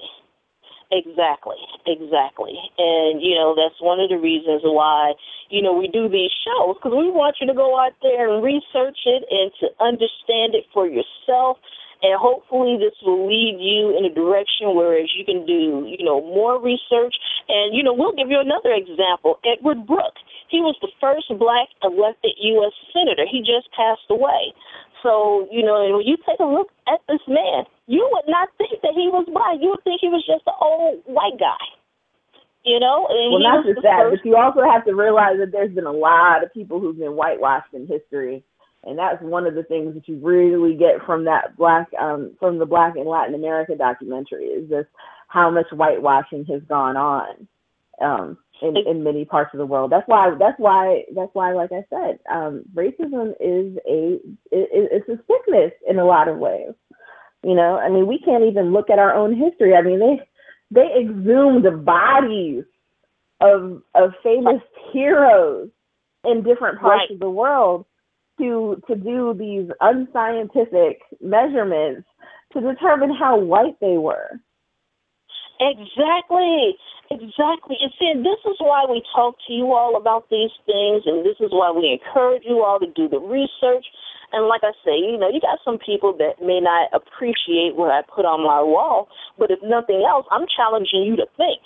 [0.92, 1.56] Exactly,
[1.86, 2.54] exactly.
[2.78, 5.14] And, you know, that's one of the reasons why,
[5.48, 8.44] you know, we do these shows because we want you to go out there and
[8.44, 11.56] research it and to understand it for yourself
[12.04, 16.20] and hopefully this will lead you in a direction whereas you can do, you know,
[16.20, 17.16] more research.
[17.48, 19.40] And, you know, we'll give you another example.
[19.40, 20.20] Edward Brooke.
[20.52, 22.76] He was the first black elected U.S.
[22.92, 23.24] Senator.
[23.24, 24.52] He just passed away.
[25.02, 28.80] So, you know, when you take a look at this man, you would not think
[28.82, 29.60] that he was black.
[29.60, 31.64] You would think he was just an old white guy.
[32.64, 33.06] You know?
[33.10, 35.92] And well, not just that, but you also have to realize that there's been a
[35.92, 38.42] lot of people who've been whitewashed in history
[38.86, 42.58] and that's one of the things that you really get from that black um, from
[42.58, 44.88] the black in latin america documentary is just
[45.28, 47.48] how much whitewashing has gone on
[48.00, 51.70] um, in, in many parts of the world that's why that's why that's why like
[51.72, 54.20] i said um, racism is a
[54.50, 56.72] it, it's a sickness in a lot of ways
[57.44, 60.20] you know i mean we can't even look at our own history i mean they
[60.70, 62.64] they exhumed the bodies
[63.40, 64.62] of of famous
[64.92, 65.68] heroes
[66.24, 67.10] in different parts Right.
[67.12, 67.84] of the world
[68.38, 72.06] to to do these unscientific measurements
[72.52, 74.40] to determine how white they were.
[75.60, 76.76] Exactly,
[77.10, 77.76] exactly.
[77.80, 81.36] And see, this is why we talk to you all about these things, and this
[81.40, 83.86] is why we encourage you all to do the research.
[84.32, 87.90] And like I say, you know, you got some people that may not appreciate what
[87.90, 91.60] I put on my wall, but if nothing else, I'm challenging you to think.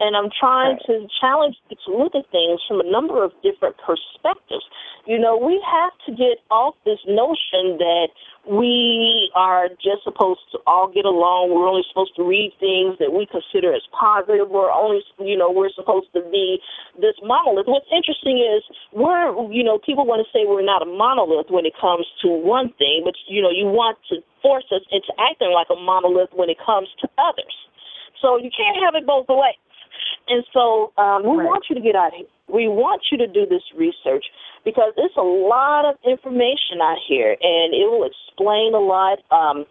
[0.00, 0.86] And I'm trying Right.
[0.86, 4.64] to challenge you to look at things from a number of different perspectives.
[5.06, 8.08] You know, we have to get off this notion that
[8.46, 11.50] we are just supposed to all get along.
[11.50, 14.50] We're only supposed to read things that we consider as positive.
[14.50, 16.60] We're only, you know, we're supposed to be
[16.98, 17.66] this monolith.
[17.66, 18.62] What's interesting is
[18.92, 22.28] we're, you know, people want to say we're not a monolith when it comes to
[22.28, 26.30] one thing, but, you know, you want to force us into acting like a monolith
[26.32, 27.54] when it comes to others.
[28.20, 29.56] So you can't have it both ways.
[30.28, 31.46] And so um, we Right.
[31.46, 32.26] want you to get out here.
[32.48, 34.24] We want you to do this research
[34.64, 39.18] because there's a lot of information out here, and it will explain a lot.
[39.30, 39.64] Um,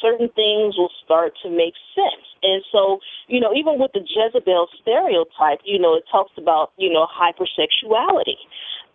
[0.00, 2.24] certain things will start to make sense.
[2.42, 6.92] And so, you know, even with the Jezebel stereotype, you know, it talks about, you
[6.92, 8.36] know, hypersexuality.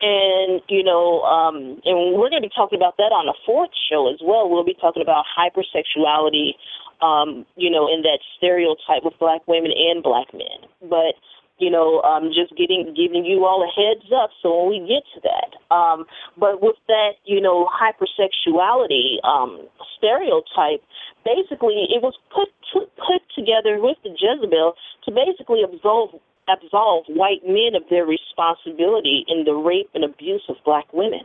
[0.02, 3.70] And, you know, um, and we're going to be talking about that on the fourth
[3.90, 4.50] show as well.
[4.50, 6.54] We'll be talking about hypersexuality,
[7.02, 10.70] um, you know, in that stereotype with black women and black men.
[10.82, 11.18] But,
[11.58, 15.04] you know, um, just getting giving you all a heads up so when we get
[15.14, 15.74] to that.
[15.74, 16.06] Um,
[16.38, 19.68] but with that, you know, hypersexuality um,
[19.98, 20.82] stereotype,
[21.26, 24.74] basically it was put to, put together with the Jezebel
[25.06, 26.20] to basically absolve
[26.50, 31.22] absolve white men of their responsibility in the rape and abuse of black women.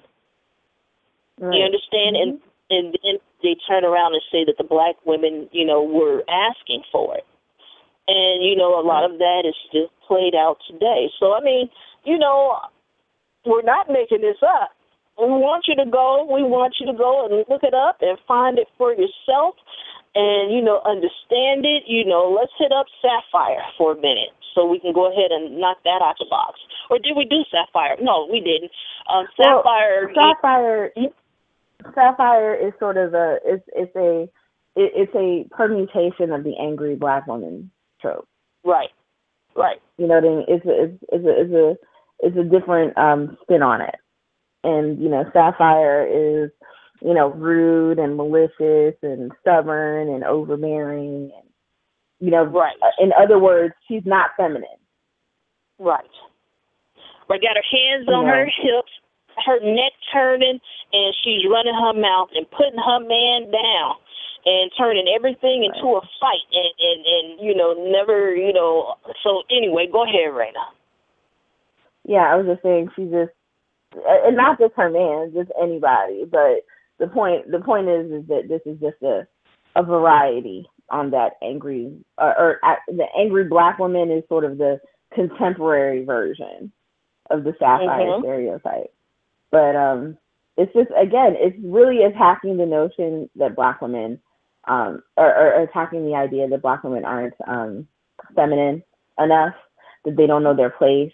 [1.39, 1.57] Right.
[1.57, 2.17] You understand?
[2.17, 2.41] And
[2.71, 6.83] and then they turn around and say that the black women, you know, were asking
[6.91, 7.25] for it.
[8.09, 11.11] And, you know, a lot of that is still played out today.
[11.19, 11.69] So I mean,
[12.05, 12.59] you know,
[13.45, 14.71] we're not making this up.
[15.19, 18.19] We want you to go, we want you to go and look it up and
[18.29, 19.57] find it for yourself
[20.15, 21.85] and, you know, understand it.
[21.87, 25.59] You know, let's hit up Sapphire for a minute so we can go ahead and
[25.59, 26.61] knock that out the box.
[26.91, 27.97] Or did we do Sapphire?
[28.01, 28.71] No, we didn't.
[29.09, 30.13] Um, Well, Sapphire.
[30.15, 31.09] Sapphire Yeah.
[31.95, 34.23] Sapphire is sort of a it's it's a
[34.77, 38.29] it, it's a permutation of the angry black woman trope.
[38.65, 38.91] Right.
[39.55, 39.81] Right.
[39.97, 40.45] You know what I mean?
[40.49, 41.77] It's a it's, it's a it's a
[42.21, 43.97] it's a different um spin on it.
[44.65, 46.51] And you know, Sapphire is
[47.03, 51.49] you know rude and malicious and stubborn and overbearing and
[52.21, 52.77] you know Right.
[52.99, 54.69] in other words, she's not feminine.
[55.79, 56.05] Right.
[57.29, 57.41] Right.
[57.43, 58.31] Got her hands on Yeah.
[58.33, 58.93] her hips,
[59.45, 60.61] her neck turning,
[60.93, 63.97] and she's running her mouth and putting her man down
[64.47, 68.95] and turning everything into a fight and, and, and you know, never, you know.
[69.23, 70.65] So, anyway, go ahead, Raina.
[72.05, 73.33] Yeah, I was just saying she just
[73.95, 76.25] and not just her man, just anybody.
[76.31, 76.65] But
[76.99, 79.27] the point the point is is that this is just a
[79.75, 84.59] a variety on that angry or, or uh, the angry black woman is sort of
[84.59, 84.81] the
[85.15, 86.73] contemporary version
[87.31, 88.21] of the sapphire Mhm.
[88.21, 88.93] stereotype.
[89.57, 90.19] But um
[90.59, 94.21] it's just again, it's really attacking the notion that black women
[94.69, 97.89] um or, or attacking the idea that black women aren't um
[98.35, 98.83] feminine
[99.19, 99.55] enough,
[100.05, 101.13] that they don't know their place.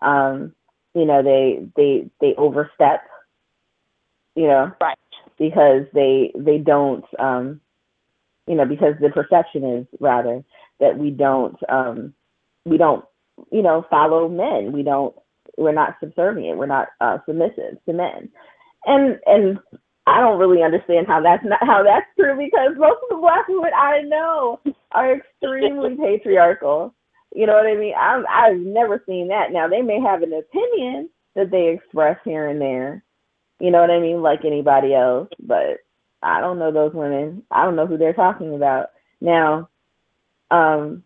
[0.00, 0.54] Um,
[0.94, 3.02] you know, they they they overstep,
[4.34, 4.96] you know, Right.
[5.38, 7.60] because they they don't um
[8.46, 10.42] you know, because the perception is rather
[10.80, 12.14] that we don't um
[12.64, 13.04] we don't,
[13.50, 14.72] you know, follow men.
[14.72, 15.14] We don't
[15.62, 18.28] we're not subservient, we're not uh submissive to men.
[18.86, 19.58] And and
[20.06, 23.46] I don't really understand how that's not how that's true because most of the black
[23.48, 24.60] women I know
[24.92, 26.94] are extremely patriarchal.
[27.34, 27.94] You know what I mean?
[27.98, 29.52] I've I've never seen that.
[29.52, 33.04] Now they may have an opinion that they express here and there.
[33.60, 34.22] You know what I mean?
[34.22, 35.78] Like anybody else, but
[36.22, 37.44] I don't know those women.
[37.50, 38.88] I don't know who they're talking about.
[39.20, 39.68] Now,
[40.50, 41.04] um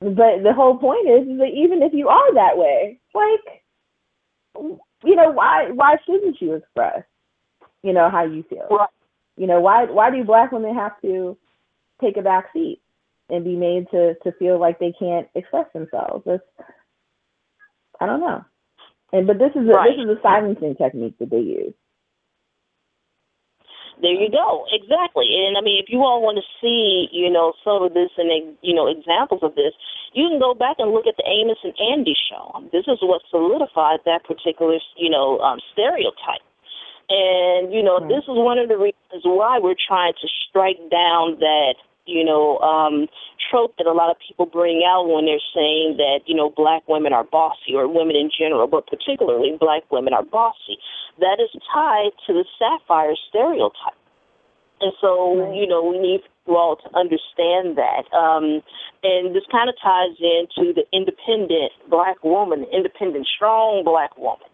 [0.00, 3.62] but the whole point is, is that even if you are that way, like
[5.04, 7.02] you know, why why shouldn't you express,
[7.82, 8.66] you know, how you feel?
[8.70, 8.88] Right.
[9.36, 11.36] You know, why why do black women have to
[12.00, 12.80] take a back seat
[13.28, 16.24] and be made to to feel like they can't express themselves?
[16.26, 16.44] It's,
[18.00, 18.44] I don't know.
[19.12, 19.96] And but this is a, Right.
[19.96, 21.74] this is a silencing technique that they use.
[24.00, 24.64] There you go.
[24.70, 25.26] Exactly.
[25.34, 28.30] And I mean, if you all want to see, you know, some of this and
[28.62, 29.74] you know examples of this,
[30.14, 32.62] you can go back and look at the Amos and Andy show.
[32.70, 36.46] This is what solidified that particular, you know, um, stereotype.
[37.10, 38.08] And you know, Right.
[38.08, 41.74] this is one of the reasons why we're trying to strike down that
[42.08, 43.06] you know, um,
[43.50, 46.82] trope that a lot of people bring out when they're saying that, you know, black
[46.88, 50.80] women are bossy or women in general, but particularly black women are bossy.
[51.20, 53.98] That is tied to the sapphire stereotype.
[54.80, 58.06] And so, you know, we need you all to understand that.
[58.16, 58.62] Um,
[59.02, 64.48] and this kind of ties into the independent black woman, independent, strong black woman.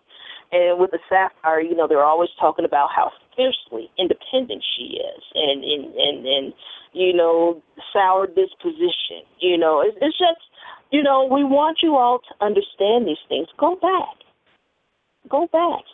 [0.53, 5.23] And with the sapphire, you know, they're always talking about how fiercely independent she is,
[5.35, 6.53] and and and, and
[6.93, 7.63] you know,
[7.93, 9.23] sour disposition.
[9.41, 10.41] You know, it's, it's just,
[10.91, 13.49] you know, we want you all to understand these things.
[13.59, 14.17] Go back,
[15.29, 15.85] go back,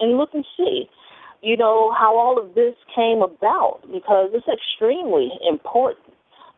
[0.00, 0.88] and look and see
[1.42, 6.12] you know, how all of this came about because it's extremely important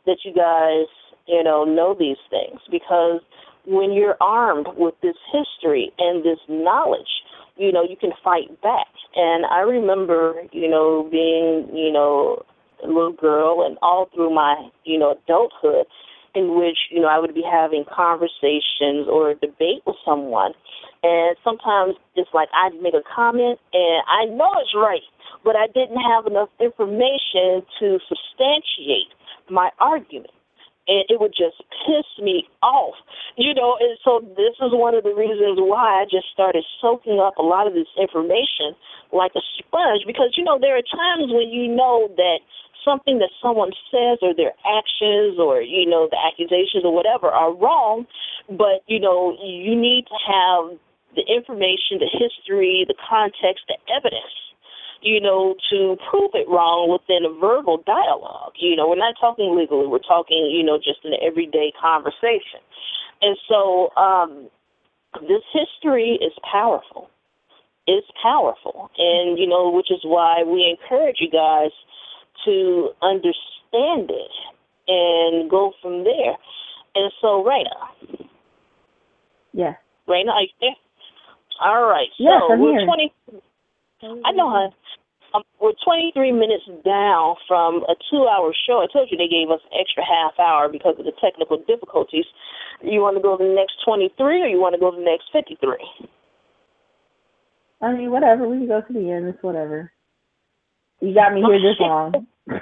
[0.06, 0.86] that you guys,
[1.26, 3.20] you know, know these things because
[3.66, 7.22] when you're armed with this history and this knowledge,
[7.58, 8.86] you know, you can fight back.
[9.14, 12.44] And I remember, you know, being, you know,
[12.84, 15.86] a little girl and all through my, you know, adulthood
[16.34, 20.52] in which, you know, I would be having conversations or a debate with someone
[21.02, 25.04] and sometimes it's like I'd make a comment and I know it's right,
[25.44, 29.14] but I didn't have enough information to substantiate
[29.50, 30.34] my argument.
[30.88, 32.96] And it would just piss me off,
[33.36, 33.76] you know.
[33.78, 37.44] And so this is one of the reasons why I just started soaking up a
[37.44, 38.72] lot of this information
[39.12, 42.40] like a sponge, because you know there are times when you know that
[42.84, 47.52] something that someone says or their actions or you know the accusations or whatever are
[47.52, 48.06] wrong,
[48.48, 50.78] but you know you need to have
[51.16, 54.32] the information, the history, the context, the evidence,
[55.00, 58.52] you know, to prove it wrong within a verbal dialogue.
[58.58, 62.60] You know, we're not talking legally, we're talking, you know, just an everyday conversation.
[63.22, 64.48] And so um,
[65.22, 67.10] this history is powerful.
[67.86, 68.90] It's powerful.
[68.98, 71.70] And, you know, which is why we encourage you guys
[72.44, 74.32] to understand it
[74.88, 76.36] and go from there.
[76.94, 78.28] And so, Raina.
[79.52, 79.74] Yeah.
[80.08, 80.76] Raina, are you there?
[81.60, 82.08] All right.
[82.18, 82.86] Yes, so I'm we're here.
[82.86, 83.12] 20.
[84.02, 84.72] I know, hon.
[85.34, 88.80] Um, we're 23 minutes down from a two-hour show.
[88.80, 92.24] I told you they gave us an extra half hour because of the technical difficulties.
[92.82, 95.04] You want to go to the next 23, or you want to go to the
[95.04, 95.76] next 53?
[97.82, 98.48] I mean, whatever.
[98.48, 99.28] We can go to the end.
[99.28, 99.92] It's whatever.
[101.00, 102.26] You got me here this long.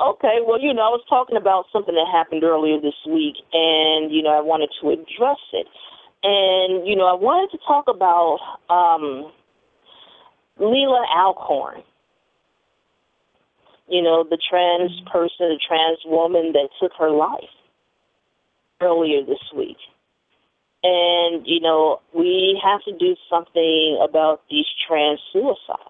[0.00, 4.10] Okay, well, you know, I was talking about something that happened earlier this week, and
[4.10, 5.68] you know, I wanted to address it.
[6.24, 8.38] And, you know, I wanted to talk about
[8.70, 9.30] um,
[10.62, 11.82] Leelah Alcorn.
[13.88, 15.10] You know, the trans Mm-hmm.
[15.12, 17.50] person, the trans woman that took her life
[18.80, 19.76] earlier this week.
[20.84, 25.80] And, you know, we have to do something about these trans suicides.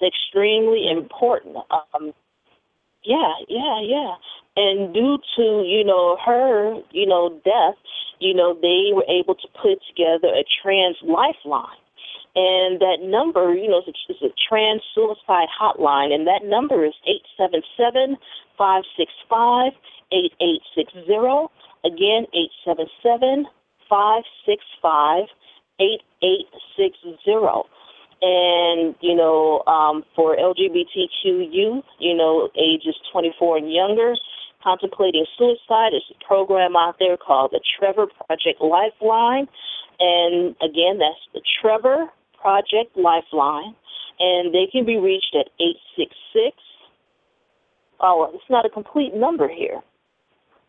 [0.00, 1.56] It's extremely important.
[1.70, 2.14] Um,
[3.04, 4.14] yeah, yeah, yeah.
[4.56, 7.76] And due to, you know, her, you know, death,
[8.18, 11.76] you know, they were able to put together a trans lifeline.
[12.36, 16.94] And that number, you know, is a, a trans suicide hotline, and that number is
[17.06, 18.16] eight seven seven
[18.56, 19.72] five six five
[20.12, 21.50] eight eight six zero.
[21.84, 23.46] Again, eight seven seven
[23.88, 25.24] five six five
[25.80, 26.46] eight eight
[26.76, 27.66] six zero.
[28.22, 34.14] And you know, um, for LGBTQ youth, you know, ages 24 and younger,
[34.62, 35.92] contemplating suicide.
[35.92, 39.48] There's a program out there called the Trevor Project Lifeline.
[39.98, 42.08] And again, that's the Trevor
[42.40, 43.74] Project Lifeline.
[44.18, 46.56] And they can be reached at 866.
[48.00, 49.80] Oh, it's not a complete number here.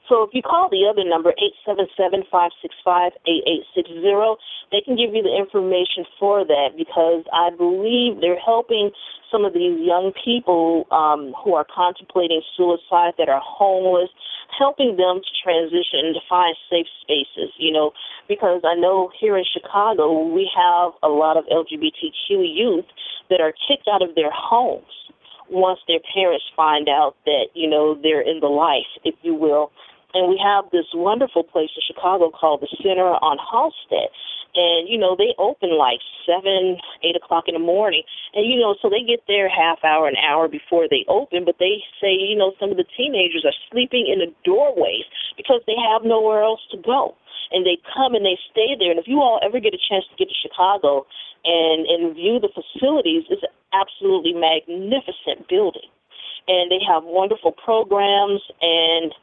[0.10, 1.31] So if you call the other number,
[1.65, 4.35] 877-565-8860,
[4.72, 8.91] they can give you the information for that because I believe they're helping
[9.31, 14.10] some of these young people um, who are contemplating suicide that are homeless,
[14.57, 17.91] helping them to transition to find safe spaces, you know,
[18.27, 22.85] because I know here in Chicago we have a lot of LGBTQ youth
[23.29, 25.11] that are kicked out of their homes
[25.49, 29.71] once their parents find out that, you know, they're in the life, if you will.
[30.13, 34.07] And we have this wonderful place in Chicago called the Center on Halsted.
[34.55, 38.03] And, you know, they open like 7, 8 o'clock in the morning.
[38.33, 41.45] And, you know, so they get there half hour, an hour before they open.
[41.45, 45.07] But they say, you know, some of the teenagers are sleeping in the doorways
[45.37, 47.15] because they have nowhere else to go.
[47.51, 48.91] And they come and they stay there.
[48.91, 51.05] And if you all ever get a chance to get to Chicago
[51.43, 55.87] and, and view the facilities, it's an absolutely magnificent building.
[56.47, 59.13] And they have wonderful programs and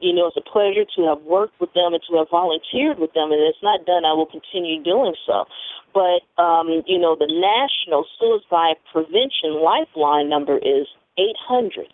[0.00, 3.12] you know, it's a pleasure to have worked with them and to have volunteered with
[3.14, 3.32] them.
[3.32, 5.44] And it's not done, I will continue doing so.
[5.92, 10.86] But, um, you know, the National Suicide Prevention Lifeline number is
[11.18, 11.90] 800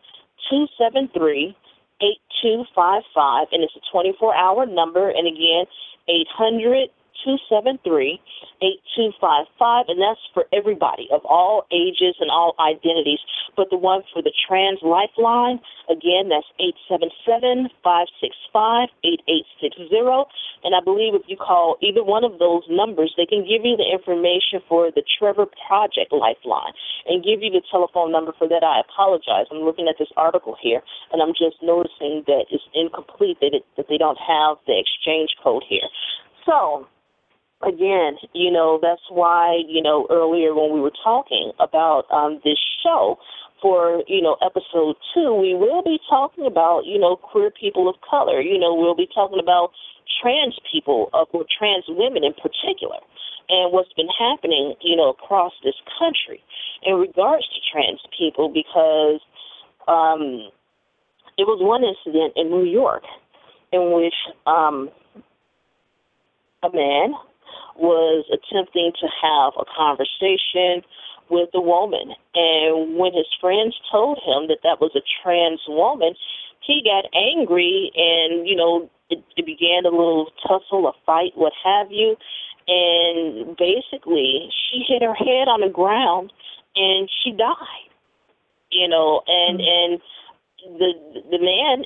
[0.50, 1.56] 273
[2.02, 5.08] 8255, and it's a 24 hour number.
[5.08, 5.64] And again,
[6.08, 6.90] 800
[7.22, 8.20] 273
[8.62, 13.20] 8255, and that's for everybody of all ages and all identities.
[13.56, 15.60] But the one for the Trans Lifeline,
[15.90, 20.64] again, that's 877 565 8860.
[20.64, 23.76] And I believe if you call either one of those numbers, they can give you
[23.76, 26.72] the information for the Trevor Project Lifeline
[27.04, 28.64] and give you the telephone number for that.
[28.64, 29.44] I apologize.
[29.52, 30.80] I'm looking at this article here,
[31.12, 35.36] and I'm just noticing that it's incomplete, that, it, that they don't have the exchange
[35.42, 35.84] code here.
[36.46, 36.88] So,
[37.62, 42.58] again, you know, that's why, you know, earlier when we were talking about um, this
[42.82, 43.18] show,
[43.64, 47.94] for, you know, episode two, we will be talking about, you know, queer people of
[48.08, 48.42] color.
[48.42, 49.70] You know, we'll be talking about
[50.20, 53.00] trans people, uh, or trans women in particular,
[53.48, 56.42] and what's been happening, you know, across this country
[56.82, 59.20] in regards to trans people because
[59.88, 60.52] um,
[61.38, 63.04] it was one incident in New York
[63.72, 64.14] in which
[64.46, 64.90] um,
[66.62, 67.14] a man
[67.76, 70.82] was attempting to have a conversation
[71.30, 72.12] with a woman.
[72.34, 76.14] And when his friends told him that that was a trans woman,
[76.60, 81.52] he got angry and, you know, it, it began a little tussle, a fight, what
[81.64, 82.16] have you.
[82.66, 86.32] And basically, she hit her head on the ground
[86.74, 87.90] and she died.
[88.72, 89.92] You know, and mm-hmm.
[89.92, 90.90] and the
[91.30, 91.84] the man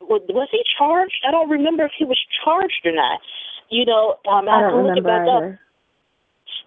[0.00, 1.22] was, was he charged?
[1.26, 3.20] I don't remember if he was charged or not.
[3.70, 5.54] You know, um, I, I don't remember either.
[5.54, 5.58] Up.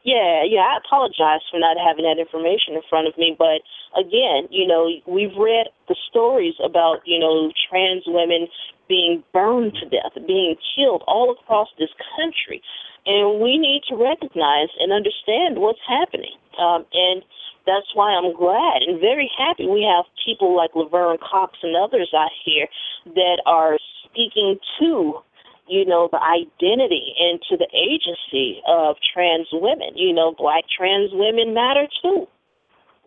[0.04, 3.60] Yeah, yeah, I apologize for not having that information in front of me, but
[4.00, 8.48] again, you know, we've read the stories about, you know, trans women
[8.88, 12.62] being burned to death, being killed all across this country.
[13.06, 16.36] And we need to recognize and understand what's happening.
[16.56, 17.22] Um, and
[17.68, 22.12] that's why I'm glad and very happy we have people like Laverne Cox and others
[22.16, 22.68] out here
[23.14, 25.20] that are speaking to
[25.68, 29.96] you know, the identity and to the agency of trans women.
[29.96, 32.28] You know, black trans women matter too.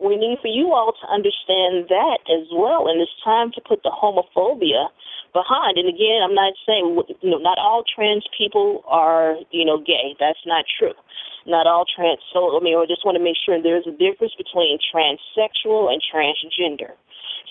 [0.01, 2.87] We need for you all to understand that as well.
[2.89, 4.89] And it's time to put the homophobia
[5.33, 5.77] behind.
[5.77, 10.17] And again, I'm not saying, you know, not all trans people are, you know, gay.
[10.19, 10.97] That's not true.
[11.45, 14.33] Not all trans, so, I mean, I just want to make sure there's a difference
[14.37, 16.93] between transsexual and transgender.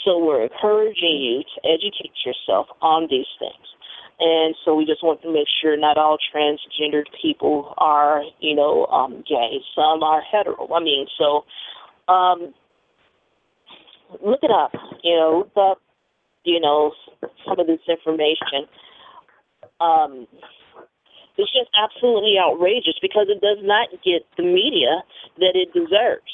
[0.05, 3.66] So we're encouraging you to educate yourself on these things.
[4.21, 8.85] And so we just want to make sure not all transgendered people are, you know,
[8.87, 9.61] um, gay.
[9.75, 10.69] Some are hetero.
[10.75, 11.45] I mean, so
[12.13, 12.53] um,
[14.23, 14.73] look it up.
[15.03, 15.79] You know, look up,
[16.45, 16.93] you know,
[17.49, 18.69] some of this information.
[19.81, 20.27] Um,
[21.39, 25.01] it's just absolutely outrageous because it does not get the media
[25.39, 26.29] that it deserves.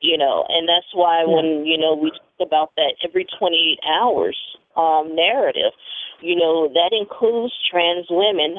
[0.00, 4.36] You know, and that's why when you know we talk about that every 28 hours
[4.76, 5.72] um, narrative
[6.20, 8.56] you know, that includes trans women,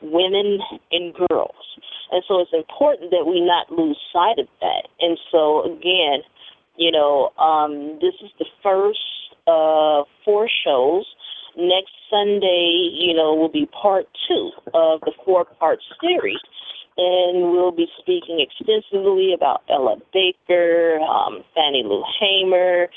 [0.00, 0.58] women,
[0.90, 1.54] and girls.
[2.12, 4.88] And so it's important that we not lose sight of that.
[5.00, 6.22] And so, again,
[6.76, 9.00] you know, um, this is the first
[9.46, 11.06] uh, four shows.
[11.56, 16.38] Next Sunday, you know, will be part two of the four part series.
[16.98, 22.88] And we'll be speaking extensively about Ella Baker, um, Fannie Lou Hamer,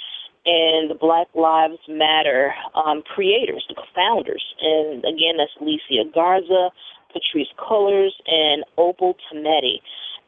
[0.50, 4.44] and the Black Lives Matter um, creators, the founders.
[4.62, 6.72] And again, that's Alicia Garza,
[7.14, 9.78] Patrisse Cullors, and Opal Tometi.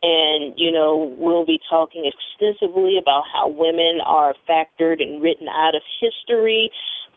[0.03, 5.75] And, you know, we'll be talking extensively about how women are factored and written out
[5.75, 6.71] of history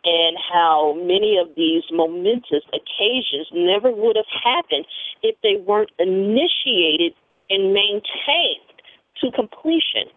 [0.05, 4.85] and how many of these momentous occasions never would have happened
[5.23, 7.13] if they weren't initiated
[7.49, 8.65] and maintained
[9.21, 10.09] to completion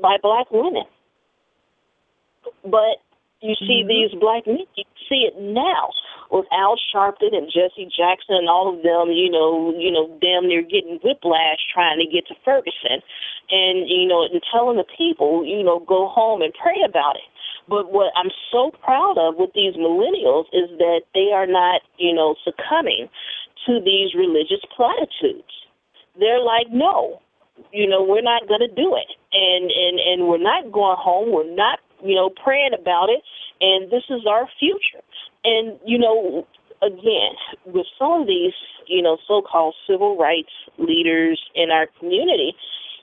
[0.00, 0.84] by black women.
[2.64, 3.02] But
[3.40, 3.92] you see mm-hmm.
[3.92, 5.90] these black men, you see it now
[6.30, 10.48] with Al Sharpton and Jesse Jackson and all of them, you know, you know, damn
[10.48, 13.04] near getting whiplash trying to get to Ferguson
[13.50, 17.28] and, you know, and telling the people, you know, go home and pray about it.
[17.68, 22.14] But what I'm so proud of with these millennials is that they are not, you
[22.14, 23.08] know, succumbing
[23.66, 25.52] to these religious platitudes.
[26.18, 27.20] They're like, no,
[27.72, 31.32] you know, we're not going to do it, and and and we're not going home.
[31.32, 33.22] We're not you know, praying about it,
[33.60, 35.02] and this is our future.
[35.44, 36.46] And, you know,
[36.82, 37.32] again,
[37.66, 38.52] with some of these,
[38.86, 42.54] you know, so called civil rights leaders in our community,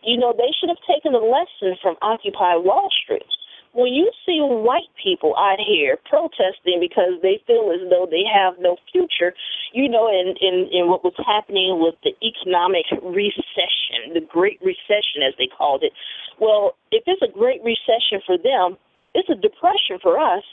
[0.03, 3.26] you know, they should have taken a lesson from Occupy Wall Street.
[3.73, 8.56] When you see white people out here protesting because they feel as though they have
[8.60, 9.34] no future,
[9.72, 15.23] you know, in, in, in what was happening with the economic recession, the Great Recession
[15.26, 15.94] as they called it,
[16.38, 18.76] well, if it's a great recession for them,
[19.14, 20.44] it's a depression for us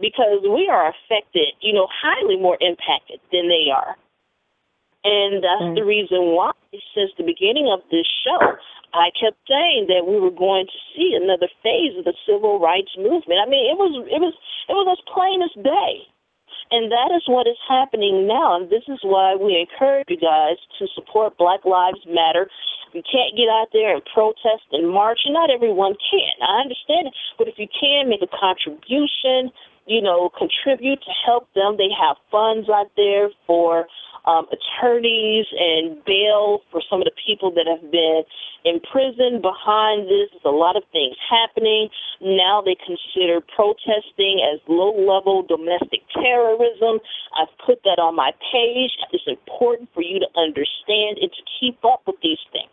[0.00, 3.96] because we are affected, you know, highly more impacted than they are.
[5.04, 5.74] And that's mm.
[5.74, 6.52] the reason why,
[6.94, 8.38] since the beginning of this show,
[8.94, 12.92] I kept saying that we were going to see another phase of the civil rights
[12.96, 13.40] movement.
[13.42, 14.34] I mean, it was it was
[14.68, 16.06] it was as plain as day.
[16.72, 18.56] And that is what is happening now.
[18.56, 22.48] And this is why we encourage you guys to support Black Lives Matter.
[22.96, 26.34] You can't get out there and protest and march, and not everyone can.
[26.40, 27.14] I understand it.
[27.36, 29.52] But if you can make a contribution,
[29.84, 33.86] you know, contribute to help them, they have funds out there for
[34.24, 38.22] um, attorneys and bail for some of the people that have been
[38.64, 40.30] imprisoned behind this.
[40.30, 41.88] There's a lot of things happening.
[42.20, 47.00] Now they consider protesting as low level domestic terrorism.
[47.34, 48.94] I've put that on my page.
[49.12, 52.70] It's important for you to understand and to keep up with these things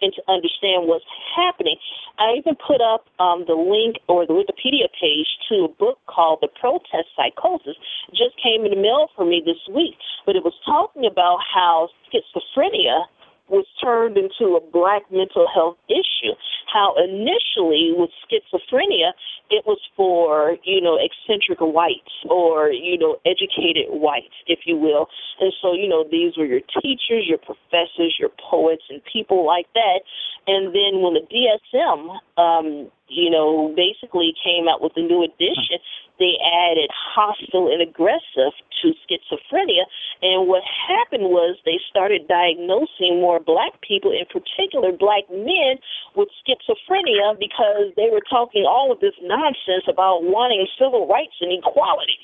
[0.00, 1.04] and to understand what's
[1.36, 1.76] happening.
[2.18, 6.38] I even put up um, the link or the Wikipedia page to a book called
[6.42, 7.76] The Protest Psychosis.
[8.08, 9.96] It just came in the mail for me this week,
[10.26, 13.06] but it was talking about how schizophrenia
[13.48, 16.32] was turned into a black mental health issue.
[16.72, 19.12] How initially with schizophrenia,
[19.50, 25.08] it was for, you know, eccentric whites or, you know, educated whites, if you will.
[25.40, 29.66] And so, you know, these were your teachers, your professors, your poets, and people like
[29.74, 30.00] that.
[30.46, 35.80] And then when the DSM, um, you know, basically came out with the new edition,
[36.18, 38.52] they added hostile and aggressive
[38.82, 39.88] to schizophrenia.
[40.22, 45.80] And what happened was they started diagnosing more black people, in particular black men,
[46.14, 51.52] with schizophrenia because they were talking all of this nonsense about wanting civil rights and
[51.52, 52.20] equality.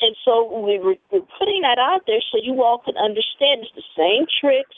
[0.00, 0.96] And so we were,
[1.38, 4.76] putting that out there so you all can understand it's the same tricks,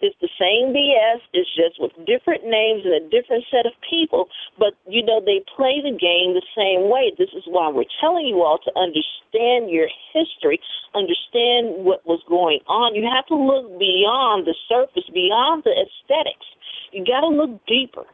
[0.00, 1.20] it's the same BS.
[1.32, 4.28] It's just with different names and a different set of people.
[4.58, 7.12] But, you know, they play the game the same way.
[7.16, 10.60] This is why we're telling you all to understand your history,
[10.94, 12.94] understand what was going on.
[12.94, 16.46] You have to look beyond the surface, beyond the aesthetics.
[16.92, 18.06] You got to look deeper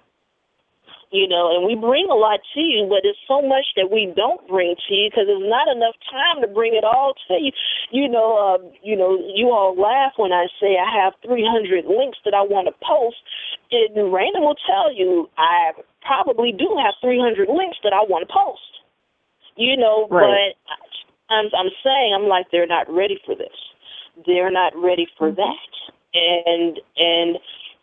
[1.10, 4.12] you know, and we bring a lot to you, but it's so much that we
[4.14, 7.50] don't bring to you because there's not enough time to bring it all to you.
[7.90, 12.18] You know, uh, you know, you all laugh when I say I have 300 links
[12.24, 13.18] that I want to post.
[13.74, 15.74] And Raina will tell you I
[16.06, 18.62] probably do have 300 links that I want to post.
[19.56, 20.54] You know, right.
[20.54, 23.58] but I'm I'm saying I'm like they're not ready for this.
[24.26, 25.42] They're not ready for mm-hmm.
[25.42, 25.70] that.
[26.14, 27.38] And and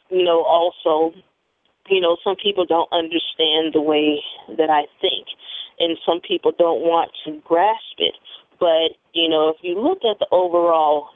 [0.10, 1.14] you know also
[1.90, 4.20] you know, some people don't understand the way
[4.58, 5.28] that I think,
[5.80, 8.16] and some people don't want to grasp it.
[8.60, 11.10] But, you know, if you look at the overall,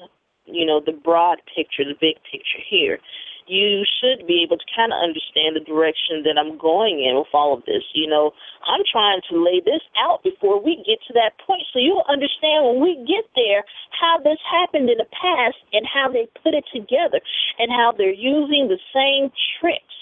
[0.45, 2.99] you know, the broad picture, the big picture here,
[3.47, 7.33] you should be able to kind of understand the direction that I'm going in with
[7.33, 7.83] all of this.
[7.93, 8.31] You know,
[8.63, 12.63] I'm trying to lay this out before we get to that point so you'll understand
[12.63, 16.65] when we get there how this happened in the past and how they put it
[16.71, 17.19] together
[17.57, 20.00] and how they're using the same tricks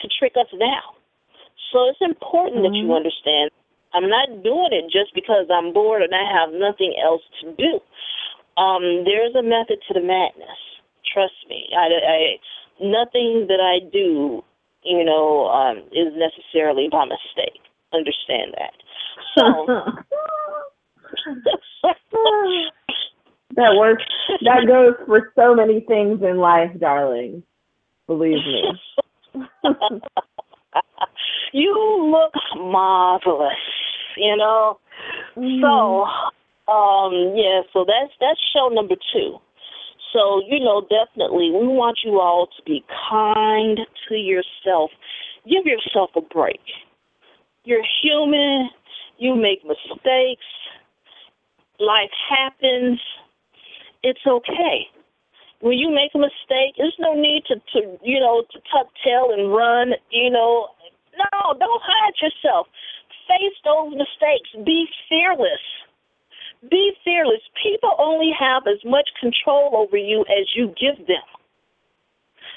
[0.00, 0.96] to trick us now.
[1.72, 2.72] So it's important mm-hmm.
[2.72, 3.00] that you mm-hmm.
[3.04, 3.50] understand.
[3.94, 7.80] I'm not doing it just because I'm bored and I have nothing else to do.
[8.60, 10.60] Um, there's a method to the madness.
[11.12, 11.68] Trust me.
[11.72, 12.36] I, I
[12.80, 14.44] nothing that I do,
[14.84, 17.60] you know, um, is necessarily by mistake.
[17.92, 18.74] Understand that.
[19.36, 19.66] So.
[23.56, 24.04] that works.
[24.42, 27.42] That goes for so many things in life, darling.
[28.06, 28.62] Believe me.
[31.52, 33.52] you look marvelous,
[34.16, 34.78] you know.
[35.36, 35.60] Mm.
[35.60, 36.04] So,
[36.72, 39.38] um, yeah, so that's that's show number two.
[40.12, 44.90] So, you know, definitely we want you all to be kind to yourself.
[45.44, 46.60] Give yourself a break.
[47.64, 48.70] You're human,
[49.18, 50.44] you make mistakes,
[51.78, 53.00] life happens.
[54.02, 54.86] It's okay
[55.60, 59.30] when you make a mistake, there's no need to, to you know, to tuck tail
[59.32, 60.68] and run, you know.
[61.16, 62.66] No, don't hide yourself.
[63.26, 64.50] Face those mistakes.
[64.64, 65.64] Be fearless.
[66.70, 67.40] Be fearless.
[67.62, 71.24] People only have as much control over you as you give them.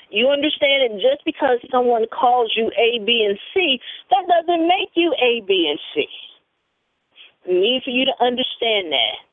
[0.09, 4.89] You understand it just because someone calls you A, B, and C, that doesn't make
[4.95, 6.07] you A, B, and C.
[7.47, 9.28] Need for you to understand that.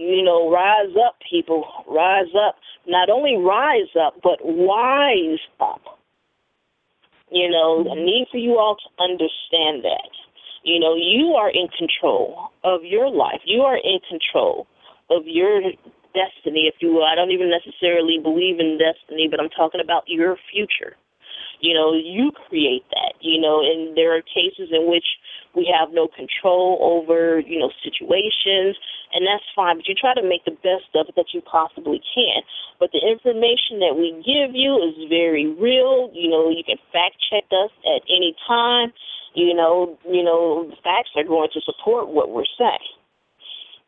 [0.00, 1.66] You know, rise up, people.
[1.86, 2.56] Rise up
[2.86, 5.98] not only rise up, but wise up.
[7.30, 8.04] You know, I mm-hmm.
[8.04, 10.10] need for you all to understand that.
[10.64, 13.40] You know, you are in control of your life.
[13.44, 14.66] You are in control
[15.10, 15.60] of your
[16.12, 17.04] destiny, if you will.
[17.04, 20.96] I don't even necessarily believe in destiny, but I'm talking about your future.
[21.60, 25.04] You know, you create that, you know, and there are cases in which
[25.54, 28.80] we have no control over, you know, situations,
[29.12, 32.00] and that's fine, but you try to make the best of it that you possibly
[32.14, 32.40] can.
[32.78, 36.08] But the information that we give you is very real.
[36.14, 38.92] You know, you can fact check us at any time.
[39.34, 42.96] You know, you know, facts are going to support what we're saying.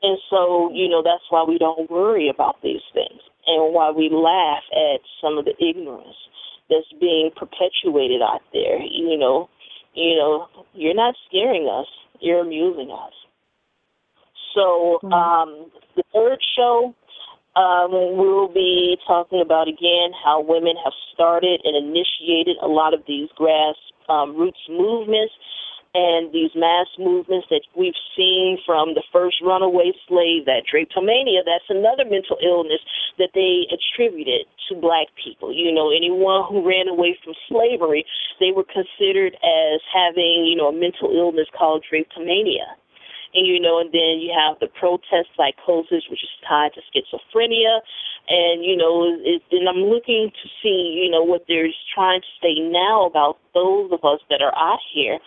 [0.03, 4.11] And so, you know, that's why we don't worry about these things and why we
[4.11, 6.19] laugh at some of the ignorance
[6.68, 8.80] that's being perpetuated out there.
[8.80, 9.48] You know,
[9.94, 11.86] you know, you're not scaring us,
[12.20, 13.12] you're amusing us.
[14.55, 15.12] So, mm-hmm.
[15.12, 16.94] um, the third show,
[17.56, 23.01] um, we'll be talking about again how women have started and initiated a lot of
[23.06, 23.74] these grassroots
[24.09, 24.36] um,
[24.68, 25.34] movements
[25.94, 31.69] and these mass movements that we've seen from the first runaway slave, that drapetomania, that's
[31.69, 32.81] another mental illness
[33.19, 35.52] that they attributed to black people.
[35.52, 38.06] You know, anyone who ran away from slavery,
[38.40, 42.73] they were considered as having, you know, a mental illness called drapetomania.
[43.34, 47.80] And, you know, and then you have the protest psychosis, which is tied to schizophrenia.
[48.28, 52.32] And, you know, it, and I'm looking to see, you know, what they're trying to
[52.42, 55.18] say now about those of us that are out here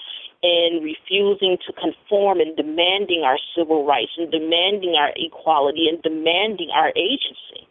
[0.44, 6.70] and refusing to conform and demanding our civil rights and demanding our equality and demanding
[6.70, 7.66] our agency.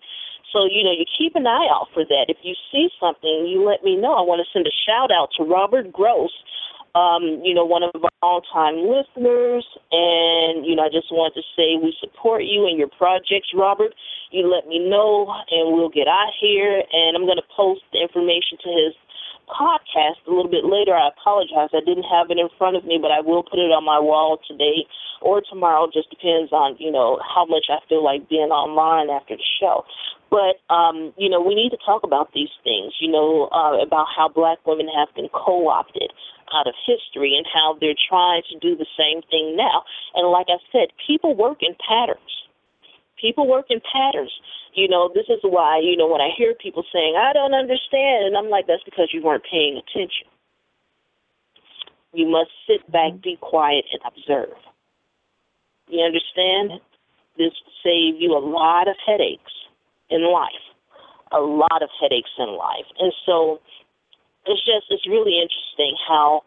[0.53, 2.27] So, you know, you keep an eye out for that.
[2.29, 4.15] If you see something, you let me know.
[4.15, 6.31] I want to send a shout out to Robert Gross,
[6.95, 9.67] um, you know, one of our all-time listeners.
[9.91, 13.95] And, you know, I just want to say we support you and your projects, Robert.
[14.31, 16.83] You let me know, and we'll get out here.
[16.93, 18.95] And I'm going to post the information to his
[19.49, 20.95] podcast a little bit later.
[20.95, 21.71] I apologize.
[21.73, 23.99] I didn't have it in front of me, but I will put it on my
[23.99, 24.87] wall today
[25.21, 25.89] or tomorrow.
[25.93, 29.85] Just depends on, you know, how much I feel like being online after the show.
[30.31, 34.07] But, um, you know, we need to talk about these things, you know, uh, about
[34.11, 36.13] how black women have been co opted
[36.53, 39.85] out of history and how they're trying to do the same thing now.
[40.15, 42.44] And like I said, people work in patterns.
[43.25, 44.33] People work in patterns.
[44.75, 48.27] You know, this is why, you know, when I hear people saying, I don't understand,
[48.27, 50.29] and I'm like, that's because you weren't paying attention.
[52.13, 54.59] You must sit back, be quiet, and observe.
[55.89, 56.81] You understand?
[57.39, 59.53] This will save you a lot of headaches
[60.11, 60.65] in life,
[61.33, 62.85] a lot of headaches in life.
[63.01, 63.61] And so
[64.45, 66.43] it's just, it's really interesting how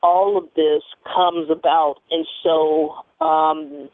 [0.00, 1.96] all of this comes about.
[2.12, 3.90] And so um,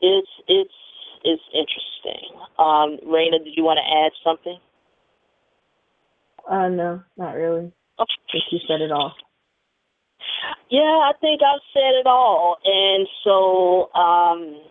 [0.00, 0.74] it's, it's,
[1.24, 2.30] is interesting.
[2.58, 4.58] Um, Raina, did you want to add something?
[6.48, 7.72] Uh, no, not really.
[7.98, 8.12] Okay.
[8.28, 9.14] I think you said it all.
[10.70, 12.58] Yeah, I think I've said it all.
[12.64, 14.62] And so, um,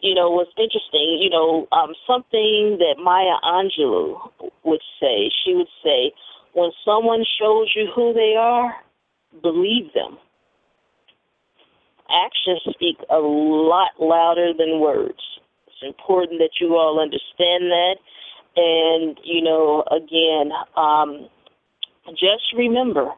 [0.00, 4.30] you know, what's interesting, you know, um, something that Maya Angelou
[4.64, 6.12] would say, she would say,
[6.54, 8.74] when someone shows you who they are,
[9.42, 10.16] believe them
[12.10, 15.20] actions speak a lot louder than words.
[15.66, 17.96] It's important that you all understand that.
[18.56, 21.28] And, you know, again, um,
[22.10, 23.10] just remember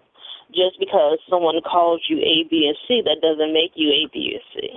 [0.54, 4.32] just because someone calls you A, B, and C, that doesn't make you A, B,
[4.34, 4.76] and C.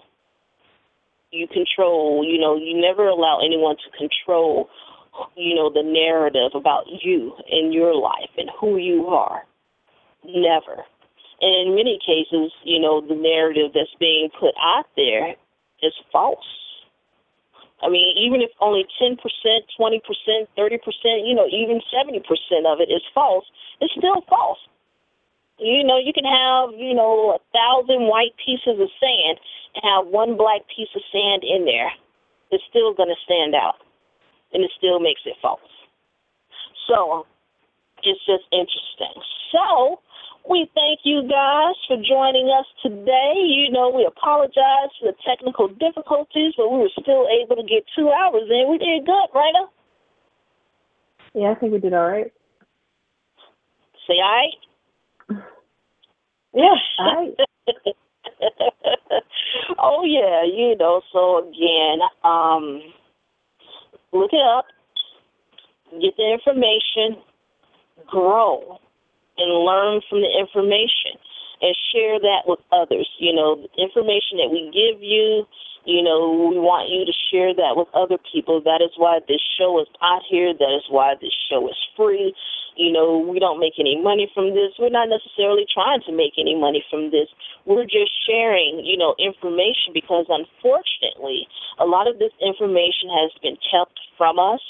[1.31, 4.69] You control, you know, you never allow anyone to control,
[5.35, 9.43] you know, the narrative about you and your life and who you are.
[10.23, 10.85] Never.
[11.43, 15.35] And in many cases, you know, the narrative that's being put out there
[15.83, 16.47] is false.
[17.83, 19.19] I mean, even if only 10%, 20%,
[19.75, 22.23] 30%, you know, even 70%
[22.63, 23.43] of it is false,
[23.81, 24.59] it's still false.
[25.59, 29.35] You know, you can have, you know, a thousand white pieces of sand
[29.75, 31.91] and have one black piece of sand in there.
[32.51, 33.83] It's still going to stand out,
[34.53, 35.59] and it still makes it false.
[36.87, 37.27] So,
[38.03, 39.19] it's just interesting.
[39.51, 39.99] So,
[40.49, 43.33] we thank you guys for joining us today.
[43.37, 47.85] You know, we apologize for the technical difficulties, but we were still able to get
[47.95, 48.67] two hours in.
[48.69, 49.53] We did good, right?
[51.33, 52.31] Yeah, I think we did all right.
[54.07, 54.43] Say all
[55.29, 55.43] right?
[56.53, 57.37] Yeah, all right.
[59.79, 62.81] oh yeah, you know, so again, um
[64.11, 64.65] look it up,
[66.01, 67.23] get the information,
[68.05, 68.79] grow
[69.37, 71.17] and learn from the information
[71.61, 73.09] and share that with others.
[73.19, 75.47] You know, the information that we give you,
[75.85, 78.61] you know, we want you to share that with other people.
[78.63, 80.53] That is why this show is out here.
[80.53, 82.33] That is why this show is free.
[82.75, 84.73] You know, we don't make any money from this.
[84.79, 87.29] We're not necessarily trying to make any money from this.
[87.65, 91.45] We're just sharing, you know, information because unfortunately,
[91.77, 94.61] a lot of this information has been kept from us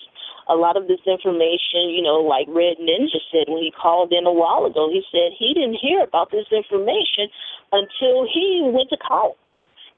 [0.49, 4.25] a lot of this information, you know, like Red Ninja said when he called in
[4.25, 7.31] a while ago, he said he didn't hear about this information
[7.71, 9.37] until he went to college.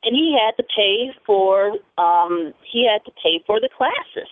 [0.06, 4.30] And he had to pay for um he had to pay for the classes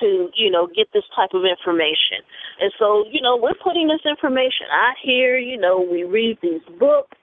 [0.00, 2.24] to, you know, get this type of information.
[2.60, 6.62] And so, you know, we're putting this information out here, you know, we read these
[6.78, 7.16] books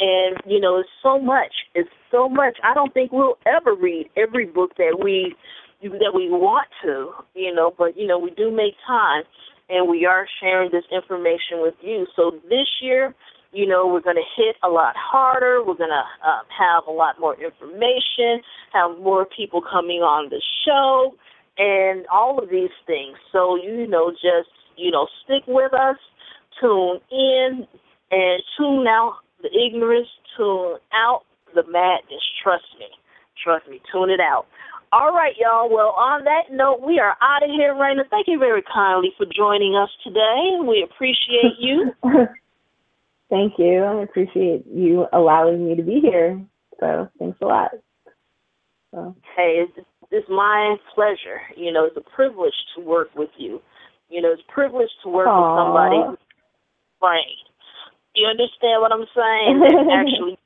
[0.00, 1.52] and, you know, it's so much.
[1.74, 2.56] It's so much.
[2.62, 5.34] I don't think we'll ever read every book that we
[5.82, 9.22] that we want to, you know, but you know, we do make time
[9.68, 12.06] and we are sharing this information with you.
[12.16, 13.14] So this year,
[13.52, 15.62] you know, we're going to hit a lot harder.
[15.64, 18.42] We're going to um, have a lot more information,
[18.72, 21.14] have more people coming on the show,
[21.56, 23.16] and all of these things.
[23.32, 25.96] So, you know, just, you know, stick with us,
[26.60, 27.66] tune in,
[28.10, 31.22] and tune out the ignorance, tune out
[31.54, 32.22] the madness.
[32.42, 32.86] Trust me.
[33.42, 33.80] Trust me.
[33.92, 34.46] Tune it out.
[34.92, 35.68] All right, y'all.
[35.68, 38.08] Well, on that note, we are out of here, Raina.
[38.10, 40.56] Thank you very kindly for joining us today.
[40.66, 41.92] We appreciate you.
[43.30, 43.82] Thank you.
[43.82, 46.42] I appreciate you allowing me to be here.
[46.80, 47.70] So thanks a lot.
[48.94, 49.14] So.
[49.36, 51.40] Hey, it's, it's my pleasure.
[51.56, 53.60] You know, it's a privilege to work with you.
[54.08, 55.36] You know, it's a privilege to work Aww.
[55.36, 56.18] with somebody
[57.00, 57.36] brain.
[58.14, 59.90] You understand what I'm saying?
[59.92, 60.38] actually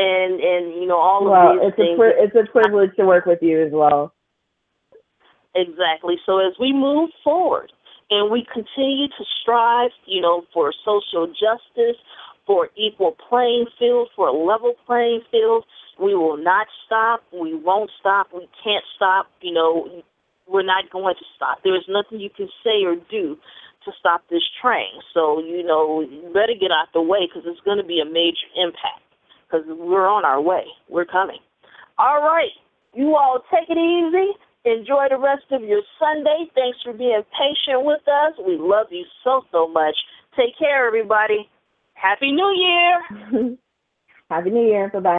[0.00, 1.94] and and you know all well, of these it's things.
[1.94, 4.14] A pri- it's a privilege to work with you as well.
[5.54, 6.16] Exactly.
[6.26, 7.72] So as we move forward
[8.10, 11.96] and we continue to strive, you know, for social justice,
[12.46, 15.64] for equal playing field, for a level playing field,
[16.00, 17.22] we will not stop.
[17.32, 18.28] We won't stop.
[18.34, 19.26] We can't stop.
[19.40, 20.02] You know,
[20.48, 21.58] we're not going to stop.
[21.62, 23.36] There is nothing you can say or do
[23.84, 25.00] to stop this train.
[25.14, 28.04] So, you know, you better get out the way because it's going to be a
[28.04, 29.06] major impact
[29.46, 30.64] because we're on our way.
[30.88, 31.38] We're coming.
[31.98, 32.52] All right.
[32.94, 34.32] You all take it easy.
[34.64, 36.50] Enjoy the rest of your Sunday.
[36.54, 38.34] Thanks for being patient with us.
[38.46, 39.96] We love you so, so much.
[40.36, 41.48] Take care, everybody.
[41.94, 43.56] Happy New Year.
[44.30, 44.90] Happy New Year.
[44.92, 45.16] Bye bye.